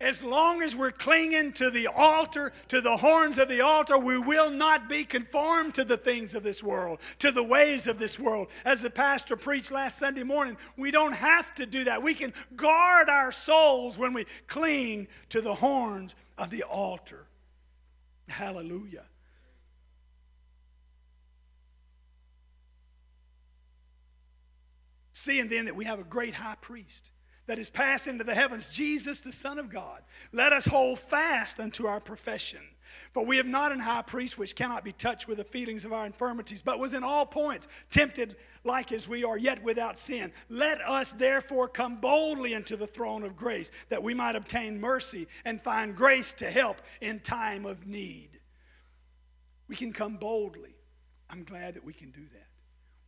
As 0.00 0.22
long 0.22 0.62
as 0.62 0.76
we're 0.76 0.92
clinging 0.92 1.52
to 1.54 1.70
the 1.70 1.88
altar, 1.88 2.52
to 2.68 2.80
the 2.80 2.98
horns 2.98 3.36
of 3.36 3.48
the 3.48 3.62
altar, 3.62 3.98
we 3.98 4.16
will 4.16 4.48
not 4.48 4.88
be 4.88 5.04
conformed 5.04 5.74
to 5.74 5.84
the 5.84 5.96
things 5.96 6.36
of 6.36 6.44
this 6.44 6.62
world, 6.62 7.00
to 7.18 7.32
the 7.32 7.42
ways 7.42 7.88
of 7.88 7.98
this 7.98 8.16
world. 8.16 8.46
As 8.64 8.80
the 8.80 8.90
pastor 8.90 9.36
preached 9.36 9.72
last 9.72 9.98
Sunday 9.98 10.22
morning, 10.22 10.56
we 10.76 10.92
don't 10.92 11.14
have 11.14 11.52
to 11.56 11.66
do 11.66 11.82
that. 11.84 12.00
We 12.00 12.14
can 12.14 12.32
guard 12.54 13.08
our 13.08 13.32
souls 13.32 13.98
when 13.98 14.12
we 14.12 14.26
cling 14.46 15.08
to 15.30 15.40
the 15.40 15.54
horns 15.54 16.14
of 16.36 16.50
the 16.50 16.62
altar. 16.62 17.26
Hallelujah. 18.28 19.06
Seeing 25.10 25.48
then 25.48 25.64
that 25.64 25.74
we 25.74 25.86
have 25.86 25.98
a 25.98 26.04
great 26.04 26.34
high 26.34 26.56
priest 26.60 27.10
that 27.48 27.58
is 27.58 27.70
passed 27.70 28.06
into 28.06 28.24
the 28.24 28.34
heavens, 28.34 28.68
Jesus, 28.68 29.22
the 29.22 29.32
Son 29.32 29.58
of 29.58 29.70
God. 29.70 30.02
Let 30.32 30.52
us 30.52 30.66
hold 30.66 31.00
fast 31.00 31.58
unto 31.58 31.86
our 31.86 31.98
profession. 31.98 32.60
For 33.12 33.24
we 33.24 33.38
have 33.38 33.46
not 33.46 33.72
an 33.72 33.80
high 33.80 34.02
priest 34.02 34.38
which 34.38 34.54
cannot 34.54 34.84
be 34.84 34.92
touched 34.92 35.26
with 35.26 35.38
the 35.38 35.44
feelings 35.44 35.84
of 35.84 35.92
our 35.92 36.04
infirmities, 36.04 36.62
but 36.62 36.78
was 36.78 36.92
in 36.92 37.02
all 37.02 37.24
points 37.24 37.66
tempted 37.90 38.36
like 38.64 38.92
as 38.92 39.08
we 39.08 39.24
are, 39.24 39.38
yet 39.38 39.62
without 39.62 39.98
sin. 39.98 40.30
Let 40.50 40.80
us 40.82 41.12
therefore 41.12 41.68
come 41.68 41.96
boldly 41.96 42.52
into 42.52 42.76
the 42.76 42.86
throne 42.86 43.22
of 43.22 43.34
grace, 43.34 43.72
that 43.88 44.02
we 44.02 44.12
might 44.12 44.36
obtain 44.36 44.78
mercy 44.78 45.26
and 45.44 45.62
find 45.62 45.96
grace 45.96 46.34
to 46.34 46.50
help 46.50 46.82
in 47.00 47.20
time 47.20 47.64
of 47.64 47.86
need. 47.86 48.40
We 49.68 49.76
can 49.76 49.92
come 49.92 50.16
boldly. 50.16 50.76
I'm 51.30 51.44
glad 51.44 51.74
that 51.74 51.84
we 51.84 51.94
can 51.94 52.10
do 52.10 52.22
that 52.34 52.48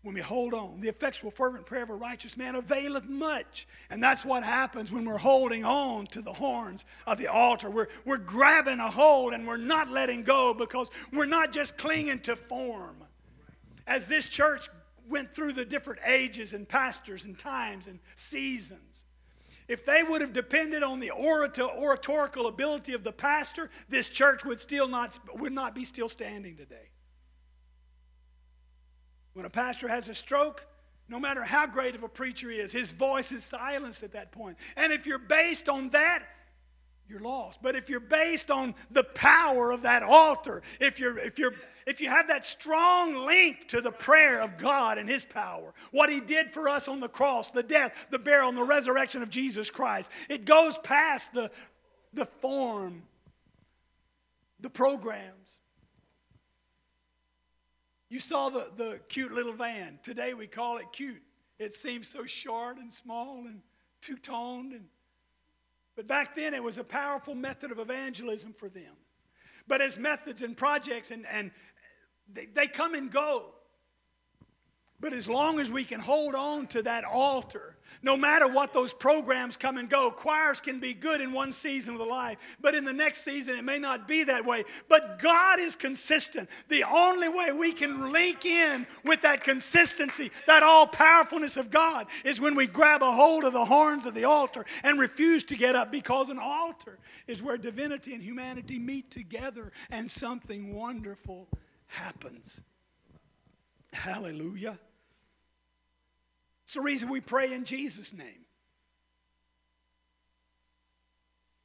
when 0.02 0.14
we 0.14 0.20
hold 0.20 0.54
on. 0.54 0.80
The 0.80 0.88
effectual, 0.88 1.30
fervent 1.30 1.66
prayer 1.66 1.82
of 1.82 1.90
a 1.90 1.94
righteous 1.94 2.36
man 2.36 2.54
availeth 2.54 3.08
much. 3.08 3.66
And 3.90 4.02
that's 4.02 4.24
what 4.24 4.42
happens 4.42 4.90
when 4.90 5.04
we're 5.04 5.18
holding 5.18 5.64
on 5.64 6.06
to 6.08 6.22
the 6.22 6.32
horns 6.32 6.84
of 7.06 7.18
the 7.18 7.26
altar. 7.26 7.70
We're, 7.70 7.88
we're 8.04 8.16
grabbing 8.16 8.80
a 8.80 8.90
hold 8.90 9.34
and 9.34 9.46
we're 9.46 9.56
not 9.56 9.90
letting 9.90 10.22
go 10.22 10.54
because 10.54 10.90
we're 11.12 11.26
not 11.26 11.52
just 11.52 11.76
clinging 11.76 12.20
to 12.20 12.36
form. 12.36 12.96
As 13.86 14.06
this 14.06 14.28
church 14.28 14.68
went 15.08 15.34
through 15.34 15.52
the 15.52 15.64
different 15.64 16.00
ages 16.06 16.54
and 16.54 16.68
pastors 16.68 17.24
and 17.24 17.38
times 17.38 17.86
and 17.86 17.98
seasons, 18.14 19.04
if 19.68 19.84
they 19.84 20.02
would 20.02 20.20
have 20.20 20.32
depended 20.32 20.82
on 20.82 20.98
the 20.98 21.12
oratorical 21.12 22.46
ability 22.48 22.92
of 22.92 23.04
the 23.04 23.12
pastor, 23.12 23.70
this 23.88 24.08
church 24.08 24.44
would 24.44 24.60
still 24.60 24.88
not, 24.88 25.18
would 25.36 25.52
not 25.52 25.74
be 25.74 25.84
still 25.84 26.08
standing 26.08 26.56
today. 26.56 26.89
When 29.32 29.46
a 29.46 29.50
pastor 29.50 29.88
has 29.88 30.08
a 30.08 30.14
stroke, 30.14 30.66
no 31.08 31.18
matter 31.18 31.42
how 31.42 31.66
great 31.66 31.94
of 31.94 32.02
a 32.02 32.08
preacher 32.08 32.50
he 32.50 32.58
is, 32.58 32.72
his 32.72 32.92
voice 32.92 33.32
is 33.32 33.44
silenced 33.44 34.02
at 34.02 34.12
that 34.12 34.32
point. 34.32 34.56
And 34.76 34.92
if 34.92 35.06
you're 35.06 35.18
based 35.18 35.68
on 35.68 35.90
that, 35.90 36.24
you're 37.08 37.20
lost. 37.20 37.60
But 37.60 37.74
if 37.74 37.88
you're 37.88 37.98
based 37.98 38.50
on 38.50 38.74
the 38.90 39.02
power 39.02 39.72
of 39.72 39.82
that 39.82 40.02
altar, 40.02 40.62
if 40.78 41.00
you're 41.00 41.18
if 41.18 41.38
you're 41.38 41.54
if 41.86 42.00
you 42.00 42.08
have 42.08 42.28
that 42.28 42.44
strong 42.44 43.26
link 43.26 43.66
to 43.68 43.80
the 43.80 43.90
prayer 43.90 44.40
of 44.40 44.58
God 44.58 44.98
and 44.98 45.08
his 45.08 45.24
power, 45.24 45.74
what 45.90 46.10
he 46.10 46.20
did 46.20 46.50
for 46.50 46.68
us 46.68 46.86
on 46.86 47.00
the 47.00 47.08
cross, 47.08 47.50
the 47.50 47.62
death, 47.62 48.06
the 48.10 48.18
burial, 48.18 48.48
and 48.48 48.58
the 48.58 48.64
resurrection 48.64 49.22
of 49.22 49.30
Jesus 49.30 49.70
Christ, 49.70 50.10
it 50.28 50.44
goes 50.44 50.78
past 50.78 51.32
the, 51.32 51.50
the 52.12 52.26
form, 52.26 53.02
the 54.60 54.70
programs. 54.70 55.59
You 58.10 58.18
saw 58.18 58.48
the, 58.48 58.70
the 58.76 59.00
cute 59.08 59.32
little 59.32 59.52
van. 59.52 60.00
Today 60.02 60.34
we 60.34 60.48
call 60.48 60.78
it 60.78 60.86
cute. 60.92 61.22
It 61.60 61.72
seems 61.72 62.08
so 62.08 62.26
short 62.26 62.76
and 62.76 62.92
small 62.92 63.44
and 63.46 63.60
two 64.02 64.16
toned. 64.16 64.72
And, 64.72 64.86
but 65.94 66.08
back 66.08 66.34
then 66.34 66.52
it 66.52 66.62
was 66.62 66.76
a 66.76 66.84
powerful 66.84 67.36
method 67.36 67.70
of 67.70 67.78
evangelism 67.78 68.52
for 68.52 68.68
them. 68.68 68.96
But 69.68 69.80
as 69.80 69.96
methods 69.96 70.42
and 70.42 70.56
projects, 70.56 71.12
and, 71.12 71.24
and 71.30 71.52
they, 72.32 72.46
they 72.46 72.66
come 72.66 72.94
and 72.94 73.10
go. 73.10 73.54
But 75.00 75.14
as 75.14 75.28
long 75.28 75.58
as 75.60 75.70
we 75.70 75.84
can 75.84 76.00
hold 76.00 76.34
on 76.34 76.66
to 76.68 76.82
that 76.82 77.04
altar, 77.04 77.78
no 78.02 78.16
matter 78.16 78.46
what 78.46 78.72
those 78.72 78.92
programs 78.92 79.56
come 79.56 79.78
and 79.78 79.88
go, 79.88 80.10
choirs 80.10 80.60
can 80.60 80.78
be 80.78 80.92
good 80.92 81.20
in 81.20 81.32
one 81.32 81.52
season 81.52 81.94
of 81.94 81.98
the 81.98 82.04
life, 82.04 82.36
but 82.60 82.74
in 82.74 82.84
the 82.84 82.92
next 82.92 83.24
season 83.24 83.56
it 83.56 83.64
may 83.64 83.78
not 83.78 84.06
be 84.06 84.24
that 84.24 84.44
way. 84.44 84.64
But 84.88 85.18
God 85.18 85.58
is 85.58 85.74
consistent. 85.74 86.50
The 86.68 86.84
only 86.84 87.28
way 87.28 87.50
we 87.52 87.72
can 87.72 88.12
link 88.12 88.44
in 88.44 88.86
with 89.04 89.22
that 89.22 89.42
consistency, 89.42 90.30
that 90.46 90.62
all 90.62 90.86
powerfulness 90.86 91.56
of 91.56 91.70
God, 91.70 92.06
is 92.24 92.40
when 92.40 92.54
we 92.54 92.66
grab 92.66 93.02
a 93.02 93.12
hold 93.12 93.44
of 93.44 93.54
the 93.54 93.64
horns 93.64 94.04
of 94.04 94.14
the 94.14 94.24
altar 94.24 94.66
and 94.82 95.00
refuse 95.00 95.44
to 95.44 95.56
get 95.56 95.74
up 95.76 95.90
because 95.90 96.28
an 96.28 96.38
altar 96.38 96.98
is 97.26 97.42
where 97.42 97.56
divinity 97.56 98.12
and 98.12 98.22
humanity 98.22 98.78
meet 98.78 99.10
together 99.10 99.72
and 99.90 100.10
something 100.10 100.74
wonderful 100.74 101.48
happens. 101.86 102.62
Hallelujah. 103.92 104.78
It's 106.70 106.76
the 106.76 106.82
reason 106.82 107.08
we 107.08 107.20
pray 107.20 107.52
in 107.52 107.64
Jesus' 107.64 108.12
name. 108.12 108.46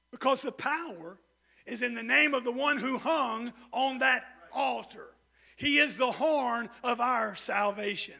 Because 0.10 0.42
the 0.42 0.52
power 0.52 1.20
is 1.68 1.84
in 1.84 1.94
the 1.94 2.02
name 2.02 2.34
of 2.34 2.44
the 2.44 2.52
one 2.52 2.78
who 2.78 2.98
hung 2.98 3.54
on 3.72 4.00
that 4.00 4.26
altar. 4.52 5.10
He 5.58 5.78
is 5.78 5.96
the 5.96 6.12
horn 6.12 6.72
of 6.84 7.00
our 7.00 7.36
salvation. 7.36 8.16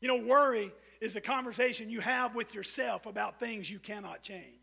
You 0.00 0.06
know, 0.06 0.24
worry 0.24 0.70
is 1.00 1.12
the 1.12 1.20
conversation 1.20 1.90
you 1.90 2.02
have 2.02 2.36
with 2.36 2.54
yourself 2.54 3.04
about 3.06 3.40
things 3.40 3.68
you 3.68 3.80
cannot 3.80 4.22
change. 4.22 4.61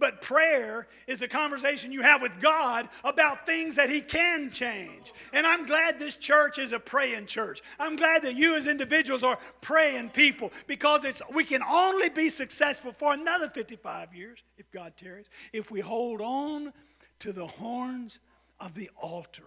But 0.00 0.22
prayer 0.22 0.88
is 1.06 1.20
a 1.20 1.28
conversation 1.28 1.92
you 1.92 2.00
have 2.00 2.22
with 2.22 2.40
God 2.40 2.88
about 3.04 3.46
things 3.46 3.76
that 3.76 3.90
He 3.90 4.00
can 4.00 4.50
change. 4.50 5.12
And 5.34 5.46
I'm 5.46 5.66
glad 5.66 5.98
this 5.98 6.16
church 6.16 6.58
is 6.58 6.72
a 6.72 6.80
praying 6.80 7.26
church. 7.26 7.62
I'm 7.78 7.96
glad 7.96 8.22
that 8.22 8.34
you 8.34 8.56
as 8.56 8.66
individuals 8.66 9.22
are 9.22 9.38
praying 9.60 10.08
people 10.08 10.52
because 10.66 11.04
it's, 11.04 11.20
we 11.34 11.44
can 11.44 11.62
only 11.62 12.08
be 12.08 12.30
successful 12.30 12.92
for 12.92 13.12
another 13.12 13.50
55 13.50 14.14
years, 14.14 14.42
if 14.56 14.70
God 14.70 14.94
tarries, 14.96 15.26
if 15.52 15.70
we 15.70 15.80
hold 15.80 16.22
on 16.22 16.72
to 17.18 17.32
the 17.32 17.46
horns 17.46 18.20
of 18.58 18.72
the 18.74 18.88
altar. 18.96 19.44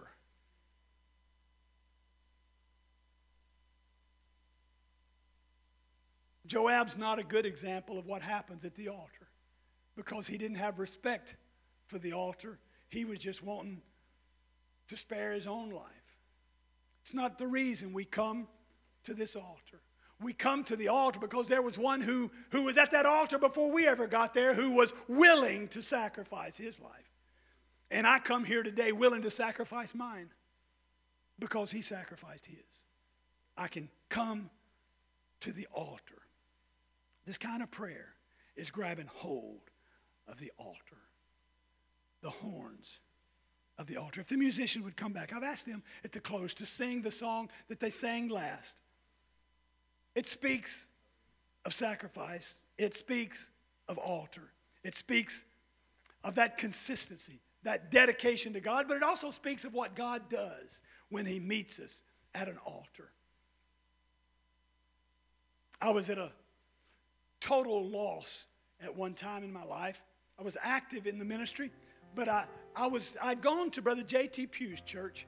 Joab's 6.46 6.96
not 6.96 7.18
a 7.18 7.24
good 7.24 7.46
example 7.46 7.98
of 7.98 8.06
what 8.06 8.22
happens 8.22 8.64
at 8.64 8.76
the 8.76 8.88
altar 8.88 9.23
because 9.96 10.26
he 10.26 10.38
didn't 10.38 10.56
have 10.56 10.78
respect 10.78 11.36
for 11.86 11.98
the 11.98 12.12
altar. 12.12 12.58
He 12.88 13.04
was 13.04 13.18
just 13.18 13.42
wanting 13.42 13.82
to 14.88 14.96
spare 14.96 15.32
his 15.32 15.46
own 15.46 15.70
life. 15.70 15.84
It's 17.02 17.14
not 17.14 17.38
the 17.38 17.46
reason 17.46 17.92
we 17.92 18.04
come 18.04 18.48
to 19.04 19.14
this 19.14 19.36
altar. 19.36 19.80
We 20.20 20.32
come 20.32 20.64
to 20.64 20.76
the 20.76 20.88
altar 20.88 21.18
because 21.20 21.48
there 21.48 21.62
was 21.62 21.78
one 21.78 22.00
who, 22.00 22.30
who 22.50 22.64
was 22.64 22.76
at 22.78 22.92
that 22.92 23.04
altar 23.04 23.38
before 23.38 23.70
we 23.70 23.86
ever 23.86 24.06
got 24.06 24.32
there 24.32 24.54
who 24.54 24.72
was 24.72 24.92
willing 25.08 25.68
to 25.68 25.82
sacrifice 25.82 26.56
his 26.56 26.80
life. 26.80 27.10
And 27.90 28.06
I 28.06 28.18
come 28.18 28.44
here 28.44 28.62
today 28.62 28.92
willing 28.92 29.22
to 29.22 29.30
sacrifice 29.30 29.94
mine 29.94 30.30
because 31.38 31.70
he 31.72 31.82
sacrificed 31.82 32.46
his. 32.46 32.84
I 33.56 33.68
can 33.68 33.88
come 34.08 34.50
to 35.40 35.52
the 35.52 35.66
altar. 35.72 36.22
This 37.26 37.38
kind 37.38 37.62
of 37.62 37.70
prayer 37.70 38.14
is 38.56 38.70
grabbing 38.70 39.10
hold 39.12 39.70
of 40.28 40.38
the 40.38 40.52
altar, 40.58 40.98
the 42.22 42.30
horns 42.30 43.00
of 43.78 43.86
the 43.86 43.96
altar. 43.96 44.20
If 44.20 44.28
the 44.28 44.36
musician 44.36 44.82
would 44.84 44.96
come 44.96 45.12
back, 45.12 45.32
I've 45.32 45.42
asked 45.42 45.66
them 45.66 45.82
at 46.04 46.12
the 46.12 46.20
close 46.20 46.54
to 46.54 46.66
sing 46.66 47.02
the 47.02 47.10
song 47.10 47.50
that 47.68 47.80
they 47.80 47.90
sang 47.90 48.28
last. 48.28 48.80
It 50.14 50.26
speaks 50.26 50.86
of 51.64 51.74
sacrifice, 51.74 52.64
it 52.78 52.94
speaks 52.94 53.50
of 53.88 53.98
altar, 53.98 54.52
it 54.82 54.94
speaks 54.94 55.44
of 56.22 56.36
that 56.36 56.56
consistency, 56.56 57.40
that 57.64 57.90
dedication 57.90 58.52
to 58.52 58.60
God, 58.60 58.86
but 58.86 58.96
it 58.96 59.02
also 59.02 59.30
speaks 59.30 59.64
of 59.64 59.74
what 59.74 59.94
God 59.94 60.28
does 60.28 60.80
when 61.08 61.26
He 61.26 61.40
meets 61.40 61.80
us 61.80 62.02
at 62.34 62.48
an 62.48 62.58
altar. 62.64 63.10
I 65.80 65.90
was 65.90 66.08
at 66.08 66.18
a 66.18 66.32
total 67.40 67.86
loss 67.86 68.46
at 68.82 68.96
one 68.96 69.14
time 69.14 69.44
in 69.44 69.52
my 69.52 69.64
life. 69.64 70.02
I 70.38 70.42
was 70.42 70.56
active 70.62 71.06
in 71.06 71.18
the 71.18 71.24
ministry, 71.24 71.70
but 72.14 72.28
I, 72.28 72.46
I 72.74 72.86
was, 72.86 73.16
I'd 73.22 73.40
gone 73.40 73.70
to 73.72 73.82
Brother 73.82 74.02
J.T. 74.02 74.48
Pugh's 74.48 74.80
church 74.80 75.26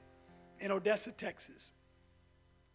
in 0.59 0.71
Odessa, 0.71 1.11
Texas. 1.11 1.71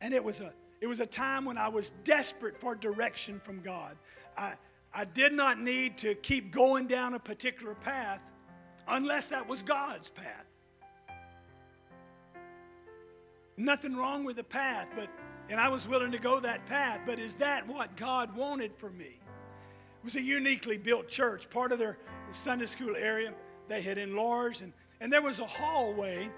And 0.01 0.15
it 0.15 0.23
was 0.23 0.41
a, 0.41 0.53
it 0.81 0.87
was 0.87 1.01
a 1.01 1.07
time 1.07 1.45
when 1.45 1.59
I 1.59 1.69
was 1.69 1.91
desperate 2.05 2.59
for 2.59 2.75
direction 2.75 3.41
from 3.41 3.61
God. 3.61 3.97
I, 4.37 4.55
I 4.93 5.05
did 5.05 5.33
not 5.33 5.61
need 5.61 5.99
to 5.99 6.15
keep 6.15 6.53
going 6.53 6.87
down 6.87 7.15
a 7.15 7.19
particular 7.19 7.75
path 7.75 8.21
unless 8.89 9.29
that 9.29 9.49
was 9.49 9.63
God's 9.63 10.09
path. 10.11 10.47
Nothing 13.57 13.95
wrong 13.95 14.25
with 14.25 14.37
the 14.37 14.45
path, 14.45 14.89
but 14.97 15.09
and 15.49 15.61
I 15.61 15.69
was 15.69 15.87
willing 15.87 16.13
to 16.13 16.19
go 16.19 16.41
that 16.41 16.65
path, 16.67 17.03
but 17.05 17.19
is 17.19 17.35
that 17.35 17.67
what 17.67 17.97
God 17.97 18.35
wanted 18.35 18.75
for 18.75 18.91
me? 18.91 19.19
Was 20.05 20.15
a 20.17 20.23
uniquely 20.23 20.79
built 20.79 21.09
church. 21.09 21.49
Part 21.51 21.73
of 21.73 21.79
their 21.79 21.99
Sunday 22.31 22.67
school 22.67 22.97
area, 22.97 23.33
they 23.69 23.83
had 23.83 23.99
enlarged, 23.99 24.63
and, 24.63 24.73
and 25.01 25.13
there 25.13 25.23
was 25.23 25.39
a 25.39 25.47
hallway 25.47 26.31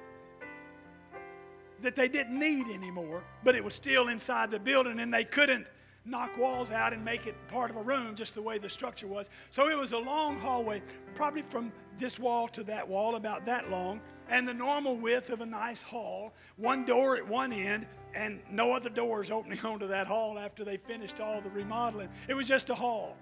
that 1.82 1.96
they 1.96 2.08
didn't 2.08 2.38
need 2.38 2.66
anymore, 2.68 3.24
but 3.42 3.54
it 3.54 3.62
was 3.62 3.74
still 3.74 4.08
inside 4.08 4.50
the 4.50 4.58
building, 4.58 5.00
and 5.00 5.12
they 5.12 5.24
couldn't 5.24 5.66
knock 6.06 6.36
walls 6.36 6.70
out 6.70 6.92
and 6.92 7.02
make 7.04 7.26
it 7.26 7.34
part 7.48 7.70
of 7.70 7.76
a 7.76 7.82
room 7.82 8.14
just 8.14 8.34
the 8.34 8.42
way 8.42 8.58
the 8.58 8.68
structure 8.68 9.06
was. 9.06 9.30
So 9.50 9.68
it 9.68 9.76
was 9.76 9.92
a 9.92 9.98
long 9.98 10.38
hallway, 10.38 10.82
probably 11.14 11.42
from 11.42 11.72
this 11.98 12.18
wall 12.18 12.48
to 12.48 12.64
that 12.64 12.86
wall, 12.86 13.16
about 13.16 13.46
that 13.46 13.70
long, 13.70 14.00
and 14.28 14.46
the 14.46 14.54
normal 14.54 14.96
width 14.96 15.30
of 15.30 15.40
a 15.40 15.46
nice 15.46 15.82
hall, 15.82 16.32
one 16.56 16.84
door 16.84 17.16
at 17.16 17.26
one 17.26 17.52
end, 17.52 17.86
and 18.14 18.40
no 18.50 18.72
other 18.72 18.90
doors 18.90 19.30
opening 19.30 19.58
onto 19.64 19.86
that 19.88 20.06
hall 20.06 20.38
after 20.38 20.64
they 20.64 20.76
finished 20.76 21.20
all 21.20 21.40
the 21.40 21.50
remodeling. 21.50 22.08
It 22.28 22.34
was 22.34 22.46
just 22.46 22.70
a 22.70 22.74
hall. 22.74 23.16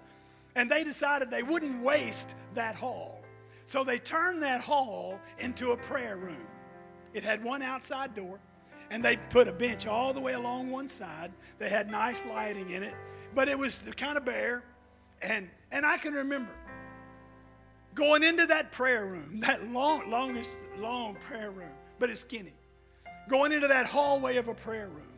And 0.55 0.69
they 0.69 0.83
decided 0.83 1.31
they 1.31 1.43
wouldn't 1.43 1.81
waste 1.81 2.35
that 2.53 2.75
hall. 2.75 3.21
So 3.65 3.83
they 3.83 3.97
turned 3.97 4.41
that 4.43 4.61
hall 4.61 5.19
into 5.39 5.71
a 5.71 5.77
prayer 5.77 6.17
room. 6.17 6.45
It 7.13 7.23
had 7.23 7.43
one 7.43 7.61
outside 7.61 8.15
door, 8.15 8.39
and 8.89 9.03
they 9.03 9.17
put 9.17 9.47
a 9.47 9.53
bench 9.53 9.87
all 9.87 10.13
the 10.13 10.19
way 10.19 10.33
along 10.33 10.69
one 10.69 10.87
side. 10.87 11.31
They 11.59 11.69
had 11.69 11.89
nice 11.89 12.23
lighting 12.25 12.69
in 12.69 12.83
it, 12.83 12.93
but 13.33 13.47
it 13.47 13.57
was 13.57 13.83
kind 13.95 14.17
of 14.17 14.25
bare. 14.25 14.63
And, 15.21 15.49
and 15.71 15.85
I 15.85 15.97
can 15.97 16.13
remember 16.13 16.51
going 17.95 18.23
into 18.23 18.45
that 18.47 18.71
prayer 18.71 19.05
room, 19.05 19.39
that 19.41 19.69
long, 19.69 20.09
longest, 20.09 20.59
long 20.77 21.15
prayer 21.27 21.51
room, 21.51 21.71
but 21.99 22.09
it's 22.09 22.21
skinny, 22.21 22.53
going 23.29 23.51
into 23.51 23.67
that 23.67 23.85
hallway 23.85 24.37
of 24.37 24.47
a 24.47 24.53
prayer 24.53 24.89
room 24.89 25.12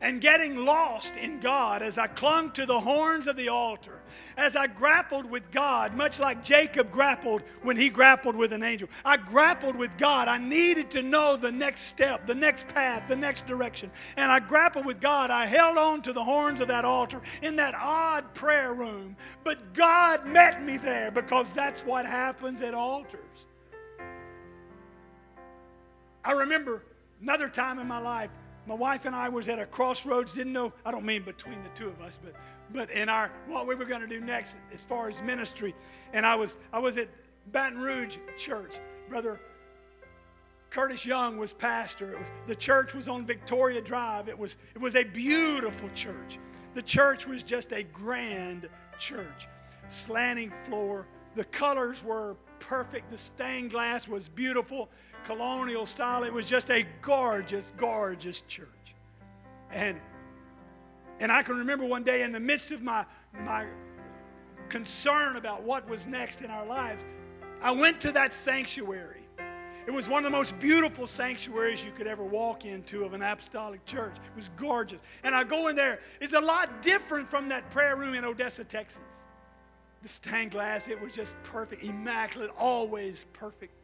and 0.00 0.20
getting 0.20 0.64
lost 0.64 1.14
in 1.16 1.40
God 1.40 1.82
as 1.82 1.98
I 1.98 2.06
clung 2.06 2.52
to 2.52 2.64
the 2.64 2.80
horns 2.80 3.26
of 3.26 3.36
the 3.36 3.48
altar, 3.48 4.00
as 4.36 4.56
I 4.56 4.66
grappled 4.66 5.30
with 5.30 5.50
God, 5.50 5.94
much 5.94 6.18
like 6.18 6.42
Jacob 6.42 6.90
grappled 6.90 7.42
when 7.62 7.76
he 7.76 7.90
grappled 7.90 8.34
with 8.34 8.52
an 8.52 8.62
angel. 8.62 8.88
I 9.04 9.18
grappled 9.18 9.76
with 9.76 9.96
God. 9.98 10.26
I 10.26 10.38
needed 10.38 10.90
to 10.92 11.02
know 11.02 11.36
the 11.36 11.52
next 11.52 11.82
step, 11.82 12.26
the 12.26 12.34
next 12.34 12.66
path, 12.68 13.08
the 13.08 13.16
next 13.16 13.46
direction. 13.46 13.90
And 14.16 14.32
I 14.32 14.40
grappled 14.40 14.86
with 14.86 15.00
God. 15.00 15.30
I 15.30 15.44
held 15.44 15.76
on 15.76 16.00
to 16.02 16.12
the 16.14 16.24
horns 16.24 16.60
of 16.60 16.68
that 16.68 16.86
altar 16.86 17.20
in 17.42 17.56
that 17.56 17.74
odd 17.74 18.32
prayer 18.32 18.72
room. 18.72 19.16
But 19.44 19.74
God 19.74 20.26
met 20.26 20.64
me 20.64 20.78
there 20.78 21.10
because 21.10 21.50
that's 21.50 21.82
what 21.82 22.06
happens 22.06 22.62
at 22.62 22.72
altars. 22.72 23.46
I 26.24 26.32
remember 26.32 26.84
another 27.20 27.48
time 27.48 27.78
in 27.78 27.86
my 27.86 27.98
life 27.98 28.30
my 28.70 28.76
wife 28.76 29.04
and 29.04 29.16
I 29.16 29.28
was 29.28 29.48
at 29.48 29.58
a 29.58 29.66
crossroads, 29.66 30.32
didn't 30.32 30.52
know, 30.52 30.72
I 30.86 30.92
don't 30.92 31.04
mean 31.04 31.24
between 31.24 31.60
the 31.64 31.70
two 31.70 31.88
of 31.88 32.00
us, 32.00 32.20
but 32.22 32.34
but 32.72 32.88
in 32.92 33.08
our 33.08 33.32
what 33.48 33.66
we 33.66 33.74
were 33.74 33.84
going 33.84 34.00
to 34.00 34.06
do 34.06 34.20
next 34.20 34.58
as 34.72 34.84
far 34.84 35.08
as 35.08 35.20
ministry. 35.22 35.74
And 36.12 36.24
I 36.24 36.36
was 36.36 36.56
I 36.72 36.78
was 36.78 36.96
at 36.96 37.08
Baton 37.50 37.80
Rouge 37.80 38.18
Church. 38.38 38.76
Brother 39.08 39.40
Curtis 40.70 41.04
Young 41.04 41.36
was 41.36 41.52
pastor. 41.52 42.16
Was, 42.16 42.28
the 42.46 42.54
church 42.54 42.94
was 42.94 43.08
on 43.08 43.26
Victoria 43.26 43.80
Drive. 43.80 44.28
It 44.28 44.38
was 44.38 44.56
it 44.72 44.80
was 44.80 44.94
a 44.94 45.02
beautiful 45.02 45.88
church. 45.96 46.38
The 46.74 46.82
church 46.82 47.26
was 47.26 47.42
just 47.42 47.72
a 47.72 47.82
grand 47.82 48.68
church. 49.00 49.48
Slanting 49.88 50.52
floor. 50.62 51.08
The 51.34 51.44
colors 51.46 52.04
were 52.04 52.36
perfect. 52.60 53.10
The 53.10 53.18
stained 53.18 53.72
glass 53.72 54.06
was 54.06 54.28
beautiful 54.28 54.90
colonial 55.30 55.86
style. 55.86 56.24
It 56.24 56.32
was 56.32 56.44
just 56.44 56.70
a 56.70 56.84
gorgeous, 57.02 57.72
gorgeous 57.76 58.40
church. 58.42 58.66
And, 59.70 60.00
and 61.20 61.30
I 61.30 61.44
can 61.44 61.56
remember 61.56 61.86
one 61.86 62.02
day 62.02 62.24
in 62.24 62.32
the 62.32 62.40
midst 62.40 62.72
of 62.72 62.82
my, 62.82 63.06
my 63.44 63.66
concern 64.68 65.36
about 65.36 65.62
what 65.62 65.88
was 65.88 66.08
next 66.08 66.42
in 66.42 66.50
our 66.50 66.66
lives, 66.66 67.04
I 67.62 67.70
went 67.70 68.00
to 68.00 68.12
that 68.12 68.34
sanctuary. 68.34 69.22
It 69.86 69.92
was 69.92 70.08
one 70.08 70.24
of 70.24 70.32
the 70.32 70.36
most 70.36 70.58
beautiful 70.58 71.06
sanctuaries 71.06 71.84
you 71.84 71.92
could 71.92 72.08
ever 72.08 72.24
walk 72.24 72.64
into 72.64 73.04
of 73.04 73.12
an 73.12 73.22
apostolic 73.22 73.84
church. 73.84 74.16
It 74.16 74.36
was 74.36 74.50
gorgeous. 74.56 75.00
And 75.22 75.32
I 75.32 75.44
go 75.44 75.68
in 75.68 75.76
there. 75.76 76.00
It's 76.20 76.32
a 76.32 76.40
lot 76.40 76.82
different 76.82 77.30
from 77.30 77.48
that 77.50 77.70
prayer 77.70 77.94
room 77.94 78.14
in 78.14 78.24
Odessa, 78.24 78.64
Texas. 78.64 79.26
The 80.02 80.08
stained 80.08 80.50
glass, 80.50 80.88
it 80.88 81.00
was 81.00 81.12
just 81.12 81.36
perfect, 81.44 81.84
immaculate, 81.84 82.50
always 82.58 83.26
perfect. 83.32 83.74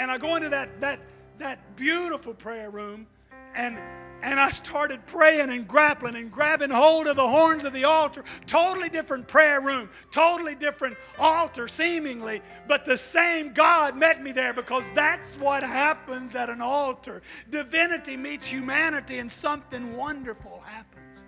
And 0.00 0.10
I 0.10 0.16
go 0.16 0.34
into 0.36 0.48
that, 0.48 0.80
that, 0.80 0.98
that 1.38 1.76
beautiful 1.76 2.32
prayer 2.32 2.70
room 2.70 3.06
and, 3.54 3.78
and 4.22 4.40
I 4.40 4.48
started 4.50 5.06
praying 5.06 5.50
and 5.50 5.68
grappling 5.68 6.16
and 6.16 6.30
grabbing 6.30 6.70
hold 6.70 7.06
of 7.06 7.16
the 7.16 7.28
horns 7.28 7.64
of 7.64 7.74
the 7.74 7.84
altar. 7.84 8.24
Totally 8.46 8.88
different 8.88 9.28
prayer 9.28 9.60
room, 9.60 9.90
totally 10.10 10.54
different 10.54 10.96
altar, 11.18 11.68
seemingly, 11.68 12.40
but 12.66 12.86
the 12.86 12.96
same 12.96 13.52
God 13.52 13.94
met 13.94 14.22
me 14.22 14.32
there 14.32 14.54
because 14.54 14.90
that's 14.94 15.36
what 15.36 15.62
happens 15.62 16.34
at 16.34 16.48
an 16.48 16.62
altar. 16.62 17.20
Divinity 17.50 18.16
meets 18.16 18.46
humanity, 18.46 19.18
and 19.18 19.30
something 19.30 19.94
wonderful 19.98 20.62
happens. 20.64 21.26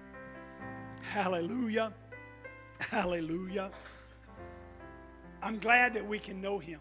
Hallelujah. 1.03 1.93
Hallelujah. 2.81 3.71
I'm 5.43 5.59
glad 5.59 5.93
that 5.93 6.07
we 6.07 6.19
can 6.19 6.41
know 6.41 6.59
Him. 6.59 6.81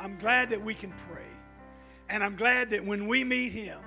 I'm 0.00 0.16
glad 0.16 0.50
that 0.50 0.62
we 0.62 0.74
can 0.74 0.92
pray. 1.10 1.26
And 2.08 2.24
I'm 2.24 2.34
glad 2.34 2.70
that 2.70 2.84
when 2.84 3.06
we 3.06 3.22
meet 3.22 3.52
Him, 3.52 3.78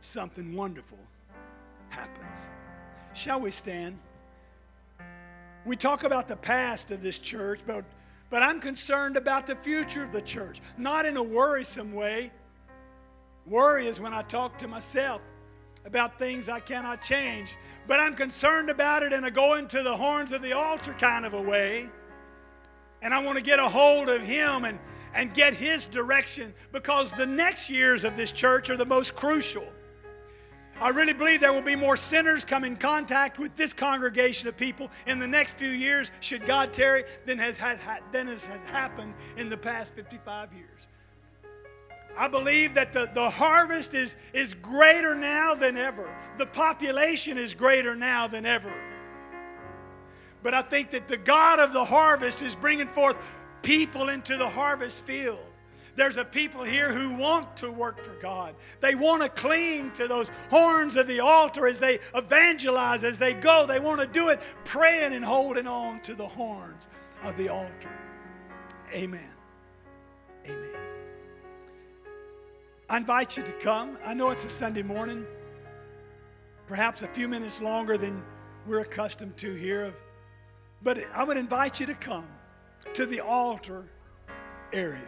something 0.00 0.54
wonderful 0.54 0.98
happens. 1.90 2.48
Shall 3.12 3.40
we 3.40 3.50
stand? 3.50 3.98
We 5.66 5.76
talk 5.76 6.04
about 6.04 6.28
the 6.28 6.36
past 6.36 6.90
of 6.90 7.02
this 7.02 7.18
church, 7.18 7.60
but, 7.66 7.84
but 8.30 8.42
I'm 8.42 8.60
concerned 8.60 9.16
about 9.16 9.46
the 9.46 9.56
future 9.56 10.02
of 10.02 10.12
the 10.12 10.22
church, 10.22 10.60
not 10.78 11.04
in 11.04 11.16
a 11.16 11.22
worrisome 11.22 11.92
way. 11.92 12.32
Worry 13.46 13.88
is 13.88 14.00
when 14.00 14.14
I 14.14 14.22
talk 14.22 14.56
to 14.58 14.68
myself 14.68 15.20
about 15.84 16.18
things 16.18 16.48
I 16.48 16.60
cannot 16.60 17.02
change, 17.02 17.56
but 17.88 17.98
I'm 17.98 18.14
concerned 18.14 18.70
about 18.70 19.02
it 19.02 19.12
in 19.12 19.24
a 19.24 19.30
going 19.30 19.66
to 19.68 19.82
the 19.82 19.96
horns 19.96 20.30
of 20.30 20.42
the 20.42 20.52
altar 20.52 20.94
kind 20.94 21.26
of 21.26 21.34
a 21.34 21.42
way. 21.42 21.90
And 23.02 23.12
I 23.12 23.20
want 23.20 23.36
to 23.36 23.44
get 23.44 23.58
a 23.58 23.68
hold 23.68 24.08
of 24.08 24.22
Him 24.22 24.64
and 24.64 24.78
and 25.14 25.34
get 25.34 25.54
His 25.54 25.86
direction 25.86 26.54
because 26.72 27.12
the 27.12 27.26
next 27.26 27.68
years 27.68 28.04
of 28.04 28.16
this 28.16 28.32
church 28.32 28.70
are 28.70 28.76
the 28.76 28.86
most 28.86 29.14
crucial. 29.14 29.66
I 30.80 30.88
really 30.88 31.12
believe 31.12 31.40
there 31.40 31.52
will 31.52 31.62
be 31.62 31.76
more 31.76 31.96
sinners 31.96 32.44
come 32.44 32.64
in 32.64 32.76
contact 32.76 33.38
with 33.38 33.54
this 33.56 33.72
congregation 33.72 34.48
of 34.48 34.56
people 34.56 34.90
in 35.06 35.18
the 35.18 35.28
next 35.28 35.56
few 35.56 35.68
years, 35.68 36.10
should 36.20 36.44
God 36.44 36.72
tarry, 36.72 37.04
than 37.24 37.38
has, 37.38 37.56
had, 37.56 37.78
than 38.10 38.26
has 38.26 38.44
happened 38.46 39.14
in 39.36 39.48
the 39.48 39.56
past 39.56 39.94
55 39.94 40.52
years. 40.52 40.88
I 42.16 42.28
believe 42.28 42.74
that 42.74 42.92
the, 42.92 43.10
the 43.14 43.30
harvest 43.30 43.94
is, 43.94 44.16
is 44.34 44.54
greater 44.54 45.14
now 45.14 45.54
than 45.54 45.76
ever. 45.76 46.14
The 46.36 46.46
population 46.46 47.38
is 47.38 47.54
greater 47.54 47.94
now 47.94 48.26
than 48.26 48.44
ever. 48.44 48.72
But 50.42 50.54
I 50.54 50.62
think 50.62 50.90
that 50.90 51.08
the 51.08 51.16
God 51.16 51.60
of 51.60 51.72
the 51.72 51.84
harvest 51.84 52.42
is 52.42 52.56
bringing 52.56 52.88
forth 52.88 53.16
people 53.62 54.08
into 54.08 54.36
the 54.36 54.48
harvest 54.48 55.04
field. 55.04 55.38
There's 55.94 56.16
a 56.16 56.24
people 56.24 56.64
here 56.64 56.90
who 56.90 57.14
want 57.14 57.56
to 57.58 57.70
work 57.70 58.02
for 58.02 58.14
God. 58.14 58.54
They 58.80 58.94
want 58.94 59.22
to 59.22 59.28
cling 59.28 59.90
to 59.92 60.08
those 60.08 60.30
horns 60.50 60.96
of 60.96 61.06
the 61.06 61.20
altar 61.20 61.66
as 61.66 61.80
they 61.80 61.98
evangelize, 62.14 63.04
as 63.04 63.18
they 63.18 63.34
go. 63.34 63.66
They 63.66 63.78
want 63.78 64.00
to 64.00 64.06
do 64.06 64.30
it 64.30 64.40
praying 64.64 65.12
and 65.12 65.24
holding 65.24 65.66
on 65.66 66.00
to 66.02 66.14
the 66.14 66.26
horns 66.26 66.88
of 67.22 67.36
the 67.36 67.50
altar. 67.50 67.90
Amen. 68.94 69.34
Amen. 70.46 70.80
I 72.88 72.96
invite 72.96 73.36
you 73.36 73.42
to 73.42 73.52
come. 73.52 73.98
I 74.04 74.14
know 74.14 74.30
it's 74.30 74.44
a 74.44 74.50
Sunday 74.50 74.82
morning, 74.82 75.26
perhaps 76.66 77.02
a 77.02 77.08
few 77.08 77.28
minutes 77.28 77.60
longer 77.60 77.98
than 77.98 78.22
we're 78.66 78.80
accustomed 78.80 79.36
to 79.38 79.54
here, 79.54 79.92
but 80.82 80.98
I 81.14 81.24
would 81.24 81.36
invite 81.36 81.80
you 81.80 81.86
to 81.86 81.94
come 81.94 82.28
to 82.94 83.06
the 83.06 83.20
altar 83.20 83.84
area. 84.72 85.00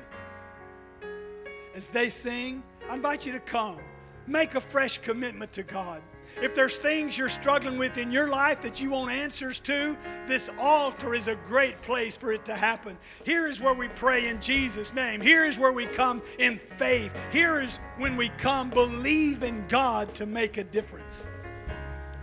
As 1.74 1.88
they 1.88 2.08
sing, 2.08 2.62
I 2.88 2.94
invite 2.94 3.26
you 3.26 3.32
to 3.32 3.40
come. 3.40 3.78
Make 4.26 4.54
a 4.54 4.60
fresh 4.60 4.98
commitment 4.98 5.52
to 5.54 5.62
God. 5.62 6.02
If 6.42 6.54
there's 6.54 6.78
things 6.78 7.16
you're 7.16 7.28
struggling 7.28 7.78
with 7.78 7.96
in 7.96 8.10
your 8.10 8.28
life 8.28 8.60
that 8.62 8.80
you 8.80 8.90
want 8.90 9.10
answers 9.10 9.60
to, 9.60 9.96
this 10.26 10.50
altar 10.58 11.14
is 11.14 11.28
a 11.28 11.36
great 11.36 11.80
place 11.82 12.16
for 12.16 12.32
it 12.32 12.44
to 12.46 12.54
happen. 12.54 12.96
Here 13.22 13.46
is 13.46 13.60
where 13.60 13.74
we 13.74 13.88
pray 13.88 14.28
in 14.28 14.40
Jesus' 14.40 14.92
name. 14.92 15.20
Here 15.20 15.44
is 15.44 15.58
where 15.58 15.72
we 15.72 15.86
come 15.86 16.22
in 16.38 16.58
faith. 16.58 17.16
Here 17.30 17.60
is 17.60 17.78
when 17.98 18.16
we 18.16 18.30
come 18.30 18.70
believe 18.70 19.42
in 19.42 19.64
God 19.68 20.12
to 20.16 20.26
make 20.26 20.56
a 20.56 20.64
difference. 20.64 21.26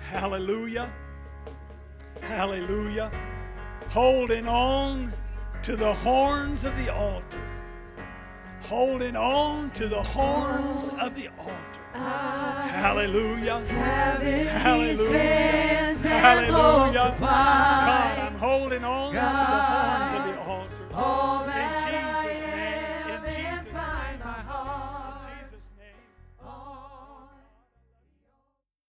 Hallelujah. 0.09 0.91
Hallelujah. 2.21 3.11
Holding 3.89 4.47
on 4.47 5.13
to 5.63 5.75
the 5.75 5.93
horns 5.93 6.63
of 6.63 6.75
the 6.77 6.91
altar, 6.91 7.37
holding 8.61 9.15
on 9.15 9.69
to 9.71 9.87
the 9.87 10.01
horns 10.01 10.89
of 10.99 11.15
the 11.15 11.27
altar. 11.37 11.53
Hallelujah. 11.93 13.63
Hallelujah. 13.67 14.95
Hallelujah. 16.09 17.15
God, 17.19 18.19
I'm 18.19 18.35
holding 18.35 18.83
on. 18.83 19.13
God 19.13 20.00